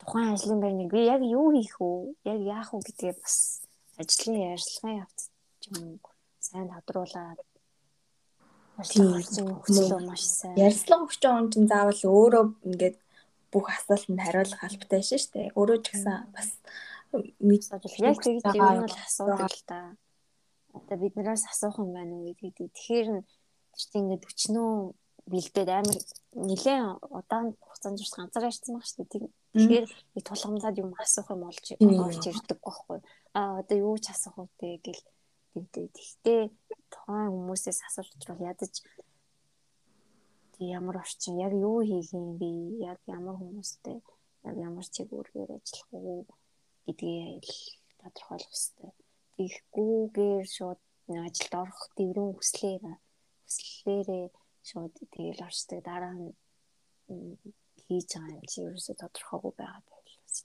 тухайн 0.02 0.34
ажлын 0.34 0.60
байрныг 0.66 0.90
би 0.90 1.06
яг 1.06 1.22
юу 1.22 1.54
хийх 1.54 1.78
үү? 1.78 2.18
Яг 2.26 2.40
яах 2.42 2.74
вэ 2.74 2.82
гэдгээ 2.82 3.14
бас 3.22 3.62
ажлын 4.02 4.50
ярилцлагын 4.50 5.02
явц 5.06 5.20
юм 5.70 6.02
сайн 6.42 6.74
тодруулаад 6.74 7.40
тийм 8.90 9.54
хүсэл 9.62 10.02
маш 10.10 10.26
сайн. 10.26 10.58
Ярилцлага 10.58 11.06
өгч 11.06 11.22
байгаа 11.22 11.38
хүн 11.38 11.52
чинь 11.54 11.70
заавал 11.70 12.02
өөрөө 12.02 12.46
ингээд 12.66 12.98
бүх 13.54 13.66
асуултанд 13.70 14.24
хариулах 14.26 14.62
албатай 14.66 15.02
шин 15.06 15.22
штэ. 15.22 15.54
Өөрөө 15.54 15.78
ч 15.86 15.94
гэсэн 15.94 16.34
бас 16.34 16.50
мэдээж 17.14 18.02
яг 18.02 18.18
тэгж 18.18 18.58
юм 18.58 18.90
бол 18.90 18.98
асуудал 19.06 19.54
л 19.54 19.64
да. 19.70 19.94
Одоо 20.74 20.98
биднээс 20.98 21.46
асуух 21.46 21.78
юм 21.78 21.94
байна 21.94 22.18
уу 22.18 22.34
гэдэг. 22.34 22.74
Тэгэхээр 22.74 23.22
тэр 23.22 23.86
чинь 23.86 24.02
ингээд 24.10 24.26
өчнөө 24.26 24.98
бэлдээд 25.32 25.70
амар 25.72 25.98
нэлээд 26.48 26.82
удаан 27.18 27.56
хугацаанд 27.64 28.00
ч 28.00 28.12
ганцаар 28.12 28.50
ярьсан 28.52 28.76
баг 28.76 28.86
шүү 28.88 29.06
дээ. 29.08 29.32
Тэгэхээр 29.54 29.86
нэг 30.14 30.24
тулгамдаад 30.28 30.76
юм 30.84 30.92
асуух 31.00 31.30
юм 31.36 31.44
олж 31.48 31.66
орж 31.80 32.24
ирдэг 32.28 32.60
байхгүй. 32.60 33.00
Аа 33.38 33.62
одоо 33.62 33.78
юу 33.78 33.98
ч 34.04 34.12
асуух 34.12 34.36
үү 34.44 34.84
гэл 34.84 35.04
тэгтээ. 35.54 35.88
Тэгтээ 35.96 36.42
тухайн 36.92 37.32
хүмүүсээс 37.32 37.80
асууж 37.88 38.10
учраас 38.18 38.42
ядаж 38.52 38.74
ямар 40.60 40.98
орчин 41.04 41.40
яг 41.46 41.54
юу 41.54 41.80
хийх 41.88 42.12
юм 42.14 42.38
бэ? 42.40 42.50
Яг 42.92 43.00
ямар 43.08 43.36
хүмүүстэй 43.40 43.98
яг 44.48 44.56
ямар 44.68 44.86
чиглэлээр 44.94 45.52
ажиллах 45.56 45.90
уу 45.92 46.26
гэдгийг 46.86 47.46
тодорхойлох 48.00 48.52
хэрэгтэй. 48.52 48.92
Тэгэхгүйгээр 49.36 50.46
шууд 50.56 50.82
ажилд 51.08 51.54
орох 51.64 51.82
дэврэн 51.98 52.32
хүслээр 52.36 52.84
хүслээрээ 53.46 54.26
шууд 54.68 54.94
тэгэл 55.14 55.46
орчдөг 55.48 55.80
дараа 55.84 56.14
нь 56.16 56.32
хийж 57.84 58.10
байгаа 58.16 58.36
юм 58.36 58.46
чи 58.52 58.58
ерөөсө 58.64 58.94
тодорхойгүй 59.02 59.54
байгаад 59.60 59.86
байлаас. 59.92 60.38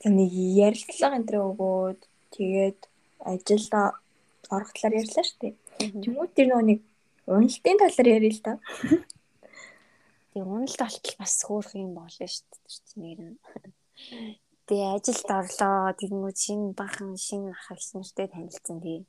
За 0.00 0.08
нэг 0.10 0.30
ярилцлага 0.66 1.18
энэ 1.18 1.38
өгөөд 1.48 2.00
тэгээд 2.36 2.80
ажилда 3.32 3.80
орох 4.54 4.70
талаар 4.74 5.00
ярьлаа 5.00 5.24
шүү 5.24 5.38
дээ. 5.40 5.54
Тэмүүт 6.02 6.32
тэр 6.36 6.46
нөгөө 6.50 6.66
нэг 6.68 6.80
уналтын 7.30 7.78
талаар 7.80 8.08
ярил 8.16 8.36
л 8.36 8.44
та. 8.44 8.52
Тэгээ 10.34 10.44
уналт 10.44 10.80
болтол 10.82 11.16
бас 11.22 11.34
хөөх 11.46 11.68
юм 11.78 11.92
болно 11.96 12.26
шүү 12.28 12.44
дээ 12.50 12.68
чи 12.68 12.94
нэр 13.00 13.20
нь. 13.22 13.38
Тэгээ 14.66 14.90
ажилд 14.96 15.30
орлоо 15.38 15.94
тэгмүү 16.00 16.32
шин 16.36 16.60
бахан 16.76 17.16
шин 17.16 17.42
ах 17.54 17.72
их 17.72 17.84
нэртэй 17.96 18.28
танилцсан 18.28 18.78
тэгээ 18.82 19.04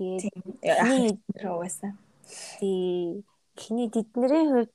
Тэгээд 0.00 1.20
угаасаа. 1.44 1.92
Тий. 2.56 3.20
Эхний 3.52 3.92
тэдний 3.92 4.48
хувьд 4.48 4.72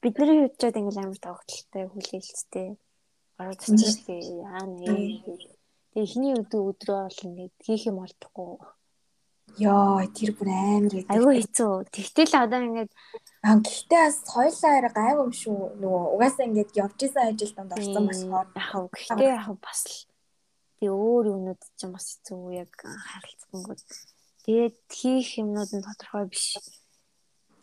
бидний 0.00 0.48
хувьд 0.48 0.56
ч 0.56 0.72
ингээл 0.72 1.04
амар 1.04 1.20
тогтолтой 1.20 1.84
хүлээлттэй. 1.92 2.68
Ороод 3.36 3.60
очиж 3.60 4.00
штэ. 4.00 4.16
Яа 4.40 4.64
нэ. 4.64 5.20
Тэгээ 5.92 6.08
эхний 6.08 6.32
өдрөө 6.40 6.72
бол 7.04 7.20
ингээд 7.28 7.54
хийх 7.60 7.84
юм 7.92 8.00
олдохгүй. 8.00 8.64
Яа, 9.60 10.08
тэр 10.16 10.32
бүр 10.32 10.48
амар 10.48 10.88
гэдэг. 10.88 11.12
Айгүй 11.12 11.34
хэцүү. 11.44 11.74
Тэгтэл 11.92 12.32
одоо 12.40 12.60
ингээд 12.64 12.92
Аа 13.44 13.60
гэхдээ 13.60 14.02
бас 14.08 14.18
хоёлаа 14.24 14.72
арай 14.80 14.92
гайгүй 14.96 15.24
юм 15.28 15.32
шүү. 15.36 15.60
Нөгөө 15.84 16.04
угаасаа 16.16 16.44
ингээд 16.48 16.72
явж 16.80 16.98
исэн 17.04 17.28
ажилтанд 17.28 17.76
орсон 17.76 18.04
болохоор 18.08 18.48
яхав. 18.56 18.84
Гэхдээ 18.88 19.36
яхав 19.36 19.56
бас 19.60 19.80
л 19.84 19.96
тий 20.80 20.88
өөр 20.88 21.24
юмнууд 21.36 21.60
ч 21.76 21.80
юм 21.84 21.92
бас 21.96 22.06
хэцүү 22.08 22.40
яг 22.56 22.72
харилцангууд 22.80 23.80
Тэгээд 24.46 24.78
хийх 24.86 25.28
юмнууд 25.42 25.70
нь 25.74 25.82
тодорхой 25.82 26.30
биш. 26.30 26.54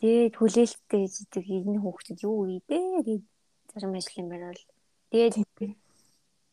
Тэгээд 0.03 0.35
хүлээлттэй 0.35 1.03
гэдэг 1.07 1.45
энэ 1.47 1.79
хүүхдэд 1.79 2.19
юу 2.27 2.43
ийдээ 2.51 3.07
гэд 3.07 3.23
зарим 3.71 3.95
ажлын 3.95 4.27
байрал. 4.27 4.63
Тэгээд 5.07 5.35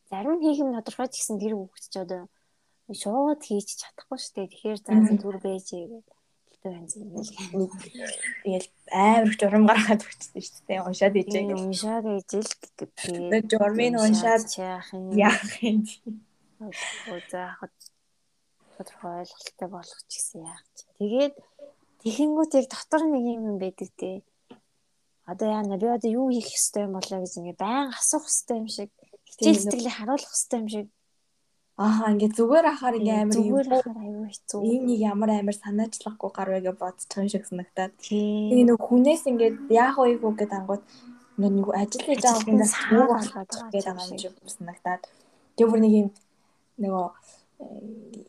зарим 0.07 0.39
хийх 0.39 0.63
юм 0.63 0.71
тодорхой 0.71 1.07
ч 1.11 1.19
гэсэн 1.19 1.35
тэр 1.35 1.59
хүүхд 1.59 1.83
ч 1.91 1.95
одоо 1.99 2.31
шууд 2.95 3.43
хийж 3.43 3.75
чадахгүй 3.75 4.17
шүү 4.23 4.33
дээ. 4.39 4.51
Тэгэхээр 4.55 4.79
заа 4.87 5.19
түр 5.19 5.37
байж 5.43 5.67
гэдэг 5.67 6.07
хэлтэй 6.47 6.71
байна 6.71 6.87
зэ 6.87 6.99
нэг 7.03 7.71
тэгэл 8.47 8.67
амар 8.87 9.33
журам 9.35 9.63
гаргаад 9.67 10.05
өгчсөн 10.07 10.41
шүү 10.47 10.63
дээ. 10.67 10.85
Уншаад 10.87 11.15
ижээ 11.19 11.43
гэх. 11.43 11.59
Уншаад 11.59 12.05
ижил 12.07 12.51
тэгээд 13.03 13.45
журмын 13.51 13.95
уншаад 13.99 14.47
яах 14.55 14.87
юм 14.95 15.11
яах 15.17 15.51
юм. 15.59 15.83
Заахад 17.31 17.73
тодорхой 18.81 19.21
ойлголттой 19.21 19.69
болгох 19.69 20.01
ч 20.09 20.11
гэсэн 20.17 20.41
яах 20.49 20.65
чи. 20.73 20.83
Тэгээд 20.97 21.33
тэгэнгүүт 22.01 22.51
яг 22.57 22.65
дотор 22.73 23.01
нэг 23.05 23.23
юм 23.29 23.61
байдаг 23.61 23.89
те. 23.93 24.25
Одоо 25.29 25.47
яана 25.53 25.77
би 25.77 25.85
одоо 25.85 26.09
юу 26.09 26.33
хийх 26.33 26.49
ёстой 26.49 26.89
юм 26.89 26.97
болоо 26.97 27.21
гэж 27.21 27.33
ингээ 27.37 27.61
байн 27.61 27.93
асуух 27.93 28.25
ёстой 28.25 28.57
юм 28.57 28.67
шиг 28.67 28.89
хичээл 29.29 29.61
сэтгэлийг 29.61 29.95
харуулах 29.95 30.33
ёстой 30.33 30.59
юм 30.65 30.69
шиг 30.73 30.87
Ааха 31.81 32.11
ингээ 32.13 32.35
зүгээр 32.37 32.65
ахаар 32.67 32.95
ингээ 32.99 33.17
амар 33.21 33.37
зүгээр 33.37 33.69
ахаар 33.73 33.99
аюу 34.05 34.25
хэцүү. 34.29 34.59
Ийм 34.69 34.83
нэг 34.85 34.99
ямар 35.01 35.29
амар 35.33 35.55
санаачлахгүй 35.55 36.29
гарвэ 36.29 36.59
гэж 36.61 36.75
бодчих 36.77 37.17
юм 37.17 37.29
шиг 37.31 37.43
санагдаад. 37.49 37.93
Тэгээ 38.05 38.65
нэг 38.69 38.77
хүнээс 38.77 39.23
ингээ 39.31 39.51
яах 39.71 39.97
вэ 39.97 40.19
гэдэг 40.19 40.51
ангууд 40.61 40.83
нэг 41.41 41.65
ажил 41.73 42.05
хийж 42.05 42.21
байгаа 42.21 42.43
хүнээс 42.45 42.73
юу 42.91 43.05
болгож 43.09 43.55
гэдэг 43.71 43.85
байгаа 43.87 44.09
юм 44.13 44.19
шиг 44.19 44.35
санагдаад. 44.45 45.01
Тэгээ 45.55 45.69
бүр 45.71 45.81
нэг 45.81 45.93
юм 46.01 46.07
нөгөө 46.83 47.05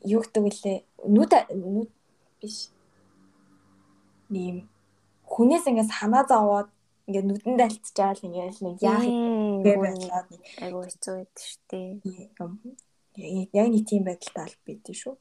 юу 0.05 0.21
гэдэг 0.23 0.43
вүлээ 0.43 0.79
нүд 1.15 1.33
нүд 1.57 1.91
биш. 2.41 2.71
Нэм. 4.33 4.69
Хүнээс 5.33 5.65
ингээ 5.71 5.89
санаа 5.89 6.25
зовоод 6.29 6.69
ингээ 7.09 7.25
нүдэнд 7.27 7.61
альцчаал 7.67 8.21
ингээ 8.27 8.49
нэг 8.65 8.77
яах 8.81 9.07
вэ 9.65 9.73
болоод 9.81 10.29
айгу 10.65 10.81
хэцүү 10.85 11.15
байдаг 11.19 11.45
шүү 11.47 11.63
дээ 11.71 11.89
яг 13.17 13.69
нэг 13.69 13.85
тийм 13.85 14.05
байдалтай 14.05 14.45
аль 14.45 14.59
байдсан 14.65 14.97
шүү. 14.97 15.17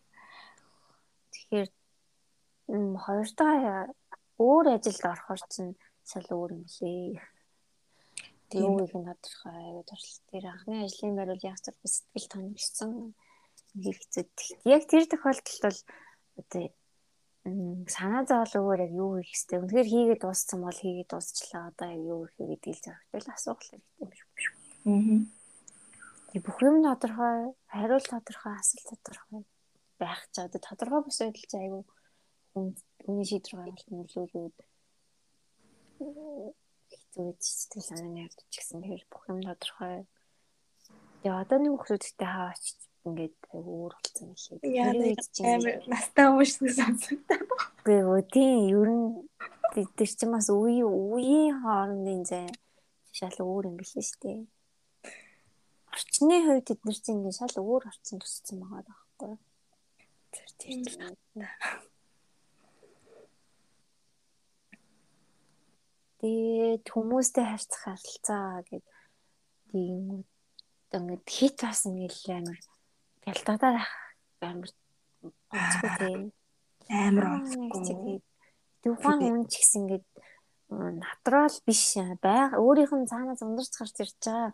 Тэгэхээр 1.32 1.70
хоёр 3.04 3.28
дахь 3.36 3.92
өөр 4.40 4.66
ажилд 4.80 5.04
орохоор 5.12 5.42
чинь 5.52 5.76
шал 6.08 6.28
өөр 6.32 6.52
юм 6.56 6.66
лээ. 6.80 7.20
Тэгээ 8.48 8.72
үеийг 8.72 8.96
нь 8.96 9.08
тодорхой 9.08 9.56
аягүй 9.60 9.84
туршлага 9.88 10.28
дээр 10.32 10.46
анхны 10.52 10.76
ажлын 10.84 11.16
байр 11.16 11.30
бол 11.36 11.48
яг 11.52 11.58
ч 11.60 11.68
сэтгэл 11.68 12.32
тоногдсон 12.32 12.92
хэцүү. 13.76 14.26
Яг 14.68 14.84
тэр 14.90 15.04
тохиолдолд 15.08 15.62
бол 15.64 15.80
одоо 16.42 16.66
санаа 17.88 18.24
зовлогоор 18.28 18.82
яг 18.86 18.94
юу 18.94 19.20
хийх 19.22 19.32
хэвтэй. 19.32 19.60
Үнэхээр 19.62 19.90
хийгээд 19.90 20.22
дууссан 20.22 20.60
бол 20.62 20.78
хийгээд 20.78 21.10
дуусчлаа. 21.10 21.72
Одоо 21.72 21.88
яг 21.90 22.02
юу 22.04 22.22
хийх 22.28 22.50
гэдгийг 22.52 22.78
л 22.78 22.84
зөвхөн 23.12 23.36
асуух 23.36 23.60
хэрэгтэй 23.62 24.04
юм 24.04 24.12
шүү. 24.12 24.30
Аа 24.88 25.42
бүх 26.40 26.58
юм 26.64 26.80
тодорхой, 26.80 27.52
хариулт 27.68 28.08
тодорхой, 28.08 28.56
асуулт 28.56 28.88
тодорхой 28.88 29.44
байх 30.00 30.22
ч 30.32 30.40
одоо 30.40 30.62
тодорхой 30.64 31.02
бус 31.04 31.20
байдал 31.20 31.44
чи 31.44 31.58
айгүй 31.60 31.84
хүний 33.04 33.28
шийдвэр 33.28 33.60
гаргалт 33.60 33.90
нөлөөлөөд 33.92 34.58
хэцүү 36.96 37.24
гэж 37.28 37.42
сэтгэл 37.44 37.88
санааны 37.90 38.24
явдаж 38.26 38.48
гисэн 38.48 38.80
тэгэхээр 38.80 39.06
бүх 39.12 39.24
юм 39.28 39.40
тодорхой. 39.44 40.08
Тэгээ 41.20 41.36
одоо 41.36 41.58
нэг 41.60 41.74
хүмүүстэй 41.76 42.30
хаач 42.32 42.64
ингээд 43.08 43.36
өөр 43.56 43.92
болсон 43.98 44.28
юм 44.28 44.38
шиг. 44.38 44.60
Амар 44.62 45.78
настай 45.92 46.28
шиг 46.46 46.72
сонсогдсон. 46.78 47.20
Үгүй 47.82 47.98
ээ 47.98 48.32
тийм 48.34 48.58
ер 48.70 48.90
нь 48.94 49.08
тэр 49.74 50.10
чинь 50.18 50.34
бас 50.36 50.48
үе 50.50 50.84
үеийн 50.86 51.62
хоорондын 51.64 52.22
зай 52.30 52.48
шал 53.12 53.38
өөр 53.42 53.70
юм 53.70 53.76
биш 53.80 53.94
шүү 53.98 54.20
дээ 54.24 54.42
орчны 55.92 56.36
хувьд 56.46 56.68
бид 56.68 56.82
нар 56.86 56.98
чинь 57.04 57.18
ингээд 57.20 57.40
шал 57.40 57.56
өөр 57.60 57.84
орчин 57.92 58.20
төссөн 58.22 58.58
байгаа 58.64 58.84
байхгүй. 58.88 59.34
Тэр 60.32 60.50
тийм 60.60 60.80
л 60.88 60.96
байна. 61.00 61.50
Тэгээд 66.22 66.84
хүмүүстэй 66.94 67.46
харьцах 67.50 67.82
харилцаа 67.84 68.64
гэдэг 68.70 68.84
тийм 69.72 70.24
ингээд 70.96 71.26
хит 71.28 71.58
бас 71.60 71.84
ингээд 71.84 72.16
амар 72.40 72.60
гялтагдаад 73.26 73.78
амар 74.42 74.70
онцгүй 75.52 75.90
тийм 76.00 76.32
амар 76.92 77.26
онцгүй. 77.40 78.20
Тухайн 78.84 79.20
хүн 79.22 79.44
ч 79.48 79.54
гэсэн 79.62 79.82
ингээд 79.86 80.06
натурал 81.00 81.58
биш 81.68 81.96
байга 82.20 82.60
өөрийнх 82.60 82.94
нь 82.98 83.10
цаанаас 83.12 83.42
ундарч 83.46 83.74
гарч 83.78 83.96
ирж 84.04 84.16
байгаа 84.26 84.52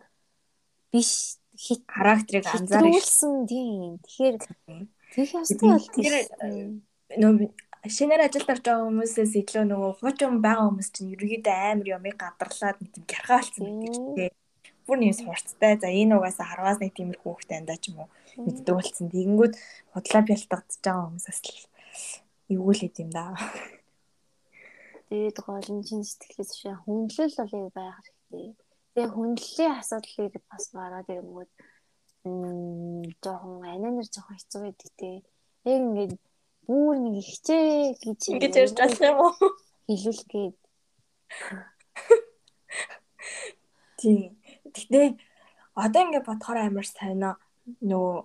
биш. 0.92 1.40
Хит 1.58 1.90
характерыг 1.90 2.46
анзааруулсан 2.46 3.50
тийм. 3.50 3.98
Тэгэхээр 4.06 4.36
тийх 5.10 5.32
ястай 5.34 5.74
бол 5.74 5.90
нөө 7.18 7.50
шинээр 7.90 8.30
ажилд 8.30 8.52
орж 8.54 8.64
байгаа 8.68 8.86
хүмүүсээс 8.86 9.34
илүү 9.42 9.66
нөгөө 9.66 9.92
хуучин 9.98 10.38
байгаа 10.46 10.70
хүмүүс 10.70 10.90
чинь 10.94 11.14
ерөөдөө 11.18 11.58
амар 11.72 11.88
юмыг 11.98 12.16
гадарлаад 12.22 12.78
нэг 12.78 12.90
тийм 12.94 13.06
гярхаалцсан 13.10 13.66
байдаг 13.66 13.94
тийм. 14.14 14.34
Бүр 14.86 14.98
нэг 15.02 15.18
сурцтай. 15.18 15.74
За 15.82 15.90
энэ 15.90 16.14
угаасаа 16.14 16.46
харваас 16.46 16.78
нэг 16.78 16.94
тиймэрхүү 16.94 17.32
хөхтэй 17.34 17.58
андаа 17.58 17.82
ч 17.82 17.90
юм 17.90 18.06
уу 18.06 18.10
мэддэг 18.44 18.74
болсон. 18.76 19.06
Тэгэнгүүт 19.12 19.54
худлаа 19.94 20.24
бялтагдж 20.26 20.82
байгаа 20.84 21.06
хүмүүсээс 21.08 21.40
л 21.46 22.58
л 22.58 22.82
хэдэм 22.82 23.10
да. 23.12 23.36
Тэгээд 25.10 25.38
гол 25.46 25.70
нь 25.76 25.86
чин 25.88 26.02
сэтгэлээс 26.04 26.52
шээ 26.60 26.76
хүндлэл 26.84 27.36
бол 27.40 27.72
байх 27.76 27.98
хэрэгтэй 28.04 28.56
Тэгээ 28.98 29.14
хүндлэлийн 29.14 29.78
асуудлыг 29.78 30.34
бас 30.50 30.74
гараад 30.74 31.06
ирэнгүүт 31.06 31.52
жоохон 33.22 33.62
ананер 33.62 34.10
жоохон 34.10 34.42
хэцүү 34.42 34.62
байдаг 34.66 34.90
те. 34.98 35.22
Яг 35.70 35.78
ингээд 35.86 36.14
бүр 36.66 36.98
нэг 37.06 37.22
ихчээ 37.22 37.94
гэж 38.02 38.22
ингэж 38.34 38.54
ярьж 38.58 38.74
болох 38.82 39.02
юм 39.06 39.18
уу? 39.22 39.54
Хэлүүлгээд. 39.86 40.58
Тийм. 44.02 44.34
Гэтэ 44.74 45.22
одоо 45.78 46.02
ингээд 46.02 46.26
бодохоор 46.26 46.58
амар 46.66 46.88
сайн 46.90 47.22
аа. 47.22 47.38
Нөгөө 47.68 48.18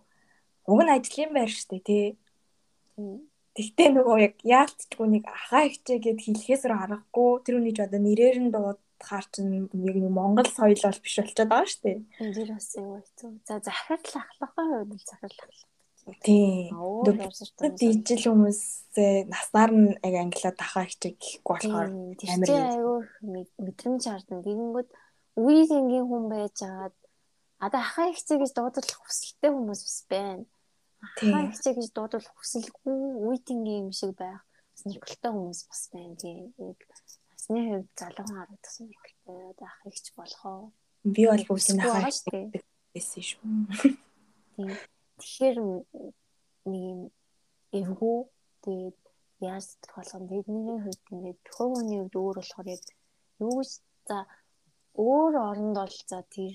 уг 0.71 0.81
нь 0.83 0.95
ажлын 0.95 1.33
байр 1.35 1.51
штэ 1.51 1.79
тий. 1.83 2.05
Тэгтээ 3.53 3.89
нөгөө 3.93 4.17
яг 4.23 4.35
яалтчгүй 4.41 5.07
нэг 5.13 5.25
ахаа 5.29 5.69
ихчээ 5.69 5.99
гэд 6.01 6.19
хэлэхээс 6.25 6.63
рүү 6.69 6.79
аргагүй 6.85 7.31
тэр 7.45 7.55
үний 7.61 7.75
ч 7.77 7.85
одоо 7.85 8.01
нэрээр 8.01 8.39
нь 8.49 8.53
дууд 8.55 8.81
хаар 9.03 9.27
чинь 9.29 9.69
яг 9.69 9.97
нэг 9.99 10.09
Монгол 10.09 10.49
соёл 10.49 10.81
бол 10.81 11.03
биш 11.05 11.17
болчиход 11.19 11.51
байгаа. 11.51 12.01
Энэ 12.23 12.33
дэр 12.33 12.51
бас 12.57 12.69
юу 12.79 12.97
хэцүү. 13.03 13.31
За 13.45 13.55
захирал 13.61 14.17
ахлахын 14.23 14.69
хувьд 14.73 14.93
л 14.97 15.05
захирал 15.11 15.41
ахлах. 15.43 15.71
Тийм. 16.23 16.75
Дижил 17.79 18.35
хүмүүсээ 18.35 19.31
наснаар 19.31 19.71
нь 19.71 19.91
яг 20.03 20.15
англиад 20.23 20.57
дахаа 20.59 20.87
хичээг 20.87 21.19
гэхгүй 21.19 21.47
болохоор 21.47 21.89
амар 21.93 22.49
айгүй 22.51 22.99
мэдрэмж 23.63 24.03
хардна. 24.11 24.43
Тэгэнгүүт 24.43 24.91
үеийнгийн 25.39 26.07
хүн 26.11 26.25
байж 26.27 26.57
агаад 26.67 26.97
одоо 27.65 27.81
ахаа 27.81 28.11
хичээг 28.11 28.41
гэж 28.43 28.53
дуударлах 28.59 29.01
хүсэлтэй 29.07 29.51
хүмүүс 29.55 29.81
бас 29.87 29.99
байна. 30.11 30.45
Ахаа 31.07 31.43
хичээг 31.55 31.77
гэж 31.79 31.89
дуударлах 31.95 32.37
хүсэлгүй 32.37 32.99
үеийнгийн 33.23 33.87
юм 33.87 33.93
шиг 33.95 34.13
байх 34.19 34.43
бас 34.43 34.83
нөхөлтэй 34.83 35.31
хүмүүс 35.31 35.61
бас 35.71 35.83
байна. 35.95 36.15
Тийм 36.19 36.51
насны 36.59 37.61
хувьд 37.71 37.91
залуу 37.99 38.25
хүн 38.27 38.39
харагдсан 38.39 38.87
хэрэгтэй 38.91 39.41
одоо 39.51 39.67
ах 39.71 39.79
ихч 39.91 40.07
болохоо. 40.19 40.73
Би 41.15 41.23
бол 41.31 41.45
бүгдийг 41.49 41.79
ахаа 41.83 42.11
байсан 42.95 43.23
шүү. 43.29 43.41
Тэгэхээр 45.19 45.57
нэг 46.71 46.83
юм 46.93 47.01
эвгүй 47.79 48.19
тэгээд 48.65 48.99
яаж 49.43 49.65
сэтгэх 49.67 49.95
болгоно 49.97 50.31
тэдний 50.31 50.79
хувьд 50.83 51.03
ингээд 51.15 51.39
төхөөний 51.47 51.99
хувьд 52.01 52.15
өөр 52.23 52.37
болохоор 52.39 52.69
яг 52.75 52.83
юу 53.43 53.55
гэж 53.59 53.71
за 54.07 54.19
өөр 54.95 55.35
оронд 55.51 55.77
бол 55.79 55.97
за 56.11 56.19
тэр 56.35 56.55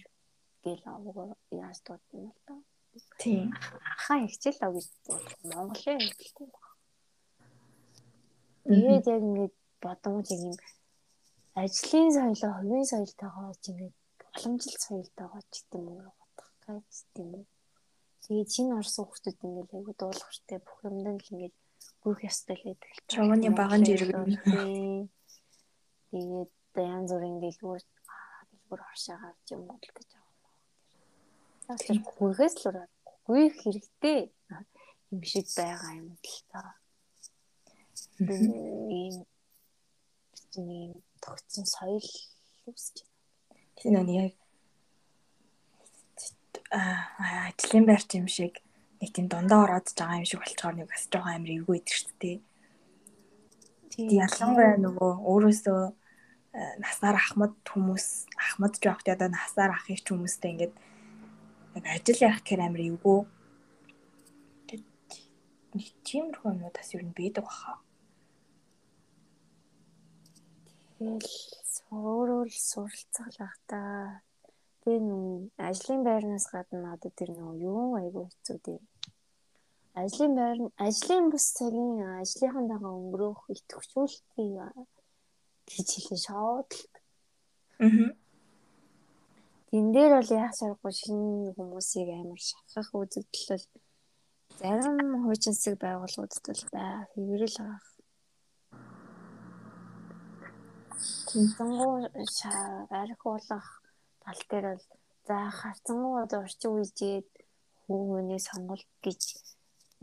гэл 0.67 0.83
аваа 0.93 1.27
яаж 1.63 1.77
дуудсан 1.85 2.19
юм 2.27 2.33
бол 2.47 2.63
тийм 3.21 3.45
ахаа 3.93 4.19
хичээл 4.31 4.65
ав 4.65 4.73
гэж 4.75 4.87
Монголын 5.51 6.01
хэлтэй 6.19 6.47
байна. 6.53 6.75
Тэгээд 8.67 9.05
яг 9.13 9.21
ингээд 9.29 9.55
бодомж 9.83 10.27
юм 10.35 10.55
ажлын 11.61 12.09
соёлоо 12.15 12.51
хувийн 12.57 12.85
соёлтойгоо 12.91 13.51
ч 13.61 13.65
ингээд 13.71 13.95
боломжит 14.21 14.79
соёлтойгоо 14.87 15.41
ч 15.51 15.53
гэдэг 15.57 15.79
юм 15.79 15.87
уу 16.03 16.13
бодох 16.19 16.49
гэж 16.67 16.97
тийм 17.13 17.29
үү. 17.37 17.45
Тэгээд 18.23 18.49
шинэ 18.55 18.73
орсон 18.79 19.05
хүмүүс 19.07 19.39
ингээд 19.47 19.69
айгу 19.77 19.93
дуулахртай 19.99 20.59
бүх 20.65 20.79
юмд 20.87 21.05
л 21.05 21.31
ингээд 21.33 21.55
гүйх 22.03 22.19
ёстой 22.29 22.55
л 22.57 22.65
байдаг. 22.67 22.91
Чамны 23.11 23.49
баган 23.55 23.81
жиргэн. 23.87 24.35
Тэгээд 26.11 26.51
янз 26.75 27.09
бүрийн 27.13 27.37
дэлгүүр 27.43 27.81
дэлгүүр 28.49 28.81
оршоо 28.89 29.17
гарч 29.23 29.45
юм 29.55 29.63
бол 29.69 29.79
гэж 29.95 30.09
юм. 31.67 31.77
Тэр 31.83 31.99
гүйхээс 32.07 32.55
л 32.61 32.67
ураад 32.69 32.91
гүйх 33.27 33.53
хэрэгтэй 33.61 34.19
юм 35.11 35.21
шиг 35.23 35.47
байгаа 35.57 35.91
юм 35.99 36.09
л 36.15 36.39
та. 36.51 36.61
ийм 38.19 39.15
ийм 40.57 40.91
тогтсон 41.21 41.65
соёл 41.65 42.07
үүсэж 42.67 42.95
байна. 43.03 43.15
Тийм 43.77 43.93
нэг 43.93 44.09
яг 44.15 44.33
аа 46.71 47.51
ажлын 47.51 47.85
байрч 47.87 48.09
юм 48.19 48.27
шиг 48.27 48.53
нэг 48.99 49.11
тийм 49.13 49.27
дундаа 49.29 49.63
ороод 49.65 49.87
байгаа 49.93 50.19
юм 50.21 50.27
шиг 50.27 50.41
болчоор 50.41 50.75
нэг 50.75 50.87
бас 50.91 51.03
жоохон 51.11 51.35
амир 51.35 51.51
эвгүй 51.61 51.77
идэг 51.79 51.95
шүү 51.95 52.13
дээ. 52.21 52.37
Тийм 53.91 54.07
ялангуяа 54.25 54.75
нөгөө 54.81 55.11
өөрөөсөө 55.31 55.81
насаар 56.83 57.15
ахмад 57.21 57.53
хүмүүс 57.69 58.07
ахмад 58.33 58.73
жоохт 58.81 59.07
одоо 59.13 59.29
насаар 59.29 59.71
ах 59.77 59.85
их 59.93 60.01
хүмүүстэй 60.03 60.51
ингээд 60.53 60.73
яг 61.77 61.85
ажил 61.93 62.19
явах 62.25 62.41
гэхээр 62.41 62.61
амир 62.65 62.81
эвгүй. 62.89 63.19
Нэг 65.77 65.87
тиймэрхүү 66.07 66.49
юмуд 66.51 66.73
бас 66.73 66.89
ер 66.95 67.03
нь 67.05 67.15
бийдэг 67.17 67.43
баха. 67.45 67.77
Тэгэл 70.97 71.29
суурал 72.57 73.37
бах 73.37 73.57
та. 73.69 73.79
Тэгээ 74.81 75.01
нүн 75.05 75.51
ажлын 75.67 76.01
байрнаас 76.07 76.47
гадна 76.49 76.95
одоо 76.95 77.11
тэр 77.13 77.29
нөгөө 77.37 77.61
юу 77.61 77.99
айгу 78.01 78.25
хэцүү 78.25 78.57
дээ. 78.65 78.81
Ажлын 80.01 80.33
байр 80.39 80.57
ажлын 80.87 81.29
бус 81.29 81.45
цагийн 81.57 82.01
ажлынхаа 82.21 82.65
дагаа 82.71 82.93
өнгөрөөх 82.97 83.41
идэвхжүүлэлтийг 83.53 84.55
гэж 85.69 85.87
хэлээ 85.93 86.21
шоудлт. 86.25 86.93
Аа. 87.83 88.09
Тэн 89.67 89.85
дээр 89.91 90.11
бол 90.15 90.31
яах 90.41 90.53
шаргагүй 90.55 90.93
шинэ 90.95 91.51
хүмүүсийг 91.57 92.07
амар 92.15 92.41
шахах 92.49 92.89
үзэгдэл 92.95 93.47
бол 93.51 93.65
зарим 94.59 94.97
хуучинсаг 95.23 95.75
байгууллагуудад 95.83 96.43
бол 96.47 96.63
бай 96.73 96.91
хэврэл 97.11 97.57
байгаа. 97.59 97.81
Тэнцэнгуу 101.27 101.93
архиулах 103.01 103.67
тал 104.23 104.41
дээр 104.49 104.65
бол 104.71 104.85
за 105.27 105.37
харцангуу 105.59 106.15
одоо 106.23 106.39
орчин 106.47 106.71
үеийд 106.71 107.27
хүүний 107.83 108.39
сонголт 108.39 108.87
гэж 109.03 109.21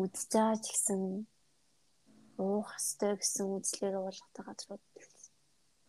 үдж 0.03 0.29
байгаа 0.33 0.61
ч 0.61 0.65
гэсэн 0.73 1.01
уух 2.45 2.69
хэвтэй 2.77 3.13
гэсэн 3.17 3.47
үзлээр 3.57 3.97
уулгатай 3.99 4.45
газрууд 4.45 4.85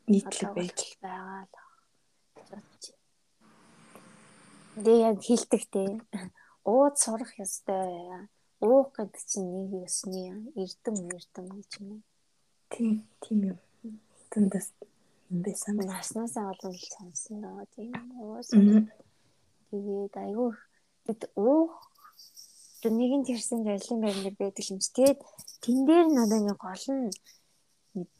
нийтлэг 0.07 0.51
байж 0.55 0.79
байгаа 1.03 1.43
л 1.43 1.53
бодож. 2.49 2.94
Тэгээ 4.75 5.07
яг 5.07 5.17
хилдэг 5.23 5.63
те. 5.71 5.83
Ууд 6.67 6.95
сурах 6.99 7.31
ёстой. 7.39 8.27
Уух 8.59 8.91
гэдэг 8.91 9.23
чинь 9.23 9.47
нэг 9.47 9.87
ёсны 9.87 10.51
эрдэм 10.59 10.95
эрдэм 11.15 11.47
гэж 11.55 11.71
юм. 11.79 12.03
Тийм, 12.67 13.07
тийм 13.23 13.39
юм. 13.55 13.59
Тэндээс 14.31 14.75
юм 15.31 15.39
байсан. 15.47 15.79
Наснасаа 15.79 16.51
олон 16.51 16.75
сонсон 16.75 17.39
доо 17.39 17.63
тийм. 17.75 17.95
Уус. 18.19 18.51
Тэгээд 19.71 20.13
айгүй 20.19 20.51
тэд 21.07 21.21
уух 21.39 21.73
нэгэн 22.85 23.23
тэрсэн 23.25 23.63
ажлын 23.63 24.03
байр 24.03 24.17
дээр 24.19 24.35
байдаг 24.35 24.65
юм 24.67 24.79
чи. 24.83 24.91
Тэгээд 24.91 25.19
тэн 25.63 25.77
дээр 25.87 26.07
надад 26.11 26.43
нэг 26.43 26.59
гол 26.59 26.85
нь 26.91 27.09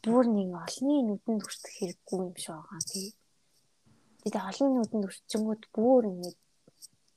бүр 0.02 0.24
нэг 0.24 0.50
олны 0.56 0.94
нүдэнд 1.04 1.42
хүртэх 1.44 1.74
хэрэггүй 1.76 2.18
юм 2.24 2.36
шиг 2.40 2.56
байгаа 2.56 2.80
тий. 2.88 3.08
Тэгээд 4.24 4.36
олон 4.48 4.70
нүдэнд 4.74 5.04
хүрчингүүд 5.06 5.62
бүр 5.76 6.02
ингэж 6.10 6.36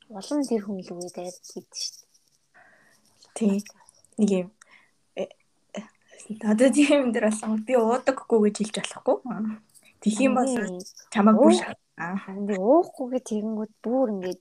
олон 0.10 0.42
тэр 0.50 0.62
хүн 0.66 0.80
л 0.82 0.92
үгээд 0.94 1.18
айд 1.22 1.38
хийд 1.54 1.70
шүү 1.70 1.94
дээ. 2.02 2.08
Тий. 3.38 3.58
Нэг 4.20 4.32
юм 4.32 4.50
надад 6.44 6.74
тийм 6.74 7.12
дээр 7.14 7.30
болсон 7.30 7.64
би 7.66 7.74
уудаггүй 7.76 8.40
гэж 8.50 8.56
хэлж 8.60 8.76
болохгүй. 8.80 9.18
Тэгэх 10.02 10.26
юм 10.28 10.34
бол 10.38 10.54
чамайг 11.14 11.38
бүр 11.38 11.54
аа. 11.98 12.16
Би 12.48 12.56
уухгүй 12.58 13.20
тэгэнгүүт 13.30 13.74
бүр 13.84 14.08
ингэж 14.14 14.40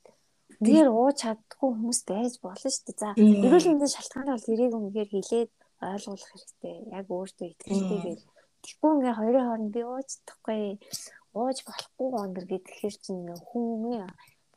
нэр 0.64 0.88
ууж 0.92 1.16
чаддгүй 1.22 1.68
хүмүүс 1.72 2.00
байж 2.10 2.34
болно 2.42 2.68
шүү 2.68 2.84
дээ. 2.86 3.00
За 3.00 3.08
эрүүл 3.16 3.68
мэндийн 3.70 3.94
шалтгаан 3.94 4.28
бол 4.34 4.48
тэрийг 4.48 4.72
үнээр 4.74 5.08
хэлээд 5.12 5.50
ойлгуулах 5.80 6.30
хэрэгтэй. 6.32 6.76
Яг 6.98 7.06
өөртөө 7.08 7.46
итгэлтэй 7.48 8.00
гэж. 8.04 8.20
Тэгэхгүй 8.62 8.90
ингээ 8.98 9.18
хоёрын 9.18 9.46
хооронд 9.46 9.72
би 9.72 9.82
ууж 9.86 10.08
чадахгүй 10.10 10.62
ууж 11.38 11.58
болохгүй 11.62 12.08
гонор 12.10 12.44
гэхээр 12.50 12.96
чинь 12.98 13.22
хүн 13.48 13.64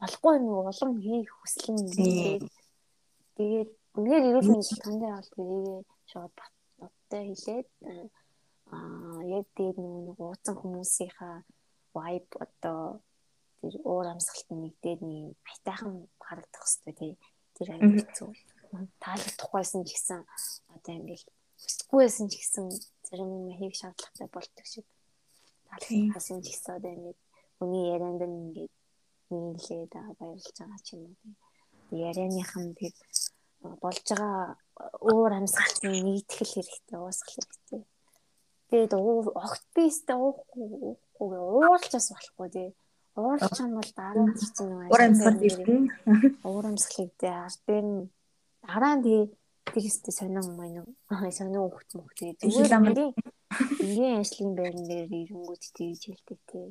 болохгүй 0.02 0.36
нэг 0.39 0.54
улам 0.72 0.91
хийх 1.06 1.32
хүсэл 1.39 1.68
нь 1.76 1.89
тэгээд 1.95 2.43
тэгээд 3.38 3.70
үнээр 3.97 4.24
эрүүл 4.30 4.49
мэндийн 4.49 4.70
шалтгаантай 4.70 5.12
бол 5.14 5.32
тэрийг 5.36 5.86
шууд 6.12 6.34
баттай 6.80 7.22
хэлээд 7.28 7.68
аа 8.76 9.20
яг 9.38 9.45
тэгээд 9.58 9.78
нэг 9.78 10.18
ууцсан 10.18 10.56
хүмүүсийнхаа 10.58 11.36
vibe 11.95 12.34
одоо 12.45 12.82
тэр 13.62 13.76
уур 13.86 14.08
амьсгалт 14.10 14.49
нэгдээд 14.49 14.99
нэг 15.06 15.38
айтайхан 15.52 16.10
харагдах 16.26 16.66
хэвээр 16.66 16.97
тий. 16.97 17.14
Тэр 17.56 17.68
аюул 17.76 17.99
хэцүү 18.02 18.30
таалагдахгүйсэн 19.04 19.84
ч 19.84 19.89
гэсэн 19.93 20.20
одоо 20.76 20.93
ингээл 20.95 21.28
хүсдэггүйсэн 21.60 22.26
ч 22.32 22.34
гэсэн 22.39 22.66
зарим 23.08 23.30
юм 23.38 23.47
хийх 23.60 23.76
шаардлагатай 23.76 24.28
болдог 24.32 24.66
шиг 24.66 24.86
таалагдахгүйсэн 25.68 26.39
ч 26.41 26.47
гэсэн 26.56 26.72
одоо 26.80 26.91
ингээд 26.95 27.20
хүний 27.60 27.84
ярианд 27.91 28.22
ингээд 28.24 28.74
нийлээд 29.32 29.93
баярлж 30.19 30.55
байгаа 30.59 30.79
ч 30.86 30.88
юм 30.95 31.03
уу. 31.07 31.36
Тий 31.89 31.99
ярианых 32.09 32.51
нь 32.59 32.75
тэр 32.79 32.93
болж 33.84 34.05
байгаа 34.09 34.57
уур 34.99 35.32
амьсгалын 35.39 36.03
нийтгэл 36.05 36.53
хэрэгтэй 36.53 36.99
уусгах 36.99 37.32
хэрэгтэй. 37.34 37.82
Тэгээд 38.69 38.93
огт 38.95 39.65
бистэ 39.75 40.13
уухгүй 40.15 40.67
уухгүй 40.88 41.39
уурлчаас 41.39 42.07
болохгүй 42.13 42.49
тий. 42.55 42.69
Уурч 43.15 43.59
юм 43.59 43.75
бол 43.75 43.91
дараа 43.99 44.23
нь 44.23 44.36
чинь 44.39 44.71
нөгөө 44.71 44.88
уур 44.88 45.03
амьсгал 45.03 45.43
ирдэн. 45.47 45.84
Уур 46.47 46.65
амьсгалыг 46.71 47.11
дээ 47.19 47.36
ард 47.45 47.67
нь 47.67 48.07
дараа 48.63 48.93
нь 48.95 49.03
тэгээ 49.03 49.25
тэр 49.67 49.84
өстө 49.91 50.11
сонин 50.15 50.39
юм 50.39 50.88
аа 51.11 51.19
нэг 51.19 51.36
сонин 51.36 51.59
хөхт 51.59 51.91
мөх 51.99 52.15
тэгээ 52.15 52.39
зүгээр 52.39 52.73
амрын 52.79 53.11
ингийн 53.84 54.21
ажлын 54.23 54.51
байран 54.55 54.86
дээр 54.88 55.11
ирэнгүүт 55.11 55.63
тэгж 55.75 56.01
хэлдэг 56.07 56.39
тий. 56.47 56.67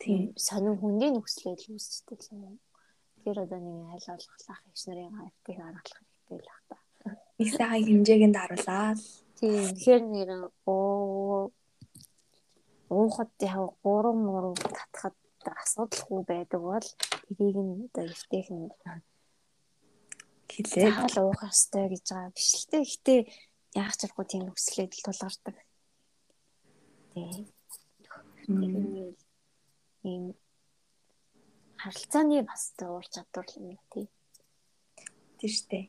Тийм 0.00 0.22
сонин 0.36 0.76
хүндийн 0.80 1.14
нөхцөлөд 1.16 1.60
л 1.64 1.72
үүсдэг 1.74 2.20
юм. 2.32 2.58
Тэр 3.22 3.36
одоо 3.44 3.60
нэг 3.60 3.78
айл 3.94 4.06
олглах 4.14 4.60
их 4.70 4.82
нарын 4.86 5.16
хавтыг 5.18 5.56
аргалах 5.58 6.02
хэрэгтэй 6.28 6.38
л 6.40 6.50
бах 6.68 6.84
та. 7.00 7.08
Их 7.42 7.50
сайхан 7.56 7.86
хэмжээгэнд 7.88 8.36
харуулаад. 8.38 8.98
Тийм 9.38 9.62
тэгэхээр 9.74 10.02
нэр 10.12 10.30
оо 10.66 11.50
уухад 12.88 13.32
яг 13.40 13.74
3 13.82 14.14
3 14.14 14.54
татхад 14.76 15.16
асуудалгүй 15.64 16.22
байдаг 16.30 16.60
бол 16.60 16.88
тэрийг 17.26 17.56
нь 17.56 17.84
одоо 17.86 18.04
эвтэйх 18.12 18.48
нь 18.54 18.70
хэлээ 20.56 20.90
хаал 20.94 21.16
уух 21.26 21.42
ёстой 21.50 21.86
гэж 21.92 22.04
байгаа 22.08 22.30
биш 22.36 22.50
л 22.56 22.66
те. 22.70 22.78
Гэтэ 22.90 23.14
яах 23.76 23.94
ч 23.98 24.00
аргагүй 24.06 24.26
тийм 24.30 24.44
өсөлөд 24.54 24.92
л 24.94 25.04
тулгардаг. 25.04 25.56
Тийм. 27.12 27.44
Ийм 30.10 30.24
харилцааны 31.82 32.42
бас 32.48 32.62
уур 32.82 33.06
чадвар 33.14 33.46
юм 33.58 33.76
тий. 33.92 34.06
Тийм 35.38 35.52
штэ. 35.58 35.80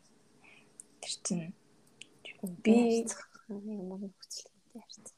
Тэр 1.02 1.14
чинь 1.26 1.54
би 2.64 2.76
ямар 3.48 4.00
нөхцөлтэй 4.04 4.82
харьцаа. 4.82 5.16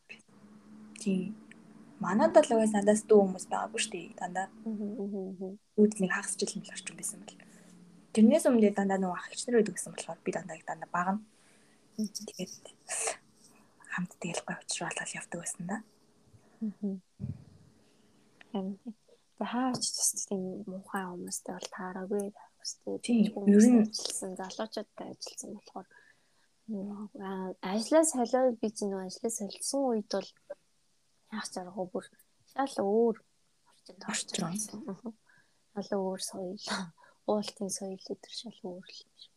Тийм 1.01 1.35
манад 1.99 2.31
бол 2.33 2.51
угаас 2.55 2.73
надаас 2.73 3.03
дүү 3.03 3.19
хүмүүс 3.19 3.45
байгаагүй 3.51 3.83
дээ 3.91 4.07
дандаа. 4.19 4.47
Үүд 5.79 5.93
нэг 5.99 6.11
хагас 6.15 6.39
жил 6.39 6.55
юм 6.55 6.63
л 6.63 6.73
орчин 6.73 6.95
байсан 6.95 7.19
бэл. 7.27 7.43
Тэрнээс 8.15 8.47
өмнө 8.47 8.71
дандаа 8.71 8.99
нөгөө 9.03 9.19
ах 9.19 9.31
ихчнэр 9.35 9.59
байдаг 9.59 9.75
гэсэн 9.75 9.91
болохоор 9.93 10.19
би 10.23 10.31
дандаа 10.31 10.57
дандаа 10.63 10.89
багна. 10.95 11.19
Тэгээд 11.99 12.65
хамт 13.91 14.11
тэгэл 14.23 14.43
гой 14.47 14.55
уучруулаад 14.55 15.11
явдаг 15.19 15.39
байсан 15.43 15.63
да. 15.67 15.77
Тэг 18.51 19.47
хаач 19.53 19.83
тийм 20.27 20.43
муухай 20.69 21.03
хүмүүстэй 21.05 21.53
бол 21.55 21.69
таараагүй 21.77 22.25
ер 22.25 23.65
нь 23.71 23.81
ажилласан 23.85 24.31
залуучуудтай 24.39 25.07
ажилласан 25.13 25.51
болохоор 25.55 25.87
ажлаа 27.73 28.03
солиод 28.13 28.55
би 28.61 28.69
чинь 28.77 28.93
ажлаа 28.93 29.31
солисон 29.37 29.81
үед 29.89 30.09
бол 30.13 30.29
яах 31.31 31.47
заргуу 31.53 31.87
бүр 31.93 32.05
шал 32.51 32.75
өөр 32.77 33.15
орчинд 33.69 34.01
орчин 34.11 34.41
болсон. 34.45 34.79
Шал 35.73 35.91
өөр 36.05 36.21
соёл. 36.29 36.65
Уултын 37.29 37.69
соёл 37.77 38.03
өдр 38.13 38.31
шал 38.41 38.59
өөр 38.69 38.87
л 38.89 38.99
юм 39.05 39.13
шиг. 39.21 39.33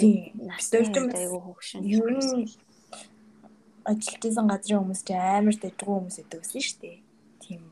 Тийм. 0.00 0.18
Насдөртөм 0.50 1.06
айгу 1.18 1.38
хөгшин. 1.46 1.82
Ажиллаж 3.86 4.22
исэн 4.26 4.46
газрын 4.50 4.80
хүмүүс 4.82 5.02
ч 5.06 5.10
амар 5.14 5.56
дэжгүй 5.62 5.94
хүмүүс 5.94 6.18
үсэн 6.18 6.62
шүү 6.66 6.78
дээ. 6.82 6.98
Тийм. 7.42 7.62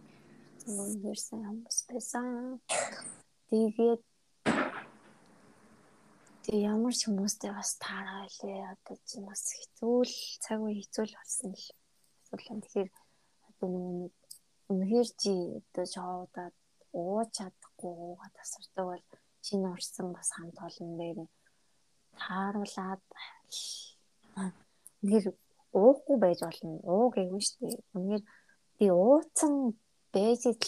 Өөрсөн 0.70 1.40
хүмүүс 1.42 1.78
байсан. 1.90 2.26
Тэгээд 3.50 4.02
тэг 6.44 6.58
ямар 6.60 6.94
ч 6.94 7.10
хүмүүстэй 7.10 7.50
бас 7.50 7.74
таараа 7.82 8.30
илээ 8.30 8.62
одоо 8.78 8.96
чинь 9.02 9.26
бас 9.26 9.42
хэцүү 9.58 9.96
л 10.06 10.16
цаг 10.44 10.58
үе 10.62 10.78
хэцүү 10.78 11.04
л 11.08 11.18
болсон 11.18 11.50
л 11.50 11.66
асуудал. 12.22 12.62
Тэгэхээр 12.62 12.90
одоо 13.48 13.68
нэг 13.74 14.14
үнэхээр 14.70 15.08
чи 15.18 15.32
одоо 15.58 15.84
шоудаад 15.94 16.54
ууж 16.94 17.28
чадахгүй 17.36 17.92
уугаа 17.92 18.30
тасардаг 18.38 18.86
бол 18.86 19.04
чинь 19.44 19.66
орсон 19.66 20.08
бас 20.14 20.30
хамт 20.36 20.58
олон 20.62 20.90
дээр 21.00 21.18
тааруулаад 22.22 23.02
нэр 25.02 25.24
уухгүй 25.74 26.16
байж 26.22 26.38
болно. 26.46 26.78
Уу 26.86 27.10
гэвэн 27.14 27.42
штэ. 27.42 27.66
Үнээр 27.96 28.22
би 28.78 28.86
ууцсан 28.90 29.74
байж 30.14 30.42
л 30.46 30.58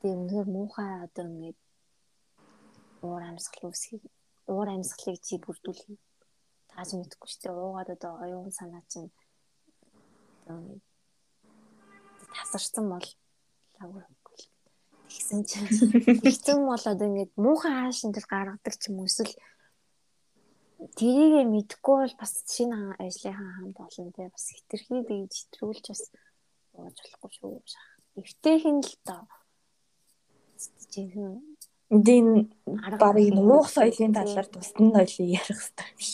би 0.00 0.08
үнээр 0.08 0.46
муухай 0.48 1.04
одоо 1.04 1.24
ингэ 1.28 1.52
уур 3.04 3.22
амьсгал 3.28 3.70
үсхийг 3.70 4.02
уур 4.48 4.68
амьсгалыг 4.72 5.20
чи 5.20 5.36
бүрдүүлэх 5.44 6.00
тааж 6.72 6.90
мэдэхгүй 6.96 7.30
штэ. 7.30 7.52
Уугаад 7.52 7.88
одоо 7.96 8.12
оюун 8.24 8.52
санаа 8.52 8.82
чинь 8.88 9.12
одоо 10.48 10.80
тасарсан 12.34 12.86
бол 12.88 13.06
лавгүй 13.78 14.04
тэгсэн 15.10 15.40
чинь 15.44 15.68
тэгсэн 16.24 16.58
болоод 16.70 17.00
ингээд 17.06 17.32
муухай 17.36 17.72
хаашин 17.74 18.12
дээр 18.12 18.26
гаргадаг 18.30 18.74
ч 18.78 18.88
юм 18.88 19.02
уу 19.02 19.08
эсвэл 19.10 19.34
тэрийгэ 20.80 21.42
мэдхгүй 21.44 21.96
бол 22.04 22.14
бас 22.20 22.32
шинэ 22.48 22.96
ажлынхаа 22.96 23.50
хамт 23.56 23.78
олон 23.84 24.08
те 24.16 24.32
бас 24.32 24.46
хитрхий 24.48 25.02
дэж 25.04 25.32
хэтрүүлж 25.52 25.84
бас 25.92 26.02
ууж 26.76 26.96
болохгүй 26.96 27.60
шүү. 27.68 27.84
Эвтэйхэн 28.20 28.78
л 28.80 28.94
доо. 29.04 29.24
Жинхэнэ 30.92 31.50
Эндийн 31.90 32.54
барыг 33.02 33.34
нуух 33.34 33.66
соёлын 33.66 34.14
талаар 34.14 34.46
тусдан 34.46 34.94
ойлоо 34.94 35.26
ярих 35.26 35.58
хэрэгтэй 35.58 35.90
биш. 35.98 36.12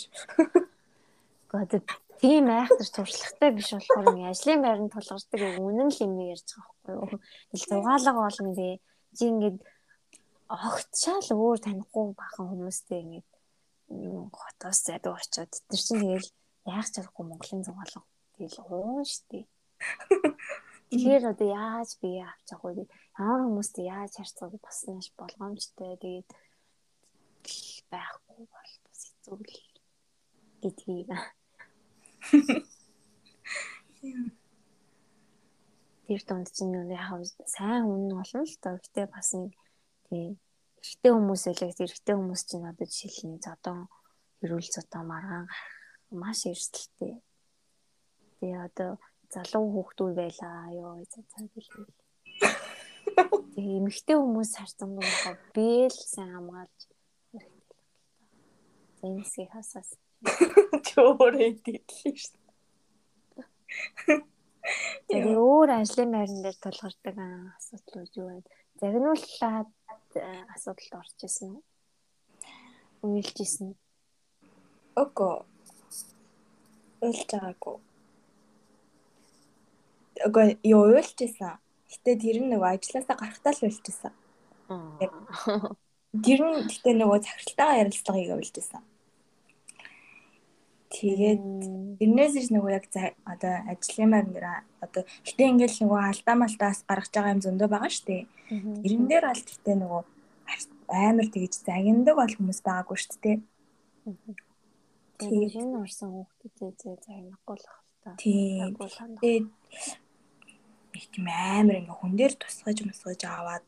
Гэхдээ 1.53 1.83
тийм 2.21 2.49
айхтар 2.49 2.89
туршлагатай 2.97 3.51
биш 3.53 3.69
болохоор 3.77 4.09
ингээ 4.17 4.33
ажлын 4.33 4.61
байранд 4.65 4.93
тулгардаг 4.97 5.61
үнэн 5.61 5.91
л 5.93 6.01
юм 6.01 6.15
ярьж 6.33 6.49
байгаа 6.57 6.73
байхгүй 6.81 6.95
юу. 6.97 7.21
Тэл 7.53 7.65
зугаалга 7.69 8.13
болно 8.17 8.51
би. 8.57 8.81
Чи 9.17 9.25
ингээд 9.29 9.59
огтшаал 10.49 11.29
өөр 11.37 11.59
танихгүй 11.61 12.05
бахан 12.17 12.49
хүмүүстэй 12.49 13.01
ингээд 13.05 13.29
хотоос 13.89 14.79
зайдуу 14.85 15.15
очиод 15.15 15.53
тэр 15.71 15.81
чинь 15.81 16.01
тэгэл 16.03 16.29
яах 16.67 16.89
чадахгүй 16.91 17.25
Монголын 17.27 17.63
зугаалга 17.65 18.03
тэгэл 18.35 18.59
уун 18.67 19.05
штий. 19.05 19.47
Тэгэхээр 20.91 21.35
одоо 21.35 21.49
яаж 21.51 21.99
би 22.03 22.19
авч 22.23 22.47
явах 22.55 22.79
вэ? 22.79 22.87
Ямар 23.19 23.43
хүмүүстэй 23.47 23.91
яаж 23.91 24.13
харьцах 24.17 24.55
бас 24.63 24.79
маш 24.87 25.11
болгоомжтой. 25.19 25.99
Тэгээд 25.99 26.29
байхгүй 27.91 28.47
бол 28.47 28.73
бас 28.87 29.01
хэцүү 29.07 29.35
л 29.35 29.43
гэдгийг 30.63 31.11
Тэр 36.07 36.23
донд 36.27 36.49
чинь 36.55 36.75
яг 36.87 37.11
сайн 37.51 37.91
үнэн 37.91 38.15
болно 38.15 38.47
л 38.47 38.55
доо. 38.63 38.79
Гэтэ 38.79 39.11
бас 39.11 39.35
нэг 39.35 39.53
тий 40.07 40.39
эрэгтэй 40.87 41.13
хүмүүс 41.13 41.43
элэг 41.51 41.75
эрэгтэй 41.83 42.15
хүмүүс 42.15 42.43
чинь 42.47 42.71
одоо 42.71 42.87
жишээлбэл 42.87 43.43
зодон 43.43 43.79
эрүүл 44.43 44.71
зодон 44.71 45.05
маргаан 45.11 45.47
маш 46.15 46.47
эрсдэлтэй. 46.47 47.15
Тэгээ 48.39 48.63
одоо 48.71 48.91
залуу 49.35 49.67
хүүхдүүд 49.75 50.15
байлаа 50.15 50.71
ёо 50.71 51.03
за 51.11 51.21
гэлээ. 51.27 51.91
Тэгээ 53.55 53.79
эмэгтэй 53.83 54.17
хүмүүс 54.19 54.51
харсан 54.55 54.91
байгаа 54.95 55.35
би 55.55 55.91
л 55.91 55.99
сайн 56.15 56.31
хамгаалж 56.39 56.79
хэрэгтэй 57.35 57.43
л 57.43 57.75
байна. 57.75 57.75
Зэнсийг 59.03 59.51
хасаас 59.51 59.91
Чөөрэй 60.87 61.51
дийлээ 61.67 62.15
шүү. 62.15 62.41
Тэгээ 65.11 65.35
өөр 65.35 65.71
ажлын 65.81 66.11
байран 66.15 66.41
дээр 66.43 66.59
тулгардаг 66.63 67.17
асуудлууд 67.59 68.13
юу 68.23 68.29
вэ? 68.31 68.43
Загнууллаад 68.81 69.71
асуудалд 70.55 70.93
орж 71.01 71.19
исэн? 71.25 71.53
Уйлж 73.03 73.37
исэн. 73.41 73.73
Око. 74.97 75.47
Уйлж 77.01 77.29
байгаагүй. 77.33 77.77
Око 80.27 80.41
юу 80.65 80.83
уйлж 80.93 81.19
исэн. 81.25 81.57
Гэтэ 81.89 82.21
тэр 82.21 82.37
нь 82.45 82.51
нөгөө 82.53 82.71
ажилласаа 82.77 83.17
гарахтаа 83.17 83.53
л 83.57 83.65
уйлж 83.65 83.85
исэн. 83.89 84.13
Тэр 86.25 86.41
нь 86.45 86.69
гэтэ 86.69 86.91
нөгөө 87.01 87.19
захиралтайгаа 87.25 87.81
ярилцлагыг 87.81 88.31
уйлж 88.37 88.57
исэн. 88.61 88.83
Тэгээд 90.87 91.43
тэрнээс 91.99 92.35
иш 92.39 92.49
нөгөө 92.55 92.73
яг 92.79 92.87
одоо 93.27 93.55
ажлын 93.67 94.11
байр 94.15 94.27
нэр 94.31 94.47
одоо 94.79 95.03
гэтээ 95.27 95.51
ингээл 95.51 95.83
нөгөө 95.83 96.01
алдаа 96.07 96.37
малтаас 96.39 96.81
гаргаж 96.87 97.11
байгаа 97.11 97.35
юм 97.35 97.43
зөндөө 97.43 97.69
байгаа 97.75 97.91
шүү 97.91 98.07
дээ. 98.07 98.23
Тэрэн 98.87 99.05
дээр 99.11 99.25
аль 99.27 99.43
гэтээ 99.43 99.77
нөгөө 99.83 100.03
амар 100.87 101.29
тэгж 101.35 101.53
загиндаг 101.67 102.15
бол 102.15 102.35
хүмүүс 102.39 102.61
байгаагүй 102.63 102.99
шүү 103.03 103.19
дээ. 103.19 103.39
Тэгээд 105.19 105.55
энэ 105.59 105.75
орсон 105.83 106.09
хүмүүстэй 106.23 106.71
зэ 106.79 106.91
загнахгүй 107.03 107.57
л 107.59 107.67
хальтаа. 107.67 108.15
Тийм. 108.23 108.71
Тэгээд 109.19 109.47
их 110.95 111.07
тийм 111.11 111.27
амар 111.27 111.83
ингээ 111.83 111.99
хүн 111.99 112.15
дээр 112.15 112.35
тусгаж 112.39 112.79
мусгаж 112.87 113.21
аваад 113.27 113.67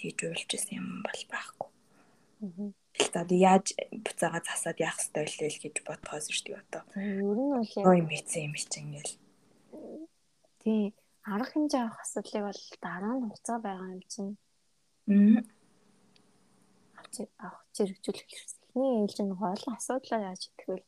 тэгж 0.00 0.18
уйлж 0.32 0.50
исэн 0.56 0.80
юм 0.80 0.88
бол 1.04 1.20
байхгүй. 1.28 1.68
Аа 2.40 2.83
за 2.98 3.20
одоо 3.22 3.36
яаж 3.36 3.66
буцаага 3.90 4.40
засаад 4.46 4.78
яах 4.78 4.98
ёстой 5.02 5.26
вэ 5.26 5.48
гэж 5.62 5.76
бодхоос 5.86 6.26
шүү 6.30 6.46
дээ 6.46 6.62
одоо. 6.62 6.82
Ер 6.94 7.38
нь 7.42 7.50
бол 7.50 7.66
яг 7.66 7.86
юм 7.98 8.10
ийцэн 8.14 8.42
юм 8.46 8.54
чинь 8.54 8.86
ингээл. 8.86 9.14
Тий. 10.62 10.94
Арга 11.26 11.50
хэмжээ 11.50 11.82
авах 11.82 12.00
асуудлыг 12.04 12.44
бол 12.46 12.62
дараа 12.84 13.14
нь 13.18 13.24
хугацаа 13.26 13.58
байгаа 13.66 13.90
юм 13.96 14.02
чинь. 14.12 14.34
Аа. 15.10 15.42
Авах 17.42 17.64
зэрэгжүүлэх 17.74 18.28
хэрэгтэй. 18.30 18.62
Эхний 18.74 18.92
ээлж 19.02 19.18
нь 19.22 19.38
хоолой 19.38 19.74
асуудлаа 19.74 20.20
яаж 20.30 20.42
вэ 20.66 20.82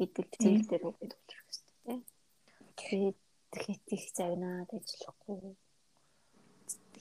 гэдэг 0.00 0.28
зүйл 0.40 0.64
дээр 0.68 0.84
үг 0.88 0.96
хэлэх 1.00 1.20
хэрэгтэй 1.28 1.72
тий. 1.84 2.00
Тэгээд 2.80 3.18
хит 3.64 3.84
их 3.96 4.04
загнаад 4.16 4.70
ажиллахгүй. 4.72 5.56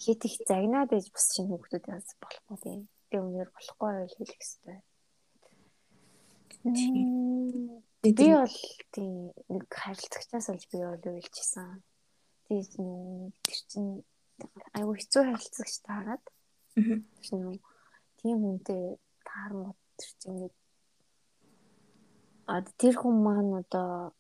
Хит 0.04 0.22
их 0.28 0.36
загнаад 0.48 0.90
ээж 0.92 1.08
бас 1.16 1.26
шинэ 1.32 1.56
хүмүүсд 1.56 1.88
яз 1.88 2.08
болохгүй 2.20 2.58
тий 2.64 2.80
би 3.14 3.22
өнөр 3.22 3.50
болохгүй 3.54 3.90
байл 3.94 4.18
хэлэх 4.18 4.42
хэрэгтэй. 4.42 4.80
Би 8.02 8.12
бол 8.34 8.58
тийм 8.92 9.14
нэг 9.54 9.64
харилцагчаас 9.70 10.50
олж 10.50 10.64
би 10.74 10.82
бол 10.82 11.06
үйлчсэн. 11.14 11.70
Тэгээд 12.50 12.74
тэр 13.46 13.60
чинь 13.70 13.92
айгүй 14.74 14.96
хэцүү 14.98 15.22
харилцагч 15.30 15.76
таарад. 15.86 16.24
Тэр 16.74 17.62
тийм 18.18 18.36
хүнтэй 18.42 18.98
таармууд 19.28 19.80
тэр 20.00 20.12
чинь 20.20 20.32
ингээд 20.34 20.56
а 22.48 22.62
тэр 22.82 22.96
хүн 23.00 23.16
маань 23.24 23.54
одоо 23.62 24.12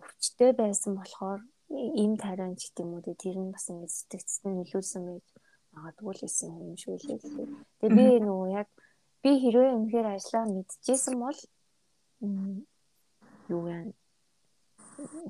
өвчтэй 0.00 0.52
байсан 0.56 0.96
болохоор 0.96 1.40
ийм 2.02 2.12
тариан 2.16 2.56
ч 2.56 2.72
гэдэм 2.72 2.88
үү 2.94 3.20
тэр 3.20 3.36
нь 3.40 3.52
бас 3.52 3.66
ингээд 3.72 3.92
сэтгцэд 3.96 4.44
нь 4.48 4.56
нөлөөлсөн 4.60 5.02
байж 5.08 5.26
магадгүй 5.76 6.12
л 6.16 6.26
исэн 6.26 6.50
юм 6.56 6.76
шүү 6.80 6.96
лээ. 6.96 7.20
Тэгээ 7.80 7.96
би 7.96 8.04
нөгөө 8.24 8.48
яг 8.56 8.68
би 9.22 9.30
хэрвээ 9.42 9.76
үнэхээр 9.76 10.08
ажиллаа 10.16 10.44
мэдчихсэн 10.48 11.14
бол 11.20 11.38
юу 13.52 13.62
яа 13.68 13.84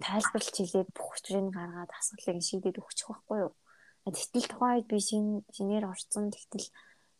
тайлбарлаж 0.01 0.55
хэлээд 0.57 0.88
бүх 0.94 1.18
учрыг 1.18 1.51
гаргаад 1.51 1.90
асуудлыг 1.99 2.38
шийдээд 2.42 2.80
өгчих 2.80 3.11
байхгүй 3.11 3.38
юу. 3.51 3.53
Тэгтэл 4.07 4.47
тухайд 4.47 4.86
би 4.86 4.99
шинэ 5.03 5.42
шинээр 5.51 5.84
орцсон 5.90 6.30
тэгтэл 6.30 6.70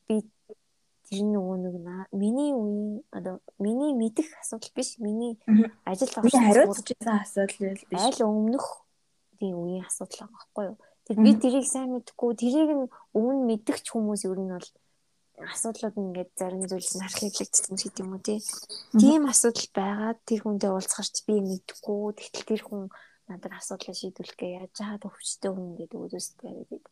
би 0.07 0.15
тэр 1.11 1.23
нөгөө 1.27 1.57
нэг 1.67 1.75
миний 2.15 2.51
үеийн 2.55 3.03
одоо 3.11 3.43
миний 3.59 3.95
мэдих 3.95 4.31
асуудал 4.39 4.71
биш 4.75 4.99
миний 5.03 5.39
ажил 5.83 6.15
орсон 6.15 6.43
хариуцж 6.47 6.95
байгаа 6.99 7.23
асуудал 7.27 7.83
биш 7.91 8.03
аль 8.07 8.23
өмнөх 8.27 8.67
тийм 9.39 9.55
үеийн 9.59 9.87
асуудал 9.87 10.27
байгаа 10.27 10.35
байхгүй 10.39 10.65
юу. 10.71 10.77
Тэр 11.07 11.17
би 11.23 11.31
тэрийг 11.39 11.67
сайн 11.71 11.95
мэдэхгүй 11.95 12.35
тэрийг 12.35 12.71
нь 12.75 12.91
өмнө 13.15 13.47
мэддэг 13.47 13.79
ч 13.79 13.95
хүмүүс 13.95 14.27
ер 14.27 14.43
нь 14.43 14.51
бол 14.51 14.69
асуудлууд 15.39 15.97
ингээд 16.03 16.31
зарим 16.35 16.65
зүйлс 16.67 16.97
нь 16.97 17.07
архивлэгдсэн 17.07 17.77
гэдэг 17.79 18.03
юм 18.03 18.17
уу 18.17 18.23
тий. 18.25 18.41
Тийм 18.97 19.23
асуудал 19.31 19.69
байгаад 19.77 20.19
тэр 20.27 20.41
хүнтэй 20.43 20.71
уулзгарч 20.73 21.15
би 21.29 21.35
мэдэхгүй 21.45 22.01
тэгтэл 22.17 22.49
тэр 22.51 22.63
хүн 22.65 22.83
надад 23.29 23.53
асуудлаа 23.55 23.95
шийдвэрлэхээ 23.95 24.57
яаж 24.59 24.73
чаад 24.79 25.03
өвчтэй 25.05 25.51
хүн 25.53 25.71
гэдэг 25.79 25.99
үзэстэй 26.01 26.53
гэдэг. 26.57 26.83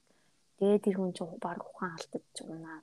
Тэгээ 0.61 0.79
тэр 0.85 0.97
хүн 1.01 1.13
чинь 1.17 1.35
баг 1.41 1.61
ухаан 1.65 1.97
алдаж 1.97 2.37
унаа. 2.45 2.81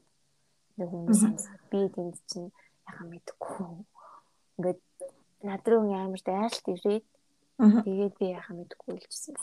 Нэг 0.76 0.90
хүмүүс 0.90 1.22
амсаад 1.30 1.64
би 1.72 1.80
тэнд 1.94 2.18
чинь 2.26 2.50
яхаа 2.90 3.06
мэдэхгүй. 3.06 3.72
Ингээд 4.58 4.82
над 5.46 5.64
руу 5.70 5.84
амар 5.94 6.22
дайлт 6.26 6.66
ирээд 6.74 7.06
тэгээд 7.86 8.14
би 8.18 8.28
яхаа 8.34 8.56
мэдэхгүй 8.58 8.98
илжсэн. 8.98 9.36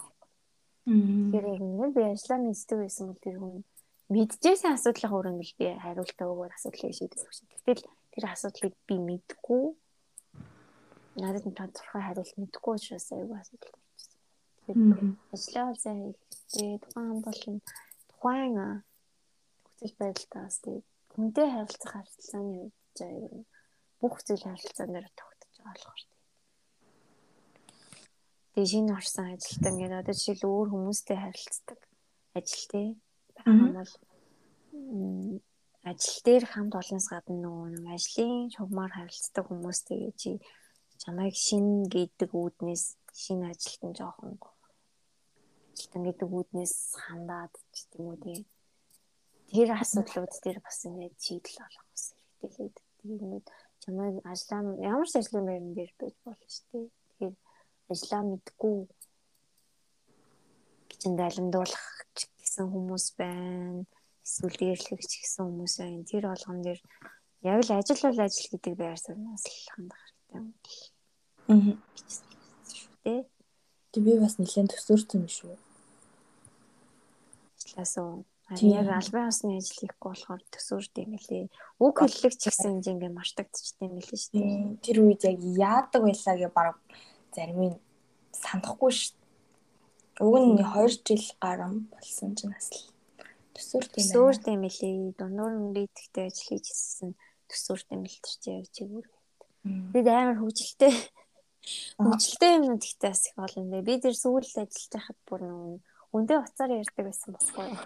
Тэгэхээр 0.88 1.60
нэг 1.60 1.90
би 1.92 2.02
ажиллаа 2.08 2.40
мэддэг 2.40 2.78
байсан 2.80 3.04
бол 3.08 3.20
тэр 3.20 3.36
хүн 3.36 3.54
мэдчихсэн 4.08 4.72
асуудлын 4.72 5.12
хүрээнд 5.12 5.42
л 5.44 5.58
би 5.60 5.66
хариултаа 5.84 6.26
өгөөр 6.32 6.52
асуудлыг 6.56 6.92
шийдэх 6.96 7.20
гэж. 7.28 7.38
Гэтэл 7.44 7.84
тэр 8.16 8.24
асуудлыг 8.32 8.74
би 8.88 8.96
мэдгүй 8.96 9.64
надад 11.20 11.44
нь 11.44 11.58
тодорхой 11.60 12.02
хариулт 12.04 12.34
мэдгүй 12.40 12.72
учраас 12.72 13.08
аюу 13.12 13.36
асуудал 13.36 13.74
гарчихсан. 13.76 14.20
Тэгэхээр 14.64 15.00
ажиллаа 15.34 15.66
бол 15.68 15.82
сайн 15.84 16.00
хийхдээ 16.00 16.72
тухайн 16.82 17.06
хамт 17.08 17.24
бол 17.28 17.42
тухайн 18.08 18.52
нөхцөл 18.56 19.94
байдалтаас 20.00 20.56
тэгээд 20.64 20.86
хүнтэй 21.12 21.48
харилцах 21.52 21.92
харилцааны 21.92 22.52
үед 22.64 22.76
заяа 22.98 23.44
бүх 24.00 24.14
зүйл 24.26 24.44
харилцаан 24.46 24.90
дээр 24.94 25.08
тогтож 25.18 25.52
байгаа 25.58 25.74
болохоор 25.74 26.02
Тэгээ 28.58 28.74
шинэ 28.74 28.90
орсон 28.98 29.26
ажилтан 29.38 29.74
ингээд 29.78 29.98
одоо 30.02 30.14
жишээл 30.18 30.50
өөр 30.50 30.68
хүмүүстэй 30.74 31.14
харилцдаг 31.14 31.78
ажил 32.34 32.66
тий. 32.66 32.88
Байгаа 33.38 33.70
бол 33.70 33.94
ажил 35.86 36.18
дээр 36.26 36.44
хамт 36.50 36.74
олноос 36.74 37.06
гадна 37.06 37.38
нөгөө 37.38 37.68
нэг 37.78 37.86
ажлын 37.94 38.50
шугамар 38.50 38.90
харилцдаг 38.98 39.44
хүмүүстэй 39.46 40.10
чи 40.18 40.42
чамайг 40.98 41.38
шин 41.38 41.86
гэдэг 41.86 42.34
үүднээс 42.34 42.98
шинэ 43.14 43.46
ажилт 43.54 43.82
нь 43.86 43.94
жоохон 43.94 44.34
ажилтан 45.70 46.02
гэдэг 46.02 46.26
үүднээс 46.26 46.74
хандаад 47.06 47.54
ч 47.70 47.86
гэдэг 47.86 47.98
юм 48.02 48.10
уу 48.10 48.18
тий. 48.26 48.42
Тэр 49.54 49.70
асуудлууд 49.70 50.34
дээр 50.42 50.58
бас 50.66 50.82
ингээд 50.82 51.14
шийдэл 51.14 51.62
олох 51.62 51.86
бас 51.94 52.04
хэрэгтэй 52.42 52.50
л 52.50 52.58
байдаг. 52.58 52.86
Тэгээд 53.06 53.46
чамайг 53.86 54.14
ажлаа 54.26 54.60
ямар 54.82 55.06
ч 55.06 55.14
ажлын 55.14 55.46
байран 55.46 55.78
дээр 55.78 55.92
байж 55.94 56.14
болно 56.26 56.48
шүү 56.50 56.66
дээ. 56.74 56.97
Ажлаа 57.88 58.22
мэдгүй 58.22 58.76
гिचэнд 60.90 61.20
алимдуулах 61.24 61.86
гэсэн 62.40 62.66
хүмүүс 62.68 63.06
байна. 63.16 63.86
Эсвэл 64.26 64.56
дээрлэгч 64.60 65.12
гэсэн 65.22 65.42
хүмүүс 65.46 65.74
байна. 65.80 66.04
Тэр 66.04 66.24
болгон 66.28 66.58
дээр 66.60 66.80
яг 67.48 67.60
л 67.64 67.72
ажил 67.72 68.02
бол 68.02 68.20
ажил 68.26 68.48
гэдэг 68.52 68.74
байр 68.76 68.98
суурьнаас 69.00 69.44
л 69.46 69.70
хандах 69.72 70.02
хэрэгтэй 70.04 70.36
юм. 70.36 70.48
Аа. 71.48 71.76
Дээ. 73.04 73.22
Тэг 73.92 74.02
би 74.04 74.12
бас 74.20 74.36
нэлээд 74.36 74.74
төсөөрсөн 74.74 75.24
юм 75.24 75.30
шүү. 75.32 75.54
Ажилласаа 77.56 78.24
яг 78.48 78.88
албан 78.88 79.28
ёсны 79.28 79.60
ажил 79.60 79.76
хийхгүй 79.76 80.08
болохоор 80.12 80.42
төсөөрд 80.52 80.94
юм 81.04 81.12
лээ. 81.20 81.46
Үг 81.84 81.94
хэллэг 82.00 82.34
ч 82.36 82.48
гэсэн 82.48 82.80
хэмжээ 82.80 82.94
ингээ 82.96 83.12
мартагдчихтэй 83.12 83.86
юм 83.88 83.96
лээ 84.00 84.18
шүү 84.18 84.32
дээ. 84.34 84.82
Тэр 84.84 84.96
үед 85.04 85.22
яг 85.28 85.38
яадаг 85.40 86.02
байлаа 86.04 86.36
гэ 86.40 86.48
баг 86.48 86.76
зарим 87.34 87.60
нь 87.68 87.76
санахгүй 88.32 88.92
шүү. 88.92 89.16
Уг 90.24 90.34
нь 90.42 90.58
2 90.58 91.02
жил 91.06 91.26
гарам 91.42 91.74
болсон 91.92 92.34
ч 92.34 92.48
нас 92.50 92.68
л 92.74 92.90
төсөөрт 93.54 93.92
юм 93.94 94.02
байна. 94.02 94.06
Төсөөрт 94.06 94.44
юм 94.54 94.62
лээ. 94.66 95.14
Дундуур 95.18 95.52
нэгтгэхтэй 95.74 96.24
ажил 96.26 96.48
хийжсэн 96.48 97.10
төсөөрт 97.50 97.88
юм 97.94 98.02
л 98.06 98.18
тэр 98.22 98.36
чи 98.42 98.48
яг 98.54 98.66
чигээр. 98.74 99.06
Бид 99.92 100.06
амар 100.06 100.36
хөвгөлтэй 100.38 100.92
хөвгөлтэй 101.98 102.50
юмнууд 102.56 102.82
ихтэй 102.84 103.10
бас 103.10 103.22
их 103.26 103.36
олон 103.38 103.66
дээ. 103.70 103.86
Би 103.88 103.94
тэр 104.02 104.14
сүүл 104.14 104.42
ажиллаж 104.42 104.90
байхад 104.92 105.18
бүр 105.28 105.40
нэг 105.44 105.82
хүндээ 106.12 106.38
уцаар 106.40 106.70
ярьдаг 106.72 107.04
байсан 107.04 107.30
басгүй 107.34 107.64
юу. 107.68 107.80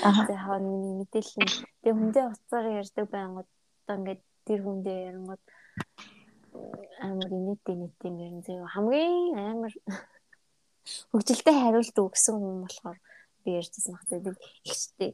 Аа. 0.00 0.24
Тэгээ 0.24 0.40
хаа 0.44 0.58
миний 0.64 0.94
мэдээлэл 1.00 1.38
нь 1.44 1.52
тэгээ 1.84 1.96
хүндээ 1.98 2.24
уцаар 2.32 2.66
ярьдаг 2.80 3.06
байнгут 3.12 3.48
одоо 3.84 3.94
ингээд 4.00 4.22
тэр 4.48 4.60
хүндээ 4.64 4.98
ярангууд 5.12 5.42
амар 7.06 7.30
инээдтэй 7.38 7.76
нийт 7.78 7.98
юм 8.08 8.16
ярин 8.24 8.42
зөө 8.46 8.66
хамгийн 8.74 9.38
амар 9.50 9.72
хөгжилтэй 11.10 11.54
хариулт 11.58 11.96
өгсөн 11.98 12.36
хүн 12.38 12.58
болохоор 12.64 12.98
би 13.42 13.50
ярьжсэн 13.60 13.92
баг 13.94 14.04
тэгээд 14.08 14.38
ихтэй 14.70 15.10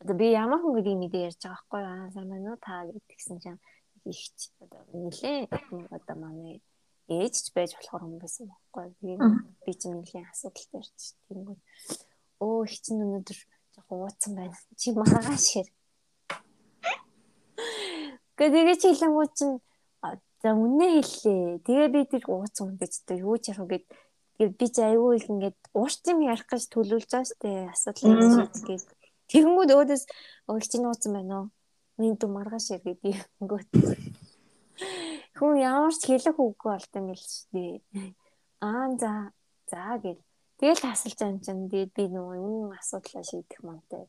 одоо 0.00 0.14
би 0.20 0.26
ямар 0.44 0.60
хүн 0.60 0.74
гэдгийг 0.76 1.00
мэдээ 1.00 1.26
ярьж 1.28 1.40
байгаа 1.42 1.56
байхгүй 1.56 1.82
аа 1.84 2.12
сайн 2.14 2.28
байна 2.30 2.50
уу? 2.52 2.64
Та 2.66 2.72
гэдгсэн 2.86 3.38
чинь 3.42 3.60
ихч 4.04 4.38
одоо 4.62 4.80
нилээ 4.92 5.48
одоо 5.96 6.16
манай 6.20 6.60
ээж 7.08 7.34
ч 7.44 7.46
байж 7.56 7.70
болохоор 7.74 8.02
хүн 8.04 8.20
байсан 8.22 8.44
байхгүй 8.50 8.86
тэгээд 9.00 9.20
би 9.64 9.72
чинь 9.80 9.96
нэлийн 9.98 10.26
асуудалтай 10.28 10.78
ярьж 10.82 11.00
тиймгүй 11.26 11.56
өө 12.44 12.66
их 12.66 12.76
чинь 12.82 13.02
өнөөдөр 13.04 13.38
жоохон 13.74 13.98
ууцсан 14.04 14.32
байна. 14.36 14.56
Чи 14.76 14.92
маргааш 14.92 15.46
хэр? 15.54 15.68
Гэхдээ 18.36 18.76
чи 18.80 18.88
хэлэнгуй 18.92 19.28
чинь 19.38 19.56
За 20.44 20.52
үнэ 20.52 21.00
хэллээ. 21.00 21.64
Тэгээ 21.64 21.88
би 21.88 22.00
тэр 22.04 22.24
ууцсан 22.28 22.68
хүн 22.68 22.76
гэж 22.76 22.92
одоо 23.08 23.16
юу 23.16 23.40
ч 23.40 23.56
ярих 23.56 23.64
гээд 23.64 23.86
тэгээд 24.36 24.54
би 24.60 24.66
ч 24.68 24.76
аюу 24.84 25.16
их 25.16 25.24
ингээд 25.32 25.56
уурч 25.72 26.04
юм 26.12 26.20
ярих 26.20 26.44
гэж 26.44 26.68
төлөвлөж 26.68 27.08
байгаа 27.08 27.24
штэ 27.32 27.50
асуудал 27.72 28.52
шийдгээд. 28.52 28.84
Тэгэнгүүт 29.32 29.70
өөдөөс 29.72 30.04
өлч 30.52 30.72
нь 30.76 30.84
ууцсан 30.84 31.12
байна 31.16 31.34
уу? 31.40 31.46
Миний 31.96 32.12
дүү 32.20 32.28
маргааш 32.28 32.76
ир 32.76 32.84
гэдэг 32.84 33.24
өнгөт. 33.40 33.72
Хүн 35.40 35.52
ямар 35.64 35.96
ч 35.96 36.12
хэлэх 36.12 36.36
үггүй 36.36 36.68
болт 36.76 36.92
юм 36.92 37.08
л 37.16 37.24
штэ. 37.24 37.80
Аа 38.60 38.92
за 39.00 39.32
за 39.72 39.96
гэл. 39.96 40.20
Тэгэл 40.60 40.84
тасалж 40.84 41.16
байгаа 41.16 41.32
юм 41.32 41.40
чинь 41.40 41.72
тэгээд 41.72 41.92
би 41.96 42.04
нөгөө 42.12 42.36
юм 42.36 42.68
асуудлаа 42.76 43.24
шийдэх 43.24 43.64
мантай. 43.64 44.04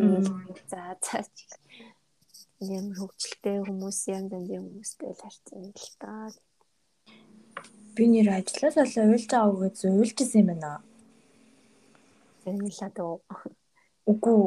Тэгээд 0.00 0.64
за 0.64 0.96
за 0.96 1.20
ямар 2.58 2.96
хөвгчлөлтэй 2.98 3.56
хүмүүс 3.62 3.98
янз 4.10 4.34
янзын 4.34 4.62
хүмүүстэй 4.66 5.10
л 5.14 5.22
харьцсан 5.22 5.58
юм 5.62 5.74
л 5.78 5.94
та. 6.02 6.10
Би 7.94 8.04
нэр 8.10 8.28
ажиллаж 8.34 8.74
олоо 8.82 9.04
уйлж 9.14 9.30
байгаа 9.30 9.54
үгээд 9.54 9.76
уйлжсэн 9.86 10.40
юм 10.42 10.48
байна. 10.50 10.82
Зэрэглээд 12.42 12.96
үү. 12.98 13.16
Үгүй 14.10 14.38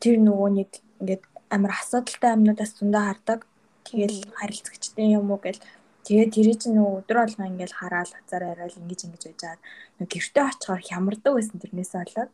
тэр 0.00 0.16
нөгөө 0.20 0.50
нэг 0.60 0.70
ингээд 1.00 1.24
амар 1.48 1.72
асуудалтай 1.80 2.30
амнуудаас 2.36 2.72
зөндөө 2.76 3.02
хардаг. 3.08 3.40
Тэгэл 3.88 4.18
харилцагчтай 4.36 5.16
юм 5.16 5.32
уу 5.32 5.40
гэл 5.40 5.60
тэгээ 6.04 6.28
тэрий 6.36 6.56
чинь 6.60 6.76
нөгөө 6.76 7.00
өдөр 7.00 7.18
болгоо 7.20 7.48
ингээд 7.48 7.72
хараал 7.80 8.12
хацаар 8.12 8.44
арай 8.44 8.68
л 8.68 8.80
ингэж 8.80 9.00
ингэж 9.08 9.22
байжгаад 9.24 9.60
нөгөө 9.96 10.12
гэртээ 10.12 10.44
очихоор 10.52 10.82
хямардаг 10.84 11.32
байсан 11.32 11.58
тэрнээс 11.60 11.92
болоод. 11.96 12.30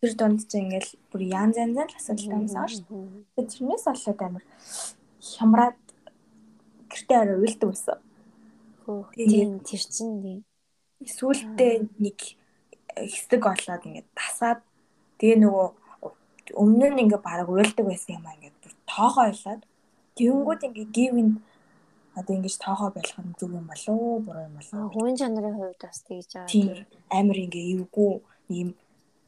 Тэр 0.00 0.12
донд 0.16 0.40
ч 0.48 0.52
ингээл 0.56 0.90
бүр 1.12 1.22
янз 1.28 1.56
янзын 1.60 1.88
л 1.88 1.98
асуудалтай 1.98 2.36
юмсан 2.40 2.68
шүү 2.68 2.84
дээ. 2.88 3.24
Тэгээд 3.36 3.50
тэрнээс 3.52 3.84
болоод 3.84 4.20
амар 4.24 4.44
хямраад 5.20 5.78
гэртээ 6.88 7.18
арай 7.20 7.36
уйлдаг 7.36 7.68
байсан. 7.68 7.98
Тийм 9.14 9.60
тэр 9.60 9.82
чинь 9.84 10.16
тийм. 10.24 10.40
Сүүлдээ 11.04 11.72
нэг 12.00 12.18
хэсэг 12.96 13.40
болоод 13.44 13.82
ингээд 13.86 14.08
тасаад 14.16 14.60
тэгээ 15.20 15.38
нөгөө 15.44 15.68
өмнө 16.56 16.86
нь 16.90 17.00
ингээд 17.04 17.22
бараг 17.22 17.48
уйлдаг 17.48 17.86
байсан 17.86 18.18
юм 18.18 18.26
аа 18.26 18.36
ингээд 18.36 18.56
бүр 18.62 18.72
тоохоо 18.88 19.24
ойлаад 19.30 19.62
тэгэнгүүт 20.16 20.66
ингээд 20.66 20.90
гівэнд 20.96 21.34
одоо 22.18 22.32
ингэж 22.36 22.56
тоохоо 22.58 22.90
болох 22.90 23.18
нь 23.22 23.36
зүг 23.38 23.52
юм 23.54 23.66
болов 23.70 23.94
уу 23.94 24.18
буруу 24.24 24.44
юм 24.48 24.54
болов 24.58 24.74
уу 24.74 24.90
хүн 24.90 25.16
чанарын 25.20 25.56
хувьд 25.56 25.80
бас 25.80 25.98
тэгж 26.08 26.30
байгаа. 26.34 26.50
Тийм 26.50 26.66
амар 27.08 27.38
ингээ 27.44 27.64
эвгүй 27.74 28.12
ийм 28.50 28.68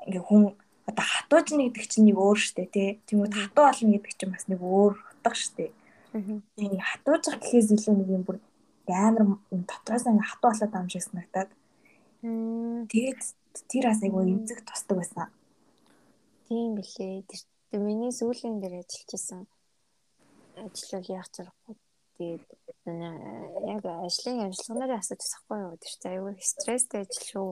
ингээ 0.06 0.24
хүн 0.28 0.42
одоо 0.86 1.04
хатуужны 1.06 1.70
гэдэг 1.70 1.86
чинь 1.86 2.06
нэг 2.10 2.18
өөр 2.18 2.38
штэ 2.38 2.66
тий. 2.66 2.98
Тэгмүүд 3.06 3.34
хатуу 3.38 3.64
болно 3.70 3.92
гэдэг 3.94 4.14
чинь 4.18 4.34
бас 4.34 4.46
нэг 4.50 4.60
өөр 4.60 4.94
утга 4.98 5.34
штэ. 5.34 5.70
Тэгээ 6.12 6.70
нэг 6.74 6.82
хатуужих 6.82 7.38
гэхээс 7.38 7.68
илүү 7.70 7.94
нэг 8.02 8.08
юм 8.10 8.22
бүр 8.26 8.38
амар 8.90 9.38
дотроос 9.50 10.04
ингээ 10.10 10.30
хатуу 10.30 10.50
болоод 10.50 10.74
ам 10.74 10.88
шиг 10.90 11.02
санагдаад. 11.06 11.50
Тэгээд 12.22 13.20
тэр 13.70 13.84
бас 13.86 14.00
айгүй 14.02 14.22
эмзэг 14.26 14.60
тусдаг 14.66 14.96
байсан. 14.98 15.30
Тийм 16.50 16.74
билээ. 16.76 17.22
Тэр 17.70 17.80
миний 17.80 18.12
сүүлийн 18.12 18.58
дээр 18.60 18.82
ажиллаж 18.82 19.10
исэн 19.14 19.46
ажил 20.58 20.92
бол 20.98 21.14
яах 21.14 21.28
чарахгүй. 21.30 21.74
Тэгээд 22.18 22.44
яг 23.70 23.82
ажлын 23.86 24.50
ажиллагааны 24.50 24.98
асуудал 24.98 25.26
асахгүй 25.30 25.58
юу. 25.62 25.78
Тэр 25.80 25.92
чинь 25.96 26.12
айгүй 26.12 26.32
стресстэй 26.42 27.00
ажил 27.06 27.26
шүү 27.30 27.50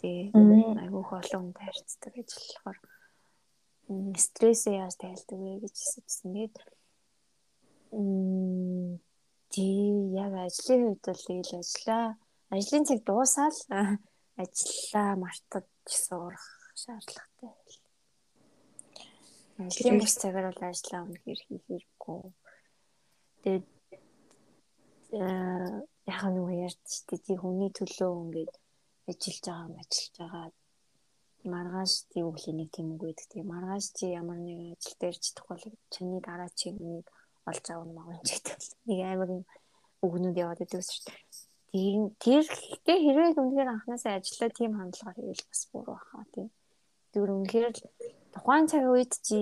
тий. 0.00 0.32
Айгүйх 0.32 1.10
олон 1.12 1.42
хүнтэй 1.52 1.66
харьцдаг 1.68 2.12
гэж 2.16 2.30
болохоор 2.32 2.78
стрессээ 4.24 4.80
яаж 4.80 4.94
тайлдаг 4.96 5.38
вэ 5.38 5.52
гэж 5.60 5.76
хэлсэн. 5.76 6.30
Тэгээд 6.32 6.56
тий 9.52 9.84
яг 10.24 10.32
ажлын 10.46 10.82
үед 10.88 11.02
бол 11.04 11.22
тэгэл 11.26 11.58
ажиллаа. 11.60 12.06
Ажлын 12.54 12.84
цаг 12.88 13.00
дуусаад 13.04 13.56
ажиллаа 14.42 15.10
мартаж 15.20 15.66
сурах 15.84 16.46
шаардлагатай 16.80 17.50
байл. 17.50 17.78
Ажлын 19.66 19.98
бус 20.00 20.14
цагаар 20.22 20.46
бол 20.48 20.62
ажиллаа 20.70 21.02
үнэхээр 21.04 21.40
хийх 21.44 21.64
хэрэггүй. 21.66 22.20
Тэгээд 23.42 23.66
яг 26.06 26.22
нэг 26.30 26.48
ярьж 26.66 26.90
тий 27.10 27.36
хүний 27.36 27.70
төлөө 27.74 28.10
ингээд 28.22 28.54
ажиллаж 29.10 29.44
байгаа 29.46 29.66
юм 29.68 29.76
ажиллаж 29.82 30.14
байгаа 30.18 30.46
маргааш 31.44 31.92
тий 32.12 32.22
өглөө 32.28 32.54
нэг 32.56 32.68
тийм 32.68 32.92
үг 32.92 33.00
гэдэг. 33.00 33.26
Тэгээ 33.32 33.48
маргааш 33.48 33.86
чи 33.96 34.12
ямар 34.12 34.36
нэг 34.36 34.76
ажил 34.76 34.96
дээр 35.00 35.16
чадах 35.16 35.46
бол 35.48 35.64
чиний 35.88 36.20
дараа 36.20 36.50
чи 36.52 36.68
нэг 36.76 37.08
олж 37.48 37.64
авах 37.72 37.88
магадгүй 37.96 38.24
ч 38.28 38.30
гэдэг. 38.44 38.60
Нэг 38.88 38.98
амар 39.08 39.30
үгнүүд 40.04 40.36
яваад 40.36 40.60
байдаг 40.60 40.82
шүү 40.84 41.02
дээ. 41.08 41.20
Тэр 41.70 42.12
тэр 42.20 42.44
гэхдээ 42.44 42.98
хэрвээ 43.00 43.40
үнэхээр 43.40 43.72
анханасаа 43.72 44.20
ажиллаа 44.20 44.50
тийм 44.52 44.72
хандлагаар 44.76 45.16
хийвэл 45.16 45.48
бас 45.48 45.62
буруу 45.72 45.96
баха 45.96 46.24
тийм. 46.34 46.48
Тэгвэр 47.12 47.30
үнэхээр 47.36 47.66
л 47.72 47.80
тухайн 48.34 48.66
цаг 48.68 48.84
үед 48.90 49.12
чи 49.24 49.40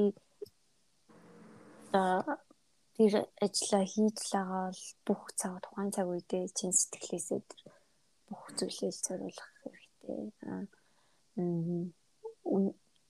тэр 2.95 3.13
ажиллаа 3.43 3.85
хийж 3.91 4.19
байгаа 4.31 4.63
бол 4.71 4.85
бүх 5.07 5.23
цаг 5.41 5.53
тухайн 5.65 5.91
цаг 5.91 6.07
үедээ 6.07 6.47
чин 6.55 6.71
сэтгэлээсээ 6.71 7.41
бүх 8.29 8.43
зүйлээ 8.59 8.93
зориулах 8.93 9.51
хэрэгтэй. 9.63 10.23
Аа 10.49 10.65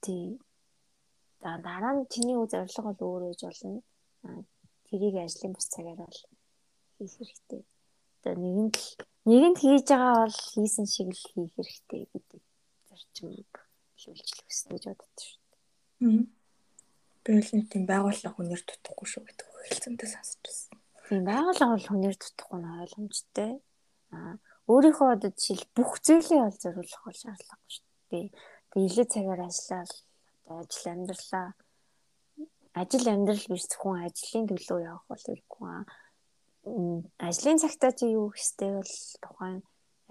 тий 0.05 0.39
За 1.43 1.59
дараа 1.63 1.95
нь 1.95 2.09
чиний 2.11 2.35
үе 2.35 2.51
зорилго 2.51 2.91
бол 2.99 3.07
өөр 3.07 3.23
ээж 3.31 3.41
болно. 3.47 3.83
Тэрийг 4.91 5.17
ажлын 5.23 5.55
бус 5.55 5.67
цагаар 5.71 5.99
бол 6.03 6.19
хийх 6.99 7.15
хэрэгтэй. 7.15 7.63
Одоо 8.19 8.35
нэгэнт 8.43 8.77
нэгэнт 9.31 9.59
хийж 9.63 9.87
байгаа 9.87 10.27
бол 10.27 10.39
хийсэн 10.51 10.87
шиг 10.91 11.09
л 11.15 11.23
хийх 11.31 11.55
хэрэгтэй 11.55 12.03
гэдэг 12.11 12.43
зарчмыг 12.91 13.53
илүүлжлэх 13.95 14.47
хүснэ 14.51 14.71
гэж 14.75 14.85
боддог 14.99 15.23
шүү 15.23 15.43
дээ. 17.23 17.55
Нэг 17.55 17.67
тийм 17.71 17.85
байгууллага 17.87 18.35
хүнээр 18.35 18.63
дутхгүй 18.67 19.07
шүү 19.07 19.23
гэдэг 19.31 19.47
хэлцэмтэй 19.71 20.09
сонсч 20.11 20.39
байсан. 20.43 20.75
Тийм 21.07 21.23
байгууллага 21.23 21.75
бол 21.79 21.87
хүнээр 21.87 22.17
дутхгүй 22.19 22.59
нь 22.59 22.71
ойлгомжтой. 22.83 23.53
Аа 24.11 24.35
өөрийнхөө 24.73 25.09
одоо 25.17 25.31
жишээл 25.33 25.65
бүх 25.77 25.91
зүйлээ 26.07 26.41
бол 26.45 26.59
зориулах 26.63 27.03
бол 27.05 27.19
шаардлагагүй 27.23 27.71
шүү 27.73 27.87
дээ. 28.11 28.27
Тэгээ 28.71 28.87
илүү 28.89 29.07
цагаар 29.13 29.41
ажиллаад 29.49 29.93
одоо 30.45 30.57
ажил 30.63 30.87
амьдралаа 30.93 31.49
ажил 32.81 33.07
амьдрал 33.09 33.47
биш 33.51 33.65
зөвхөн 33.69 34.05
ажлын 34.07 34.47
төлөө 34.49 34.81
явах 34.87 35.07
бол 35.09 35.25
хэрэггүй 35.27 35.69
аа. 35.73 35.85
Ажлын 37.29 37.59
цагтаа 37.63 37.93
чи 37.99 38.07
юу 38.13 38.29
гэхтэй 38.31 38.71
бол 38.77 38.93
тухайн 39.25 39.59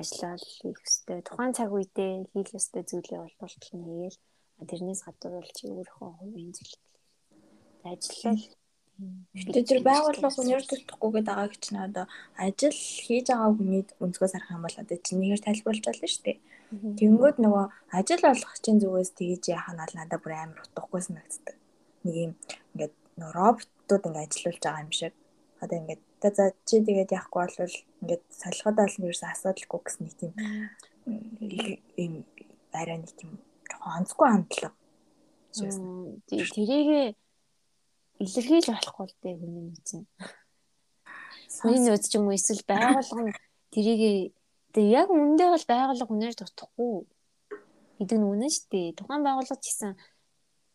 ажиллаад 0.02 0.42
хийх 0.42 0.80
ёстой. 0.88 1.20
Тухайн 1.22 1.54
цаг 1.58 1.70
үедээ 1.72 2.14
хийх 2.34 2.50
ёстой 2.60 2.84
зүйлээ 2.90 3.20
бол 3.24 3.36
болтол 3.42 3.72
нь 3.78 3.86
хийгээл 3.88 4.20
тэрнээс 4.70 5.02
гадуур 5.06 5.34
бол 5.38 5.52
чи 5.58 5.64
өөрийнхөө 5.70 6.10
хувийн 6.18 6.52
зүйлээ 6.58 6.88
ажиллал 7.94 8.42
Гэтэ 8.98 9.62
тэр 9.70 9.80
байгууллага 9.86 10.34
хүнээр 10.34 10.66
тутахгүйгээд 10.66 11.30
байгаа 11.30 11.48
гэж 11.54 11.64
нь 11.70 11.86
одоо 11.86 12.06
ажил 12.34 12.74
хийж 12.74 13.30
байгаа 13.30 13.54
хүний 13.54 13.84
өнцгөөс 14.02 14.34
харах 14.34 14.56
юм 14.58 14.64
бол 14.66 14.82
одоо 14.82 14.98
чинийгээр 14.98 15.46
тайлбарлаж 15.46 15.86
байна 15.86 16.10
шүү 16.10 16.26
дээ. 16.26 16.38
Тэнгүүд 16.98 17.38
нөгөө 17.38 17.66
ажил 17.94 18.24
олох 18.34 18.54
чинь 18.64 18.82
зүгээс 18.82 19.12
тэгэж 19.14 19.44
яхаа 19.54 19.74
нь 19.78 19.82
надад 19.94 20.22
бүр 20.22 20.34
амар 20.34 20.66
утгахгүй 20.66 21.02
санагддаг. 21.06 21.56
Нэг 22.04 22.16
юм 22.26 22.34
ингээд 22.74 22.94
роботууд 23.38 24.04
ингээд 24.10 24.26
ажиллаулж 24.34 24.62
байгаа 24.66 24.84
юм 24.86 24.92
шиг. 24.98 25.14
Одоо 25.62 25.78
ингээд 25.78 26.02
за 26.34 26.46
чи 26.66 26.76
тэгээд 26.82 27.14
яахгүй 27.14 27.42
бол 27.46 27.78
ингээд 28.02 28.24
солиход 28.34 28.76
бол 28.82 28.98
ерөөсөө 29.06 29.30
асуудалгүй 29.30 29.80
гэсэн 29.86 30.02
нэг 30.02 30.16
тийм 30.18 30.34
юм 32.02 32.14
арай 32.74 32.98
нэг 32.98 33.14
тийм 33.14 33.32
онцгүй 33.96 34.28
хандлага. 34.28 34.74
Тэрийг 35.54 37.16
илэрхийлж 38.24 38.68
болохгүй 38.74 39.06
л 39.08 39.16
дээ 39.22 39.36
хүний 39.38 39.64
нүцэн. 39.70 40.02
Хүний 41.62 41.82
нүц 41.86 42.04
ч 42.10 42.18
юм 42.18 42.26
уу 42.28 42.38
эсвэл 42.38 42.64
байгууллага 42.66 43.24
нь 43.30 43.38
тэрийг 43.74 44.34
тэгээ 44.74 44.98
яг 45.02 45.10
үндэ 45.14 45.46
бол 45.54 45.66
байгууллага 45.70 46.14
үнээр 46.14 46.36
дутхгүй 46.38 46.94
гэдэг 47.98 48.18
нь 48.18 48.30
үнэн 48.32 48.52
шүү 48.54 48.68
дээ. 48.74 48.98
Тухайн 48.98 49.24
байгууллага 49.26 49.62
ч 49.62 49.66
гэсэн 49.70 49.92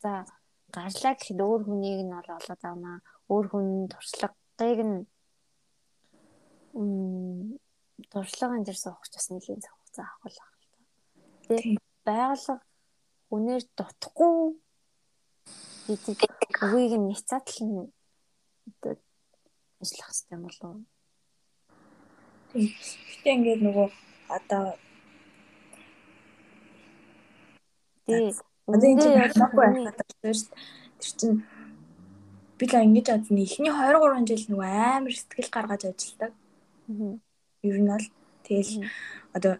за 0.02 0.26
гарлаа 0.74 1.14
гэхэд 1.18 1.40
өөр 1.42 1.62
хүнийг 1.66 2.00
нь 2.06 2.14
бол 2.14 2.30
олоод 2.38 2.62
авнаа. 2.62 2.98
Өөр 3.30 3.46
хүн 3.50 3.66
туршлагыг 3.92 4.80
нь 4.86 4.96
м 6.78 7.58
туршлагын 8.12 8.62
дээр 8.64 8.78
суух 8.78 9.02
ч 9.10 9.14
бас 9.18 9.26
нэлийн 9.30 9.60
цаг 9.62 9.74
хугацаа 9.76 10.06
авах 10.08 10.32
л 10.32 10.38
байна 10.40 10.58
л 10.62 10.68
та. 10.70 10.78
Тэгээ 11.46 11.78
байгууллага 12.06 12.62
үнээр 13.34 13.62
дутхгүй 13.76 14.36
гэдэг 15.86 16.18
үгийг 16.62 16.94
нь 16.98 17.08
няцаатал 17.10 17.60
нь 17.66 17.90
одоо 18.68 18.94
ажиллах 19.82 20.08
хэрэгтэй 20.10 20.34
юм 20.36 20.42
болов 20.46 20.62
уу? 20.70 20.84
Гэтэ 22.54 23.28
ингээд 23.34 23.60
нөгөө 23.66 23.88
одоо 24.36 24.64
одоо 28.70 28.86
энэ 28.86 29.02
чинь 29.02 29.18
болохгүй 29.18 29.66
байхад 29.82 30.10
тэр 30.22 30.38
чинь 31.02 31.38
би 32.58 32.64
л 32.70 32.78
ингэж 32.86 33.06
адны 33.10 33.42
эхний 33.42 33.72
2 33.74 33.98
3 33.98 34.28
жил 34.30 34.44
нөгөө 34.54 34.70
амар 35.02 35.14
сэтгэл 35.18 35.50
гаргаж 35.50 35.82
ажилладаг. 35.90 36.32
Ер 37.66 37.78
нь 37.82 37.90
бол 37.90 38.06
тэгэл 38.46 38.86
одоо 39.34 39.54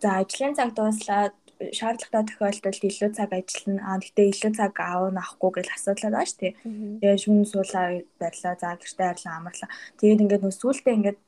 за 0.00 0.08
ажлын 0.20 0.56
цаг 0.56 0.70
дууслаад 0.72 1.36
шаардлагатай 1.72 2.24
тохиолдолд 2.28 2.82
илүү 2.84 3.10
цаг 3.16 3.30
ажиллана. 3.32 3.82
Аа 3.88 3.98
гэтээ 4.02 4.26
илүү 4.32 4.52
цаг 4.58 4.74
аав 4.76 5.14
авахгүй 5.14 5.50
гэж 5.56 5.66
асуудал 5.72 6.04
байгаа 6.12 6.28
шүү 6.28 6.40
дээ. 6.42 6.52
Тэгээ 7.00 7.22
шүн 7.22 7.38
суулаа 7.48 7.86
барьлаа. 8.20 8.54
За 8.60 8.68
гэртээ 8.76 9.08
арилан 9.08 9.36
амарлаа. 9.38 9.70
Тэгээд 9.98 10.22
ингээд 10.24 10.44
нөө 10.44 10.54
сүултээ 10.60 10.96
ингээд 10.98 11.18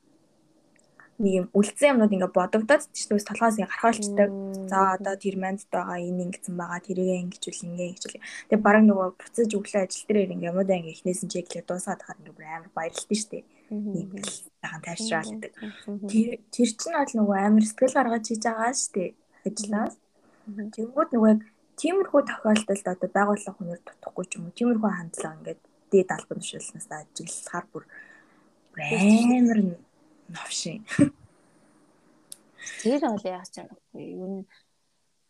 нэг 1.17 1.33
юм 1.33 1.47
үлдсэн 1.57 1.89
юмнууд 1.97 2.13
ингээд 2.13 2.37
бодогдоод 2.37 2.83
ч 2.93 3.09
гэсэн 3.09 3.25
толгоос 3.25 3.57
ингээд 3.57 3.73
гарахалчдаг. 3.73 4.29
За 4.69 4.77
одоо 4.93 5.15
тэр 5.17 5.35
манд 5.41 5.65
байгаа 5.73 5.97
энэ 5.97 6.23
ингэсэн 6.29 6.55
байгаа. 6.59 6.79
Тэрийг 6.85 7.21
ингэжүүл 7.25 7.65
ингээ 7.73 7.89
ингэжүүл. 7.89 8.21
Тэгээ 8.53 8.65
бараг 8.65 8.83
нөгөө 8.85 9.07
буцаж 9.17 9.49
өглөө 9.49 9.81
ажил 9.81 10.05
дээр 10.05 10.33
ингээ 10.37 10.51
юмудаа 10.53 10.77
ингээ 10.77 10.93
эхнээс 10.93 11.21
нь 11.25 11.33
чеклээ 11.33 11.65
дуусаад 11.65 12.01
хахад 12.05 12.21
ингээ 12.21 12.53
амар 12.53 12.71
баярлалтай 12.77 13.17
шүү 13.17 13.31
дээ. 13.33 13.45
Ийм 13.73 14.09
л 14.13 14.33
тахан 14.61 14.81
тайвшраал 14.85 15.31
гэдэг. 15.33 15.53
Тэр 16.05 16.27
тэр 16.53 16.69
чинь 16.77 16.97
бол 17.01 17.13
нөгөө 17.17 17.37
амар 17.41 17.65
сэтгэл 17.65 17.97
гаргаж 17.97 18.25
хийж 18.29 18.43
байгаа 18.45 18.73
шүү 18.77 18.93
дээ 18.93 19.09
ажлаас. 19.47 19.95
Тэнгүүд 20.47 21.09
нөгөө 21.11 21.31
яг 21.35 21.41
тиймэрхүү 21.75 22.21
тохиолдолд 22.23 22.87
одоо 22.87 23.09
байгууллага 23.11 23.57
хүнээр 23.59 23.81
дутхгүй 23.83 24.25
ч 24.31 24.31
юм 24.39 24.47
уу 24.47 24.57
тиймэрхүү 24.57 24.91
хандлага 24.95 25.35
ингээд 25.37 25.61
дээд 25.91 26.09
албан 26.15 26.39
тушаалнаас 26.39 26.87
ажиглахаар 26.87 27.65
бүр 27.71 27.83
амар 28.79 29.59
новшин. 30.31 30.79
Тэр 32.81 33.01
бол 33.03 33.23
чанахгүй 33.23 34.03
юу 34.15 34.27
н 34.27 34.35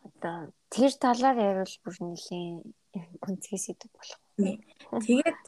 одоо 0.06 0.54
тэр 0.70 0.92
талаар 1.02 1.38
ярил 1.38 1.76
бүр 1.84 1.96
нэлийн 1.98 2.62
гүнзгий 3.22 3.60
сэдв 3.62 3.90
болох. 3.94 4.22
Тэгээд 4.38 5.40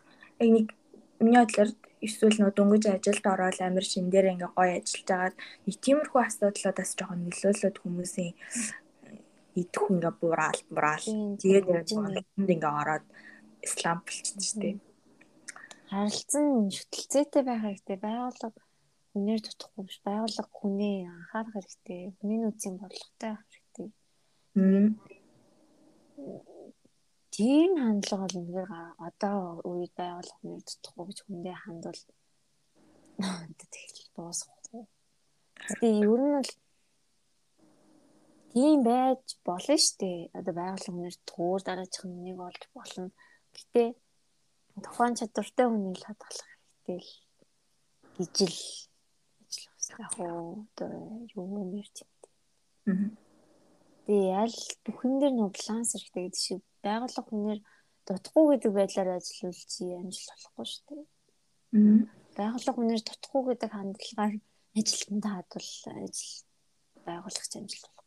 яг 0.41 0.49
нэг 0.49 0.67
миний 1.21 1.39
бодлоор 1.39 1.71
эсвэл 2.01 2.37
нөө 2.39 2.51
дөнгөж 2.57 2.83
ажилд 2.89 3.25
ороод 3.25 3.59
амир 3.61 3.85
шин 3.85 4.09
дээр 4.09 4.33
ингээ 4.33 4.51
гоё 4.55 4.73
ажиллаж 4.79 5.09
агаад 5.13 5.35
нэг 5.65 5.75
тиймэрхүү 5.83 6.21
асуудлуудаас 6.25 6.91
жоохон 6.97 7.19
нөлөөлөд 7.27 7.75
хүмүүсийн 7.79 8.33
идэх 9.61 9.85
ингээ 9.93 10.13
бураал 10.21 10.61
бураал 10.69 11.07
тэгээд 11.41 11.65
яг 11.77 11.87
гонд 11.95 12.17
ингээ 12.53 12.73
ороод 12.81 13.05
ислам 13.65 13.97
болчихсон 14.05 14.41
шүү 14.47 14.59
дээ. 14.61 14.75
Харилцан 15.89 16.69
шүтэлцээтэй 16.75 17.43
байх 17.45 17.61
хэрэгтэй. 17.65 17.97
Байгууллага 17.97 18.61
хүнээр 19.11 19.41
тутахгүй 19.41 19.83
биш. 19.85 19.99
Байгууллага 20.05 20.51
хүнээ 20.53 20.97
анхаарах 21.09 21.55
хэрэгтэй. 21.55 22.01
Хүний 22.19 22.39
нүцийн 22.39 22.75
бодлоготой 22.77 23.29
байх 23.33 23.43
хэрэгтэй. 23.49 23.89
Тийм 27.33 27.71
хандлага 27.81 28.23
бол 28.25 28.37
үнээр 28.41 28.69
одоо 29.07 29.37
үед 29.65 29.93
байгууллага 29.97 30.39
хүнээр 30.39 30.65
тутахгүй 30.67 31.05
гэж 31.09 31.19
хүндээ 31.25 31.55
хандвал 31.63 32.01
тэгэл 33.59 33.99
дуусах. 34.15 34.59
Тэгээ 35.79 36.05
ер 36.05 36.21
нь 36.23 36.35
бол 36.37 36.51
Тийм 38.59 38.81
байж 38.83 39.37
болно 39.47 39.75
шүү 39.79 39.95
дээ. 40.03 40.19
Одоо 40.35 40.53
байгууллага 40.59 40.91
хүнээр 40.91 41.17
туур 41.23 41.61
дараачих 41.63 42.03
нэг 42.03 42.35
болж 42.35 42.63
болно. 42.75 43.07
Гэтэ 43.55 43.83
тухайн 44.83 45.15
чадвартай 45.15 45.67
хүний 45.71 45.95
л 45.95 46.03
хадгалах 46.03 46.49
хэрэгтэй 46.83 46.99
л 46.99 47.11
гэж 48.19 48.35
л 48.51 48.59
ажиллах 49.47 49.71
хэрэгтэй. 49.79 49.95
Яг 50.03 50.11
одоо 50.75 50.91
юу 51.39 51.63
нэр 51.71 51.87
тийм. 51.95 52.11
Тэгээ 54.11 54.35
аль 54.43 54.59
бүхэн 54.83 55.13
дээр 55.23 55.33
нөө 55.39 55.49
баланс 55.55 55.95
хэрэгтэй 55.95 56.23
гэдэг 56.27 56.43
шиг 56.43 56.59
байгууллага 56.83 57.29
хүнээр 57.31 57.59
дутхгүй 58.11 58.45
гэдэг 58.51 58.71
байдлаар 58.75 59.09
ажиллуулж 59.23 59.71
амжилт 59.87 60.31
болохгүй 60.35 60.67
шүү 60.67 60.83
дээ. 60.91 61.07
Байгууллага 62.35 62.75
хүнээр 62.75 63.03
дутхгүй 63.07 63.41
гэдэг 63.55 63.71
хандлагаар 63.71 64.35
ажилтнад 64.75 65.25
хадвал 65.31 65.71
ажил 66.03 66.35
байгуулагч 67.07 67.53
амжилт 67.55 67.98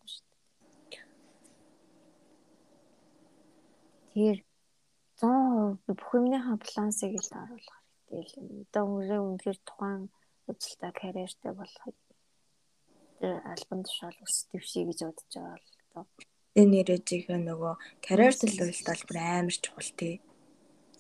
Тэгэхээр 4.12 4.44
100% 5.24 5.88
бүх 5.88 6.10
юмныхаа 6.12 6.60
балансыг 6.60 7.16
л 7.16 7.32
харуулах 7.32 7.80
хэрэгтэй 8.12 8.44
л. 8.44 8.68
Одоо 8.68 8.84
өөрөө 8.92 9.20
үнэхээр 9.24 9.58
тухайн 9.64 10.12
ажилтаа 10.52 10.92
карьертэй 10.92 11.52
болохыг 11.56 11.96
тэр 13.16 13.40
альбан 13.40 13.80
тушаал 13.88 14.18
өсдөв 14.20 14.60
ший 14.60 14.84
гэж 14.84 14.98
бодож 15.08 15.32
байгаа 15.32 15.56
л 15.56 15.68
доо. 15.96 16.04
Энэ 16.60 16.72
нэрээжийнхээ 16.84 17.40
нөгөө 17.40 17.74
карьер 18.04 18.34
төлөвлөлт 18.36 18.84
бол 18.84 19.04
бүр 19.08 19.18
амар 19.24 19.56
чухал 19.64 19.90
тий. 19.96 20.14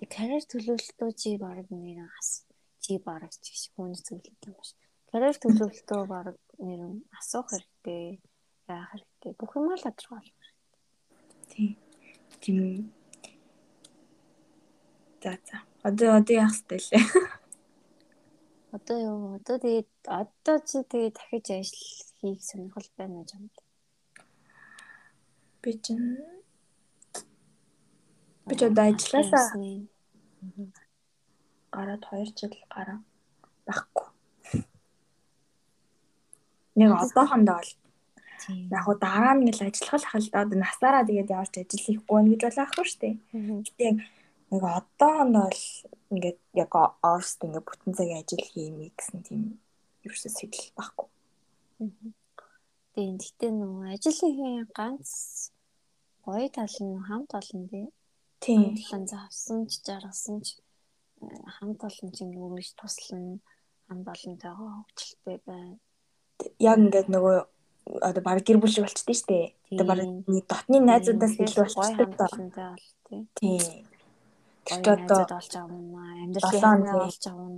Карьер 0.08 0.44
төлөвлөлтөө 0.48 1.10
чи 1.12 1.30
баг 1.36 1.68
нэр 1.68 2.08
ас 2.16 2.48
чи 2.80 2.96
баг 2.96 3.28
чи 3.44 3.52
хүн 3.76 3.92
зөвлөд 3.92 4.40
юм 4.48 4.56
байна. 4.56 4.80
Карьер 5.12 5.36
төлөвлөлтөө 5.36 6.00
баг 6.08 6.26
нэр 6.64 6.80
асуух 7.20 7.52
хэрэгтэй. 7.52 8.24
Яах 8.72 8.88
хэрэгтэй. 8.96 9.32
Бүх 9.36 9.52
юм 9.52 9.68
л 9.68 9.84
тодорхойлох 9.84 10.32
хэрэгтэй. 10.32 10.56
Тий. 11.52 11.70
Тийм 12.40 12.88
За 15.22 15.38
за. 15.46 15.62
Одоо 15.82 16.18
одоо 16.18 16.34
яах 16.34 16.56
вэ 16.68 16.76
лээ? 16.82 17.06
Одоо 18.74 18.96
юу? 18.98 19.34
Одоо 19.38 19.56
тэгээд 19.62 19.90
одоо 20.08 20.56
чи 20.66 20.82
тэгээд 20.82 21.14
дахиж 21.14 21.46
ажил 21.54 21.86
хийх 22.18 22.40
сонирхол 22.42 22.88
байна 22.98 23.22
уу 23.22 23.26
чамд? 23.30 23.54
Би 25.62 25.70
чинь 25.78 26.18
Би 28.48 28.54
ч 28.58 28.66
одоо 28.66 28.84
ажилласаа 28.90 29.46
гараад 31.70 32.02
2 32.02 32.34
жил 32.34 32.54
гараа 32.74 32.98
байхгүй. 33.66 34.08
Нэг 36.82 36.90
одоохондоо 36.98 37.62
бол 37.62 37.70
яг 38.74 38.84
уу 38.88 38.98
дараа 38.98 39.38
нь 39.38 39.46
ингээл 39.46 39.70
ажиллах 39.70 40.18
л 40.18 40.34
одоо 40.34 40.58
насаараа 40.58 41.06
тэгээд 41.06 41.30
явж 41.30 41.54
ажил 41.62 41.86
хийхгүй 41.86 42.18
байх 42.18 42.30
гэж 42.32 42.42
болохгүй 42.58 42.86
шүү 42.90 43.00
дээ. 43.78 43.94
Гэтэ 44.52 44.68
яг 44.68 44.84
одоохондоо 45.00 45.48
бол 45.48 45.64
ингээд 46.12 46.38
яг 46.52 46.72
ост 47.00 47.40
ингээд 47.40 47.64
бүтэн 47.64 47.92
цагийн 47.96 48.20
ажил 48.20 48.44
хиймээ 48.44 48.90
гэсэн 48.92 49.20
тийм 49.24 49.42
ерөөсөө 50.04 50.32
сэтэл 50.36 50.76
байхгүй. 50.76 51.08
Тийм 52.92 53.16
гэтээ 53.16 53.50
нөгөө 53.56 53.86
ажлын 53.96 54.68
ганц 54.76 55.08
гоё 56.26 56.48
тал 56.52 56.76
нь 56.84 57.00
хамт 57.08 57.30
олон 57.32 57.64
тий. 57.72 57.86
Тийм. 58.44 58.76
Талан 58.76 59.04
завсан 59.08 59.58
ч 59.70 59.80
жаргасан 59.86 60.44
ч 60.44 60.60
хамт 61.56 61.80
олон 61.88 62.10
ч 62.12 62.18
биш 62.28 62.70
туслана 62.76 63.40
хамт 63.88 64.06
олонтойгоо 64.12 64.70
хөвчлөлтэй 64.84 65.38
байна. 65.48 65.76
Яг 66.60 66.76
ингээд 66.76 67.08
нөгөө 67.08 67.36
одоо 68.04 68.22
баг 68.22 68.44
гэр 68.44 68.60
бүл 68.60 68.68
шиг 68.68 68.84
болчихдээ 68.84 69.16
шүү 69.16 69.28
дээ. 69.32 69.46
Одоо 69.80 69.86
баг 69.88 70.00
дотны 70.50 70.76
найзуудаас 70.84 71.34
илүү 71.40 71.64
болчихдээ 71.72 72.08
бол 72.20 72.36
тийм. 73.40 73.88
Тэр 74.64 74.78
одоо 74.78 75.26
болж 75.26 75.50
байгаа 75.54 75.74
юм 75.74 75.94
аа. 75.98 76.12
Амьдралын 76.24 76.82
болж 76.94 77.22
байгаа 77.26 77.46
юм. 77.50 77.56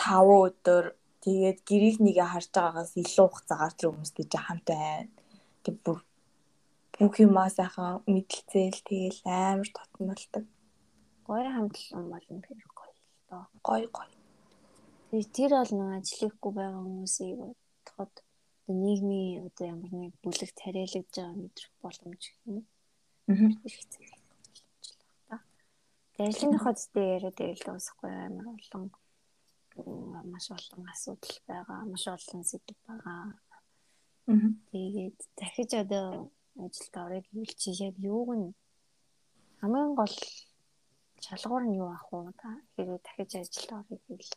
5 0.00 0.36
өдөр 0.46 0.84
тэгээд 1.24 1.58
гэрийг 1.68 1.98
нэгэ 2.00 2.24
харж 2.32 2.50
байгаагаас 2.54 2.92
илүү 2.96 3.26
хугацаагаар 3.28 3.74
тэр 3.76 3.88
хүмүүстэй 3.92 4.26
хамт 4.40 4.66
байна. 4.70 5.10
Тэг 5.64 5.74
бүр 5.84 5.98
бүх 6.96 7.14
юмаа 7.20 7.48
сайхан 7.52 8.00
мэдлцээл 8.08 8.80
тэгэл 8.88 9.20
амар 9.28 9.68
татна 9.76 10.02
болдог. 10.08 10.44
Гоё 11.28 11.48
хамтлан 11.52 12.04
болно 12.08 12.38
тэр 12.40 12.60
гоё 12.78 12.92
л 12.96 13.02
доо. 13.28 13.44
Гоё 13.60 13.88
гоё. 13.92 14.14
Тэр 15.36 15.50
бол 15.60 15.72
нэг 15.76 15.90
ажиллахгүй 16.00 16.52
байгаа 16.56 16.82
хүмүүсийг 16.86 17.36
бодоход 17.36 18.14
нийгмийн 18.68 19.44
одоо 19.46 19.66
ямар 19.74 19.92
нэг 19.92 20.12
бүлэг 20.22 20.50
тариалагдж 20.56 21.12
байгаа 21.12 21.36
мэдрэх 21.36 21.72
боломж 21.82 22.22
гэх 22.24 22.40
юм. 22.48 22.64
Аа. 23.28 24.15
Ажлынхаа 26.24 26.74
дэдээ 26.76 27.06
яриад 27.16 27.36
байл 27.40 27.64
уусахгүй 27.68 28.12
амар 28.26 28.46
олон 28.56 28.84
маш 30.32 30.46
олон 30.56 30.82
асуудал 30.92 31.36
байгаа, 31.48 31.80
маш 31.92 32.04
олон 32.08 32.42
сэдв 32.50 32.76
байгаа. 32.88 33.22
Аа. 34.28 34.48
Тэгээд 34.70 35.18
дахиж 35.38 35.70
одоо 35.82 36.06
ажилд 36.64 36.94
орё 37.04 37.20
гэвэл 37.26 37.54
чи 37.60 37.70
яг 37.88 37.94
юуг 38.00 38.30
нь 38.40 38.48
хамгийн 39.60 39.92
гол 40.00 40.16
шалгуур 41.24 41.64
нь 41.66 41.78
юу 41.82 41.90
ах 41.96 42.08
та 42.40 42.48
хэрэг 42.74 43.00
дахиж 43.06 43.30
ажилд 43.36 43.70
орё 43.78 43.96
гэвэл 44.06 44.32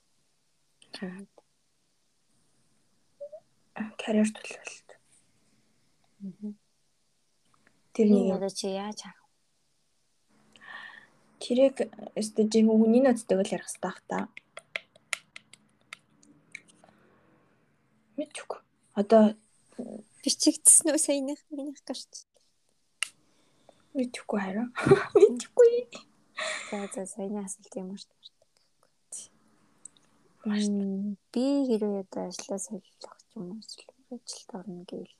карьер 4.01 4.30
төлөвлөлт. 4.36 4.89
Тэр 7.93 8.07
нэг 8.11 8.27
одоо 8.36 8.51
чи 8.59 8.67
яаж 8.67 8.99
харах 9.03 9.18
Тэрийг 11.40 11.76
өстө 12.20 12.46
жин 12.52 12.68
хүний 12.68 13.02
нөттэйг 13.04 13.40
л 13.40 13.54
ярих 13.56 13.68
хэрэгтэй 13.72 13.96
та. 14.12 14.28
Мэдвгүй. 18.20 18.60
Одоо 19.00 19.24
бичигдсэн 20.24 20.92
үү 20.92 21.00
саяных 21.00 21.40
минийх 21.50 21.80
гэж. 21.88 22.28
Мэдвгүй 23.96 24.40
хараа. 24.44 24.68
Мэдвгүй. 25.16 25.88
За 26.70 26.78
за 26.94 27.04
саяны 27.08 27.40
асуулт 27.44 27.74
юм 27.80 27.96
шүү 27.96 28.12
дээ. 28.12 28.40
Би 31.32 31.46
хэрвээ 31.68 32.04
одоо 32.04 32.24
ажлаа 32.28 32.60
солих 32.60 32.96
ч 33.00 33.04
юм 33.36 33.56
уу 33.56 33.64
ажилд 34.16 34.50
орно 34.60 34.84
гэвэл 34.90 35.16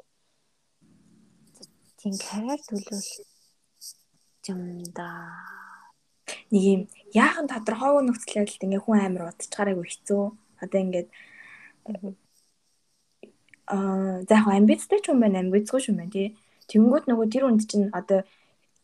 тийм 2.00 2.16
карьер 2.24 2.60
төлөвлөлт 2.68 4.46
юм 4.52 4.62
да 4.98 5.10
нэг 6.52 6.64
юм 6.64 6.82
яахан 7.14 7.48
тодорхойгүй 7.50 8.04
нөхцөл 8.06 8.38
байдалд 8.42 8.66
ингээ 8.66 8.84
хүн 8.84 9.00
амар 9.00 9.24
удажгаарайг 9.32 9.80
хэцүү. 9.86 10.24
Одоо 10.64 10.80
ингээд 10.82 11.10
аа 13.70 14.22
за 14.28 14.34
яг 14.38 14.48
амбицтай 14.50 15.00
ч 15.02 15.14
юм 15.14 15.20
байна, 15.22 15.40
амбицгүй 15.42 15.80
ч 15.82 15.86
юм 15.90 15.98
байна 16.02 16.14
тий. 16.14 16.38
Тэнгүүд 16.70 17.06
нөгөө 17.10 17.28
тэр 17.34 17.44
үнд 17.50 17.66
чинь 17.70 17.90
одоо 17.94 18.26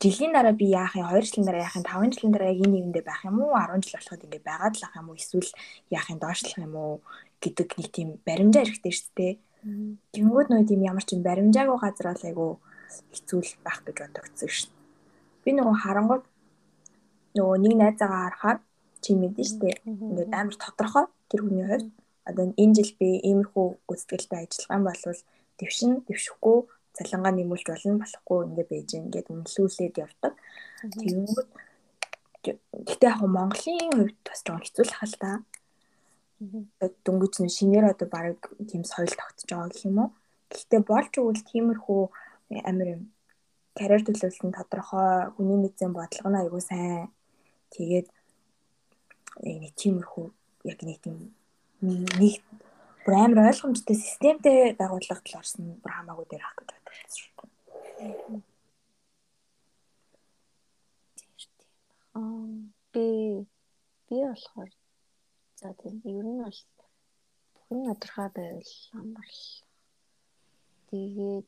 жилийн 0.01 0.33
дараа 0.33 0.53
би 0.53 0.69
яах 0.69 0.93
юм 0.95 1.07
2 1.09 1.21
жилийн 1.25 1.45
дараа 1.45 1.65
яах 1.65 1.77
юм 1.77 1.85
5 1.85 2.13
жилийн 2.13 2.33
дараа 2.33 2.49
яг 2.53 2.59
энэ 2.61 2.73
нэгэндээ 2.73 3.03
байх 3.05 3.21
юм 3.25 3.37
уу 3.41 3.53
10 3.55 3.81
жил 3.81 3.95
болоход 3.97 4.25
ингээ 4.25 4.43
байгаад 4.45 4.75
л 4.77 4.85
ах 4.85 4.95
юм 4.99 5.07
уу 5.09 5.17
эсвэл 5.17 5.51
яах 5.89 6.07
юм 6.11 6.19
доошлох 6.19 6.57
юм 6.61 6.75
уу 6.75 6.93
гэдэг 7.41 7.69
нэг 7.77 7.87
тийм 7.95 8.09
баримжаа 8.27 8.63
хэрэгтэй 8.65 8.93
шүү 8.93 9.11
дээ. 9.17 9.33
Тэнгүүд 10.13 10.47
нөгөө 10.49 10.67
тийм 10.69 10.81
ямар 10.85 11.05
ч 11.05 11.09
юм 11.15 11.21
баримжаагүй 11.25 11.77
газар 11.81 12.07
бол 12.13 12.25
айгу 12.29 12.47
хэцүү 13.15 13.39
л 13.41 13.53
байх 13.65 13.79
гэж 13.85 13.97
бодогдсон 14.01 14.49
шүү. 14.53 14.71
Би 15.43 15.49
нөгөө 15.57 15.75
харангууд 15.81 16.23
нөгөө 17.35 17.57
нэг 17.63 17.73
найзаагаа 17.75 18.21
харахаар 18.23 18.59
чи 19.03 19.11
мэдэн 19.13 19.45
штэ. 19.45 19.69
Ингээд 19.85 20.31
амар 20.33 20.55
тодорхой 20.55 21.05
тэр 21.29 21.41
хүний 21.43 21.67
хувьд. 21.67 21.91
Одоо 22.25 22.43
энэ 22.57 22.75
жил 22.79 22.91
би 22.99 23.07
иймэрхүү 23.29 23.65
гүйцэтгэлтэй 23.85 24.39
ажиллах 24.47 24.71
юм 24.73 24.83
бол 24.87 25.03
дэвшин 25.59 25.91
дэвшихгүй 26.07 26.57
цалингаа 26.95 27.33
нэмүүлж 27.35 27.65
болно 27.69 28.01
болохгүй 28.01 28.39
ингээд 28.47 28.71
байж 28.71 28.89
ингээд 28.95 29.27
үнэлүүлээд 29.31 29.95
явдаг. 30.05 30.33
Тэгэнгүүт 30.95 31.49
гэтээ 32.87 33.11
яг 33.11 33.21
Монголын 33.21 33.93
хувьд 33.99 34.19
бас 34.25 34.39
жоохон 34.41 34.63
хэцүү 34.63 34.85
л 34.87 34.97
хал 34.99 35.15
та. 35.19 35.31
Дөнгөж 37.05 37.33
нь 37.43 37.55
шинээр 37.57 37.85
одоо 37.93 38.07
баг 38.09 38.39
тийм 38.69 38.83
соёл 38.87 39.11
тогтож 39.11 39.45
байгаа 39.49 39.69
гэх 39.69 39.85
юм 39.85 39.97
уу. 40.01 40.09
Гэхдээ 40.49 40.81
болж 40.87 41.11
өгвөл 41.19 41.43
тиймэрхүү 41.51 42.01
амир 42.69 42.87
юм 42.95 43.01
карьер 43.75 44.01
төлөвлөлтөнд 44.07 44.55
тодорхой 44.55 45.35
хүний 45.35 45.59
мэдсэн 45.59 45.91
бодлого 45.91 46.29
нь 46.31 46.39
айгүй 46.41 46.61
сайн 46.63 47.11
Тэгээд 47.73 48.07
нэг 49.43 49.73
тиймэрхүү 49.79 50.27
яг 50.71 50.79
нэг 50.83 50.97
тийм 51.03 51.17
нэг 51.81 52.41
бүр 53.05 53.13
амар 53.21 53.49
ойлгомжтой 53.51 53.95
системтэй 53.95 54.73
байгууллагад 54.79 55.25
л 55.29 55.39
орсон 55.39 55.77
бүр 55.81 55.93
хамаагүй 55.93 56.25
дээр 56.29 56.45
ах 56.45 56.55
гэж 56.57 56.69
бодсон 56.85 57.19
шүү 57.21 57.31
дээ. 57.37 58.41
Аа 62.15 62.45
би 62.93 63.05
би 64.07 64.17
болохоор 64.23 64.71
за 65.59 65.69
тийм 65.79 65.95
ер 66.05 66.25
нь 66.25 66.41
бол 66.43 66.59
бүхэн 67.53 67.81
тодорхой 67.87 68.29
байвал 68.35 68.73
амар 68.99 69.29
л 69.39 69.43
тэгээд 70.89 71.47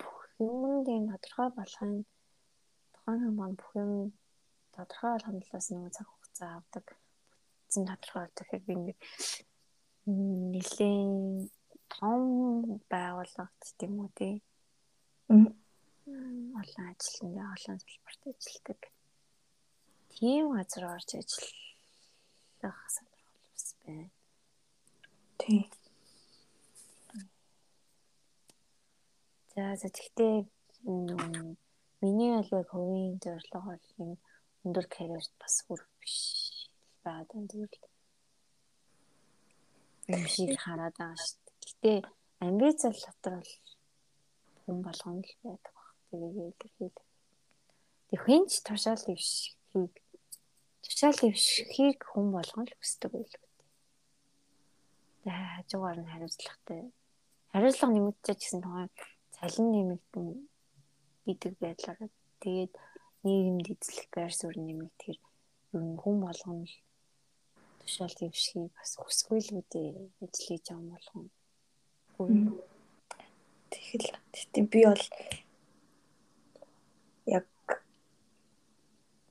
бүх 0.00 0.18
юмд 0.42 0.86
энэ 0.94 1.10
тодорхой 1.12 1.48
болохын 1.56 1.94
тухайн 2.94 3.20
хүн 3.36 3.52
бүх 3.60 3.70
юм 3.82 3.92
тодорхой 4.74 5.16
хандлаас 5.24 5.66
нөгөө 5.70 5.92
цаг 5.96 6.06
хугацаа 6.08 6.50
авдаг 6.58 6.86
бүтцэн 6.90 7.84
тодорхой 7.88 8.22
болдог. 8.24 8.46
Хэрэг 8.48 8.64
би 8.68 8.74
нэлийн 10.52 11.12
том 11.94 12.20
байгууллагт 12.92 13.62
тийм 13.78 13.92
үү 14.02 14.10
тий 14.18 14.34
олон 16.60 16.86
ажилтнаа 16.90 17.54
олон 17.54 17.78
салбарт 17.80 18.22
ажилладаг. 18.30 18.80
Тийм 20.12 20.44
газар 20.56 20.84
орж 20.94 21.10
ажиллах 21.20 21.62
сонирхол 22.94 23.40
бас 23.52 23.66
байна. 23.82 24.10
Тий. 25.40 25.62
За 29.54 29.76
за 29.80 29.88
тэгтээ 29.96 30.34
миний 32.02 32.32
бол 32.36 32.50
яг 32.60 32.68
хувийн 32.70 33.18
зорилго 33.22 33.60
бол 33.68 33.86
энэ 34.02 34.16
өндөр 34.64 34.86
карьерт 34.94 35.32
бас 35.42 35.54
хүрэх 35.66 35.88
биш 36.00 36.16
байгаад 37.04 37.28
байна 37.32 37.48
тэгэл 37.50 37.76
юм 40.12 40.24
шиг 40.34 40.50
хараад 40.64 40.94
байгаа 40.98 41.18
шүү 41.18 41.38
дээ. 41.82 42.00
Гэтэ 42.02 42.22
амбиц 42.46 42.80
л 42.90 43.00
дотор 43.04 43.34
бол 43.38 43.52
хүн 44.64 44.78
болгоно 44.86 45.22
л 45.22 45.34
байдаг 45.42 45.72
баг. 45.74 45.88
Тэгээд 46.10 46.34
илэрхийл. 46.38 46.98
Тэг 48.10 48.20
хинч 48.26 48.50
тушаал 48.66 49.02
дэвшихийг 49.06 49.94
тушаал 50.82 51.18
дэвшихийг 51.22 52.00
хүн 52.10 52.26
болгоно 52.34 52.66
л 52.66 52.78
хүсдэг 52.78 53.10
байлгүй. 53.14 53.50
Тэг 55.22 55.34
хажуугаар 55.54 55.98
нь 56.02 56.10
хариуцлагатай. 56.12 56.82
Хариуцлага 57.52 57.92
нэмэгдэж 57.94 58.38
гэсэн 58.38 58.60
тухай 58.62 58.88
цалин 59.34 59.68
нэмэгдэн 59.74 60.26
гэдэг 61.26 61.52
байдлаараа 61.62 62.10
тэгээд 62.42 62.74
нийгэмд 63.24 63.66
эзлэх 63.72 64.08
байр 64.14 64.32
суурь 64.34 64.60
нэмэгт 64.60 64.96
тэр 65.02 65.16
ер 65.74 65.82
нь 65.86 66.00
хүн 66.02 66.16
болгоно 66.24 66.66
тушаал 67.80 68.14
дэвшхийг 68.18 68.70
бас 68.76 68.90
хүсгүй 68.98 69.40
л 69.42 69.58
үдээ 69.60 69.88
ажил 70.22 70.46
хийж 70.46 70.64
байгаа 70.68 70.82
юм 70.82 70.88
болгоно. 70.92 71.30
Тэгэл 73.72 74.08
тэгтээ 74.34 74.64
би 74.72 74.80
бол 74.86 75.04
яг 77.36 77.46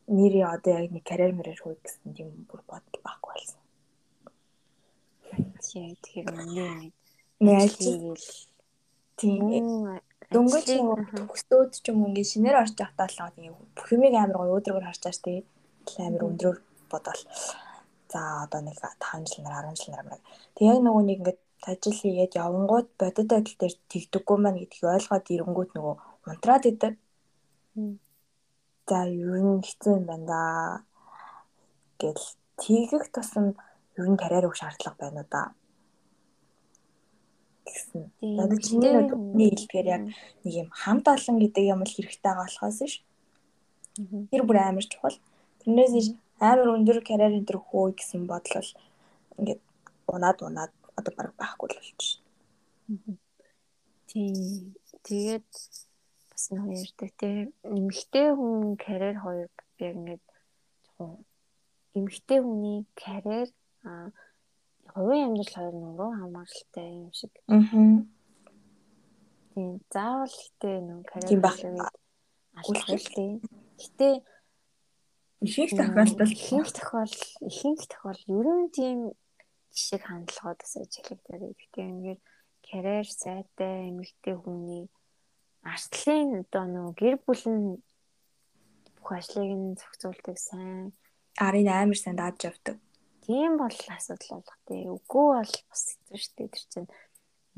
нэрээ 0.07 0.45
одоо 0.55 0.73
яг 0.79 0.87
нэг 0.91 1.03
карьер 1.07 1.33
мэрэр 1.35 1.59
хүй 1.61 1.75
гэсэн 1.79 2.11
юм 2.23 2.33
бүр 2.49 2.61
бодол 2.67 2.99
байхгүй 3.05 3.31
болсон. 3.31 3.63
Тийм 5.63 5.95
тэгэхээр 6.03 6.27
үнэ 6.31 6.91
нэг 7.39 7.57
ажил 7.63 8.19
тийм 9.15 9.39
дөнгөж 10.31 10.65
төгсөөд 10.67 11.71
ч 11.83 11.85
юм 11.91 12.07
ингээд 12.07 12.31
шинээр 12.31 12.61
орж 12.63 12.75
явахдаа 12.79 13.07
л 13.11 13.19
ингээд 13.35 13.75
бүх 13.75 13.87
юмыг 13.95 14.15
амар 14.15 14.37
гоё 14.39 14.55
өөдрөгөр 14.55 14.87
харж 14.87 15.01
байгаа 15.03 15.17
шүү 15.17 15.25
дээ. 15.27 15.41
амар 16.07 16.23
өндрөөр 16.29 16.57
бодвол. 16.91 17.23
За 18.11 18.19
одоо 18.43 18.61
нэг 18.63 18.77
5 18.79 19.27
жил 19.27 19.43
нар 19.43 19.67
10 19.67 19.79
жил 19.79 19.93
нар 19.95 20.23
тэг 20.55 20.65
яг 20.71 20.79
нөгөө 20.83 21.03
нэг 21.03 21.19
ингээд 21.19 21.39
ажил 21.71 21.95
хийгээд 21.99 22.37
явангууд 22.43 22.87
бодит 22.99 23.29
адил 23.31 23.57
дээр 23.59 23.75
тэгдэггүй 23.91 24.37
маань 24.39 24.59
гэдгийг 24.59 24.87
ойлгоод 24.95 25.25
ирэнгүүт 25.35 25.71
нөгөө 25.75 25.95
унтраад 26.27 26.63
идэв. 26.71 26.93
За 28.87 28.99
ер 29.07 29.43
нь 29.45 29.63
хэцүү 29.67 29.91
юм 29.99 30.05
байна 30.09 30.27
да. 30.31 30.41
Гэл 31.99 32.23
тийгэх 32.61 33.05
тусам 33.13 33.45
ер 33.99 34.07
нь 34.11 34.19
карьер 34.21 34.47
өг 34.47 34.55
шаардлага 34.57 34.97
байна 34.99 35.21
уу 35.23 35.29
да 35.31 35.43
гэсэн. 37.65 38.01
Одоо 38.41 38.57
чиний 38.57 38.93
өдний 38.97 39.49
хэлдгээр 39.51 39.87
яг 39.87 40.03
нэг 40.43 40.53
юм 40.61 40.69
хамт 40.71 41.05
олон 41.07 41.37
гэдэг 41.39 41.63
юм 41.73 41.81
л 41.83 41.95
хэрэгтэй 41.95 42.21
байгаа 42.23 42.45
болохоос 42.45 42.79
ш. 42.91 42.95
Тэр 44.31 44.41
бүр 44.47 44.57
амар 44.61 44.85
чухал. 44.85 45.17
Тэрнээс 45.61 45.93
иш 45.99 46.07
амар 46.39 46.73
өндөр 46.75 46.99
карьер 47.05 47.37
энэ 47.37 47.47
төр 47.47 47.59
хөө 47.61 47.93
гэсэн 47.97 48.25
бодол 48.25 48.69
ингээд 49.37 49.61
унаад 50.09 50.37
унаад 50.41 50.73
одоо 50.97 51.13
баг 51.17 51.29
байхгүй 51.37 51.67
л 51.69 51.77
болчихно. 51.77 52.21
Тийм. 54.09 54.75
Тэгээд 55.05 55.49
бас 56.29 56.43
нэг 56.51 56.65
ярьдаг 56.81 57.09
тийм 57.21 57.53
эмэгтэй 57.63 58.27
хүн 58.37 58.75
карьер 58.77 59.17
хоёр 59.21 59.49
яг 59.79 59.93
ингээд 59.97 60.23
жоохон 60.85 61.25
эмэгтэй 61.97 62.39
хүний 62.41 62.79
карьер 62.95 63.49
а 63.83 64.09
хувийн 64.93 65.25
амьдрал 65.27 65.53
хоёр 65.55 65.75
нь 65.75 65.87
өөрөө 65.89 66.11
хамааралтай 66.19 66.87
юм 67.01 67.11
шиг. 67.19 67.33
Аа. 67.47 67.61
Тийм 69.51 69.69
заавал 69.93 70.35
гэтээ 70.41 70.77
нэг 70.87 71.01
карьер 71.11 71.39
алах 72.59 73.07
тийм. 73.15 73.33
Гэтэ 73.81 74.07
ихэнх 75.45 75.73
тохиолдолд 75.79 76.35
ихэнх 76.37 76.71
тохиол 76.77 77.15
ихэнх 77.49 77.83
тохиол 77.91 78.21
ер 78.39 78.47
нь 78.59 78.69
тийм 78.75 78.97
жишээ 79.75 80.01
хандлагууд 80.05 80.59
бас 80.61 80.73
ажиглагдаад 80.77 81.41
байдаг. 81.41 81.57
Гэтэ 81.61 81.79
ингээд 81.91 82.21
карьер 82.67 83.07
сайтай 83.07 83.75
эмэгтэй 83.89 84.35
хүний 84.39 84.85
арслын 85.65 86.45
одоо 86.45 86.65
нөгөө 86.69 86.93
гэр 87.01 87.15
бүл 87.25 87.43
нь 87.49 87.67
бүх 88.95 89.09
ажлыг 89.17 89.51
нь 89.51 89.77
зохицуулдаг 89.79 90.37
сайн. 90.37 90.93
Арын 91.45 91.67
амар 91.69 91.97
сайн 91.99 92.17
дааж 92.19 92.37
явдаг. 92.49 92.77
Тийм 93.25 93.57
бол 93.61 93.77
асуудал 93.95 94.41
болох 94.41 94.59
тий. 94.67 94.83
Үгүй 94.89 95.27
бол 95.37 95.53
бас 95.69 95.83
хэцүү 95.93 96.17
шүү 96.21 96.33
дээ. 96.37 96.53
Тэр 96.53 96.65
чинь 96.71 96.89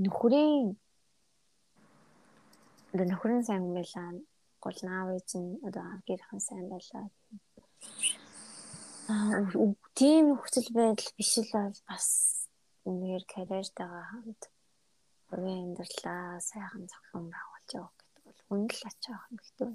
нөхрийн 0.03 0.75
одоо 2.93 3.05
нөхрийн 3.07 3.43
сайн 3.47 3.73
байлаа. 3.73 4.09
Гол 4.63 4.79
наав 4.85 5.09
ээж 5.15 5.29
нь 5.39 5.59
одоо 5.67 5.87
гэрхэн 6.07 6.41
сайн 6.43 6.65
байлаа. 6.69 7.05
Аа 9.09 9.43
тийм 9.97 10.23
нөхцөл 10.29 10.69
байдал 10.77 11.11
биш 11.17 11.31
л 11.41 11.49
бол 11.55 11.79
бас 11.89 12.07
нэр 12.85 13.23
карьертайгаа 13.33 14.05
хамт 14.11 14.43
хувийн 15.27 15.63
амьдралаа 15.65 16.39
сайхан 16.49 16.83
зохион 16.91 17.25
байгуулж 17.33 17.69
явах 17.79 17.95
гэдэг 17.97 18.23
бол 18.25 18.41
хүн 18.45 18.61
л 18.69 18.81
ач 18.89 19.01
аах 19.09 19.25
юм 19.31 19.37
гэдэг. 19.41 19.69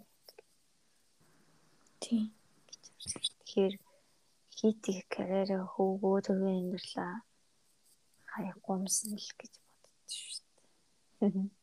Тийм. 2.03 2.25
Тэгэхээр 3.03 3.75
хит 4.59 4.83
их 4.91 5.07
карьер 5.15 5.51
хөвгөө 5.73 6.19
төвийн 6.27 6.59
амьдралаа 6.67 7.15
хаяхгүй 8.33 8.75
юмсан 8.75 9.15
л 9.15 9.31
гэж 9.39 9.53
боддоо 9.63 9.95
шүү 10.11 10.43
дээ. 11.23 11.47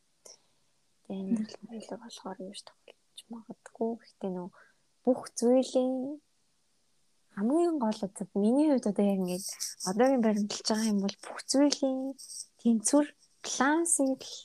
Тэгээ 1.03 1.19
амьдрал 1.19 1.57
байлаг 1.67 1.99
болохоор 1.99 2.37
ч 2.55 2.61
тоглож 2.63 3.19
магадгүй. 3.33 3.91
Гэхдээ 3.99 4.31
нөө 4.31 4.49
бүх 5.03 5.21
зүйлийн 5.35 6.23
хамгийн 7.35 7.75
гол 7.83 7.99
одоо 8.07 8.27
миний 8.39 8.71
хувьд 8.71 8.87
одоо 8.91 9.05
яг 9.11 9.19
ингэж 9.19 9.45
одоогийн 9.91 10.23
баримталж 10.23 10.67
байгаа 10.71 10.91
юм 10.93 10.99
бол 11.03 11.17
бүх 11.25 11.39
зүйлийн 11.51 11.99
тэнцвэр 12.63 13.07
балансыг 13.43 14.21
л 14.23 14.35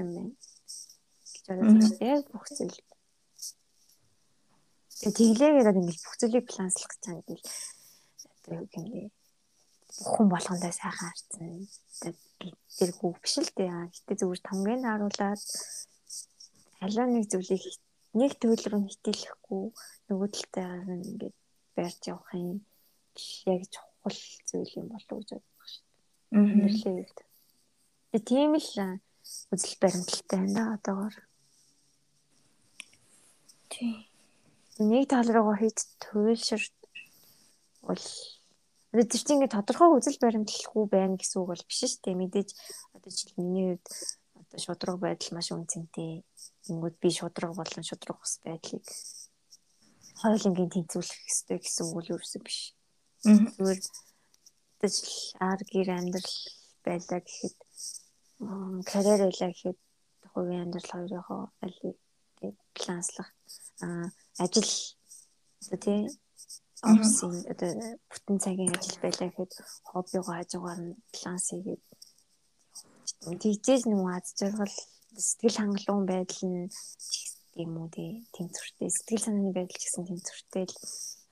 юм 0.00 0.08
байна. 0.14 0.32
гэж 1.32 1.44
бодож 1.48 1.88
байна. 1.96 2.12
Яг 2.12 2.24
бүх 2.32 2.46
зүйл. 2.52 2.78
Тэгээ 5.00 5.16
тэглээгээд 5.16 5.80
ингэж 5.80 5.98
бүх 6.04 6.14
зүйлийг 6.20 6.46
баланслах 6.52 6.90
гэж 6.92 7.00
байгаа 7.08 7.24
юм 7.32 7.40
юу 8.56 8.66
гэмээ 8.72 9.08
хүн 10.12 10.26
болгондоо 10.28 10.72
сайхан 10.72 11.10
харцсан. 11.10 11.68
Хүүг 12.98 13.16
биш 13.22 13.34
л 13.40 13.50
дээ. 13.56 13.88
Гэтэ 13.94 14.12
зүгээр 14.20 14.40
томгийн 14.44 14.82
харуулад 14.84 15.42
алаа 16.84 17.06
нэг 17.08 17.24
зүйлийг 17.32 17.64
нэг 18.20 18.32
төлөв 18.40 18.74
нь 18.78 18.90
хитэлэхгүй 18.92 19.64
нөгөө 20.08 20.28
талтай 20.34 20.66
нь 20.86 21.06
ингээд 21.08 21.36
барьж 21.74 22.02
явах 22.12 22.30
юм 22.36 22.60
яг 23.48 23.62
чухал 23.74 24.20
зүйл 24.48 24.72
юм 24.80 24.86
болов 24.92 25.10
уу 25.12 25.20
гэж 25.20 25.30
шүү 25.30 25.82
дээ. 26.30 26.38
Үнэрлээ 26.38 26.94
үед. 26.94 27.18
Тэгээ 28.12 28.28
тийм 28.28 28.52
л 28.54 28.70
үзэл 29.52 29.76
баримталтай 29.82 30.38
байна 30.38 30.54
да 30.54 30.62
одоогор. 30.76 31.16
Тийм. 33.72 34.04
Нэг 34.78 35.04
тал 35.10 35.28
руугаа 35.28 35.58
хийж 35.58 35.78
туйлшир 36.02 36.62
бол 37.82 38.04
Тэгээд 38.88 39.10
тэр 39.12 39.20
чинь 39.20 39.34
ингээд 39.36 39.56
тодорхой 39.56 39.88
үзэл 39.92 40.22
баримтлахгүй 40.22 40.84
байна 40.88 41.20
гэсэн 41.20 41.38
үг 41.44 41.48
бол 41.52 41.64
биш 41.68 41.78
шүү 41.84 42.00
дээ. 42.08 42.20
Мэдээж 42.24 42.50
одоо 42.96 43.10
жишээл 43.12 43.36
миний 43.36 43.64
хувьд 43.76 43.86
одоо 44.40 44.58
шудраг 44.64 44.96
байдал 44.96 45.34
маш 45.36 45.48
үнцэнтэй. 45.52 46.24
Тэнгүүд 46.64 46.96
би 46.96 47.08
шудраг 47.12 47.52
болон 47.52 47.84
шудраг 47.84 48.16
ус 48.16 48.34
байдлыг 48.40 48.84
хойлонгийн 50.20 50.72
тэнцвүүлэх 50.72 51.20
хэрэгтэй 51.20 51.58
гэсэн 51.60 51.84
үг 51.84 52.00
л 52.00 52.12
ерөөсөө 52.16 52.42
биш. 52.42 52.60
Зүгээр 53.22 53.80
одоо 54.78 54.88
жишээл 54.88 55.36
ар 55.44 55.60
гэр 55.68 55.88
амьдрал 55.92 56.36
байлаа 56.86 57.20
гэхэд 57.20 57.56
карьер 58.88 59.20
байлаа 59.28 59.50
гэхэд 59.52 59.78
хувийн 60.32 60.62
амьдрал 60.64 60.90
хоёроо 60.90 61.40
алийг 61.60 61.96
планслах 62.78 63.28
ажил 64.38 64.70
одоо 65.66 65.78
тийм 65.84 66.08
офисын 66.86 67.34
одоо 67.52 67.70
бүтэн 68.10 68.36
цагийн 68.44 68.74
ажил 68.78 68.98
байлаа 69.02 69.28
гэхэд 69.30 69.52
хоббигоо 69.90 70.34
хажуугаар 70.36 70.80
нь 70.84 70.98
баланс 71.12 71.46
хийгээд 71.50 71.82
тийжээж 73.42 73.82
нөгөө 73.90 74.12
аз 74.18 74.26
жаргал 74.38 74.76
сэтгэл 75.26 75.56
хангалуун 75.58 76.04
байдал 76.06 76.42
нь 76.50 76.70
юм 77.62 77.72
уу 77.80 77.88
тэнцвэртэй. 78.34 78.90
Сэтгэл 78.94 79.24
санааны 79.24 79.52
байдал 79.56 79.78
ч 79.80 79.82
гэсэн 79.84 80.04
тэнцвэртэй 80.06 80.64
л 80.70 80.76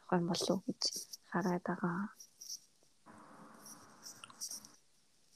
явах 0.03 0.19
юм 0.19 0.27
болов 0.31 0.51
уу 0.51 0.63
гэж 0.67 0.83
хараад 1.31 1.65
байгаа. 1.69 2.01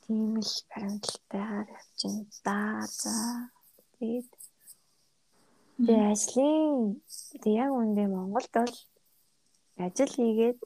Тийм 0.02 0.34
л 0.42 0.54
баримталтайгаар 0.70 1.68
явчихна 1.78 2.24
да 2.46 2.58
за 3.00 3.14
тэгээд 3.94 4.30
тэгээ 5.86 6.02
ажлын. 6.12 6.98
Тэг 7.42 7.52
яг 7.62 7.70
үндэ 7.70 8.02
Монголд 8.10 8.50
бол 8.58 8.74
ажил 9.86 10.12
хийгээд 10.16 10.58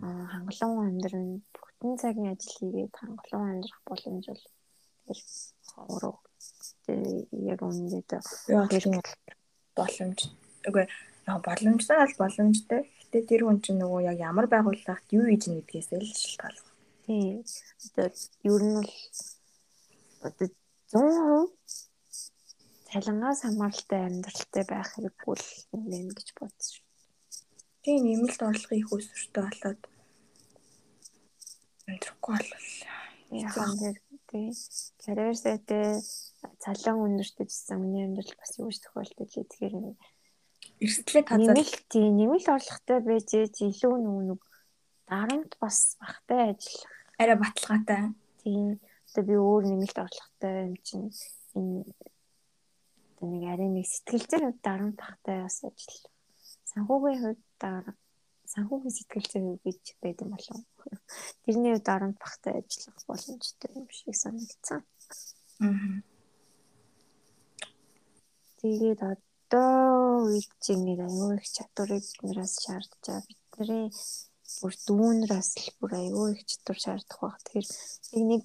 хангалуун 0.00 0.86
амьдрын 0.88 1.28
бүтэн 1.54 1.92
цагийн 2.02 2.32
ажил 2.34 2.54
хийгээд 2.58 2.94
хангалуун 3.00 3.50
амьдрах 3.52 3.80
боломж 3.88 4.24
бол 5.06 5.20
ховроо 5.70 6.14
яг 7.52 7.60
үнэндээ 7.62 8.02
боломж 9.76 10.20
үгүй 10.68 10.86
яг 11.26 11.40
боломжтой 11.46 11.96
бол 12.02 12.14
боломжтой. 12.22 12.80
Гэтэ 13.12 13.18
тэр 13.28 13.42
хүн 13.46 13.58
чинь 13.62 13.80
нөгөө 13.82 14.00
яг 14.10 14.18
ямар 14.18 14.46
байгууллагт 14.50 15.08
юу 15.16 15.24
хийж 15.28 15.44
нэ 15.46 15.62
гэдгээс 15.62 15.88
л 15.94 16.06
шалтгаална. 16.06 16.70
Тийм. 17.06 17.44
Одоо 17.86 18.08
ер 18.46 18.62
нь 18.66 18.74
бол 18.78 18.90
одоо 20.26 20.48
100% 20.92 21.50
цалингаас 22.88 23.40
хамааралтай 23.42 24.00
амьдралтай 24.04 24.64
байх 24.68 24.88
хэрэггүй 24.92 25.36
л 25.38 25.92
юм 25.98 26.08
гэж 26.16 26.28
бодсон. 26.38 26.81
Тийм 27.82 28.06
нэмэлт 28.06 28.40
орлого 28.42 28.74
их 28.78 28.88
өсвөртэй 28.94 29.42
болоод 29.42 29.82
амьдрахгүй 31.90 32.34
болвол 32.38 32.68
яахан 33.42 33.74
тий. 34.30 34.54
Карьер 35.02 35.36
сайтай 35.36 35.98
цалин 36.62 37.02
өндөртэй 37.04 37.46
гэсэн 37.46 37.82
миний 37.82 38.06
амьдрал 38.06 38.38
бас 38.38 38.52
юу 38.62 38.70
ч 38.70 38.78
тохиолдож 38.86 39.34
тэгэхээр 39.34 39.74
эрсдлээ 40.84 41.24
тазал 41.26 41.42
нэмэлт 41.42 41.82
тий. 41.90 42.06
Нэмэлт 42.06 42.48
орлоготой 42.54 43.00
байж 43.02 43.30
илүү 43.34 43.94
нүг 43.98 44.40
дарамт 45.10 45.52
бас 45.58 45.98
багтай 45.98 46.54
ажиллах. 46.54 46.86
Арай 47.18 47.36
баталгаатай. 47.36 48.02
Тий. 48.40 48.78
Одоо 49.10 49.22
би 49.26 49.34
өөр 49.36 49.62
нэмэлт 49.68 49.98
орлоготой 49.98 50.70
юм 50.70 50.76
чинь 50.86 51.10
энэ 51.58 51.84
нэг 53.22 53.42
арай 53.52 53.68
нэг 53.70 53.86
сэтгэл 53.86 54.26
зүйн 54.30 54.54
дарамт 54.62 54.98
багтай 55.02 55.42
бас 55.44 55.60
ажиллах. 55.66 56.10
Санхүүгийн 56.70 57.20
хувьд 57.22 57.42
дарамт 57.62 58.00
санхүүгийн 58.52 58.96
сэтгэл 58.96 59.28
зүйн 59.32 59.48
гэж 59.64 59.82
байдаг 60.02 60.26
юм 60.26 60.32
болов. 60.34 61.00
Тэрний 61.44 61.72
үед 61.72 61.88
оронд 61.94 62.16
багтай 62.20 62.54
ажиллах 62.60 62.98
боломжтой 63.08 63.70
юм 63.78 63.86
шиг 63.96 64.16
санагдсан. 64.22 64.80
Аа. 65.64 66.02
Тэгээд 68.60 69.00
одоо 69.12 70.28
үед 70.28 70.50
чинь 70.64 70.84
нэг 70.86 71.00
аюу 71.06 71.32
их 71.38 71.46
чадварыг 71.56 72.04
биднээс 72.20 72.54
шаардж 72.64 72.92
байгаа. 73.06 73.24
Бидний 73.52 73.88
бүр 74.60 74.74
дүүнраас 74.86 75.50
л 75.62 75.68
бүр 75.78 75.92
аюу 76.02 76.26
их 76.34 76.42
чадвар 76.50 76.78
шаардах 76.84 77.18
баг. 77.22 77.40
Тэгэхээр 77.46 78.26
нэг 78.32 78.44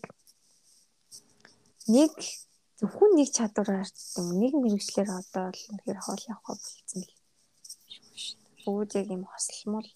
нэг 1.95 2.13
зөвхөн 2.79 3.11
нэг 3.19 3.29
чадвараар 3.37 3.89
юм 4.19 4.27
нэг 4.41 4.53
мэрэгчлэр 4.55 5.09
одоо 5.19 5.47
л 5.51 5.61
үнэхээр 5.71 5.99
хоол 6.03 6.23
явах 6.31 6.47
болсон 6.47 7.01
л 7.03 7.16
бүгд 8.67 8.99
яг 8.99 9.07
юм 9.15 9.23
хослмол 9.31 9.87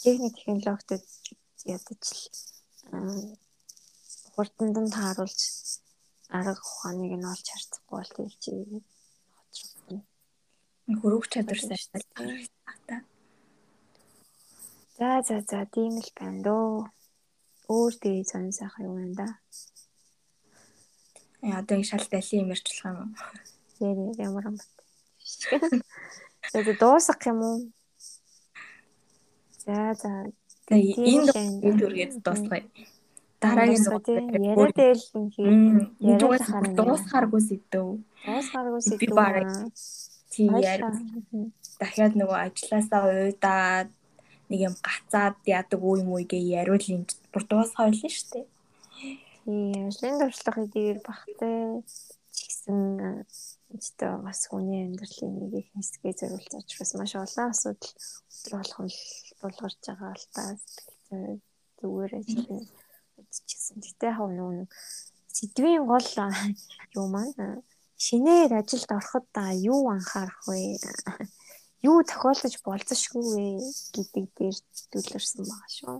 техник 0.00 0.32
технологитой 0.40 1.00
ядаж 1.76 2.02
л 2.08 3.36
хурданд 4.34 4.76
нь 4.80 4.94
тааруулж 4.96 5.40
арга 6.38 6.64
ухааныг 6.64 7.12
нь 7.16 7.28
олж 7.32 7.46
харцахгүй 7.52 7.96
бол 8.00 8.10
тэр 8.16 8.32
чи 8.42 8.52
хоцрогдно. 9.36 10.00
Хөрөг 11.00 11.24
чадвар 11.32 11.60
сайжруулах 11.60 12.48
та. 12.88 12.96
За 14.98 15.10
за 15.28 15.36
за 15.50 15.60
тийм 15.74 15.94
л 16.00 16.10
байна 16.18 16.40
дөө. 16.46 16.72
Өөр 17.74 17.92
тэгээ 18.02 18.24
зон 18.30 18.44
сайхан 18.58 18.86
юу 18.88 18.96
байна 18.98 19.14
да. 19.20 19.28
Яа 21.44 21.60
одоо 21.60 21.76
ингэ 21.76 21.88
шал 21.88 22.04
юм 22.40 22.52
ярьчлах 22.54 22.88
юм 22.88 22.96
уу? 23.00 23.10
Яа 23.84 23.94
ямар 24.28 24.44
юм 24.48 24.56
бэ? 24.58 24.64
Тэгээд 26.52 26.80
дуусгах 26.80 27.22
юм 27.32 27.40
уу? 27.48 27.58
За 29.64 29.94
за. 29.96 30.12
Тэгээ 30.68 30.96
энэ 30.96 31.76
дүргээд 31.80 32.12
дуусгая. 32.24 32.64
Дараагийн 33.40 33.84
яриад 34.52 35.00
юм 35.16 35.26
хий. 35.34 35.48
Яриад. 36.00 36.76
Дуусгааргүй 36.78 37.42
сэдв. 37.48 38.00
Дуусгааргүй 38.24 38.80
сэдв. 38.84 39.00
Би 39.00 39.08
бараг 39.12 39.48
тийм 40.32 40.52
яар. 40.60 40.80
Дахиад 41.80 42.14
нөгөө 42.16 42.38
ажилласаа 42.46 43.02
уйдаад 43.08 43.88
нэг 44.48 44.60
юм 44.68 44.74
гацаад 44.86 45.36
яадаг 45.48 45.80
үе 45.80 46.00
юм 46.02 46.12
уу 46.12 46.24
гээ 46.24 46.44
яриул 46.60 46.84
энэ 46.92 47.08
бүр 47.32 47.44
дуусгаа 47.48 47.88
байлаа 47.88 48.12
шүү 48.12 48.28
дээ. 48.32 48.46
Тийм, 49.44 49.88
ажлын 49.88 50.20
туршлагыг 50.20 50.68
дээр 50.72 50.98
багтай 51.04 51.84
ч 52.32 52.40
Эцтэй 53.74 54.14
бас 54.22 54.40
хүний 54.46 54.86
амьдралын 54.86 55.34
нэг 55.34 55.52
их 55.60 55.68
хэсгээ 55.74 56.14
зориулж 56.14 56.52
учраас 56.54 56.92
маш 56.94 57.12
олон 57.18 57.50
асуудал 57.50 57.92
өдрө 58.30 58.54
болгон 58.54 58.88
тулгарч 59.40 59.82
байгаа 59.82 60.14
л 60.14 60.26
та 60.34 60.42
сэтгэл 60.54 61.42
зүгээр 61.78 62.12
ажил 62.18 62.46
үзчихсэн. 63.18 63.76
Гэтэ 63.82 64.08
хав 64.14 64.30
нүүн 64.30 64.70
сэдвийн 65.36 65.84
гол 65.90 66.08
юу 66.98 67.06
маань 67.10 67.66
шинээр 68.06 68.52
ажилд 68.60 68.90
ороход 68.94 69.26
та 69.34 69.50
юу 69.72 69.90
анхаарах 69.90 70.40
вэ? 70.46 70.78
Юу 71.88 71.98
тохиолдож 72.06 72.54
болзошгүй 72.62 73.24
вэ 73.34 73.46
гэдэг 73.94 74.24
дээр 74.38 74.56
төлөрсөн 74.90 75.42
байгаа 75.50 75.70
шүү. 75.76 75.98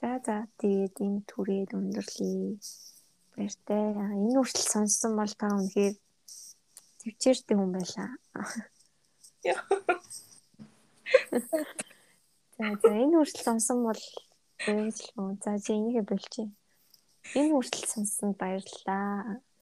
За 0.00 0.10
за 0.26 0.36
тэгээд 0.60 0.96
энэ 1.06 1.20
түрээд 1.30 1.70
өндөрлөе 1.78 2.56
баяртай. 3.34 3.82
Энэ 3.94 4.38
үртэл 4.40 4.66
сонссон 4.72 5.12
бол 5.18 5.32
та 5.34 5.46
үнэхээр 5.52 5.94
төвчээртэй 7.02 7.56
хүн 7.56 7.70
байлаа. 7.74 8.10
За 12.56 12.66
за 12.80 12.90
энэ 13.02 13.18
үртэл 13.20 13.42
сонсон 13.44 13.78
бол 13.84 14.02
баярлалаа. 14.64 15.36
За 15.44 15.52
чи 15.60 15.72
энийгээ 15.76 16.04
болчих. 16.08 16.48
Энэ 17.34 17.52
үртэл 17.58 17.84
сонссон 17.92 18.30
баярлалаа. 18.40 19.44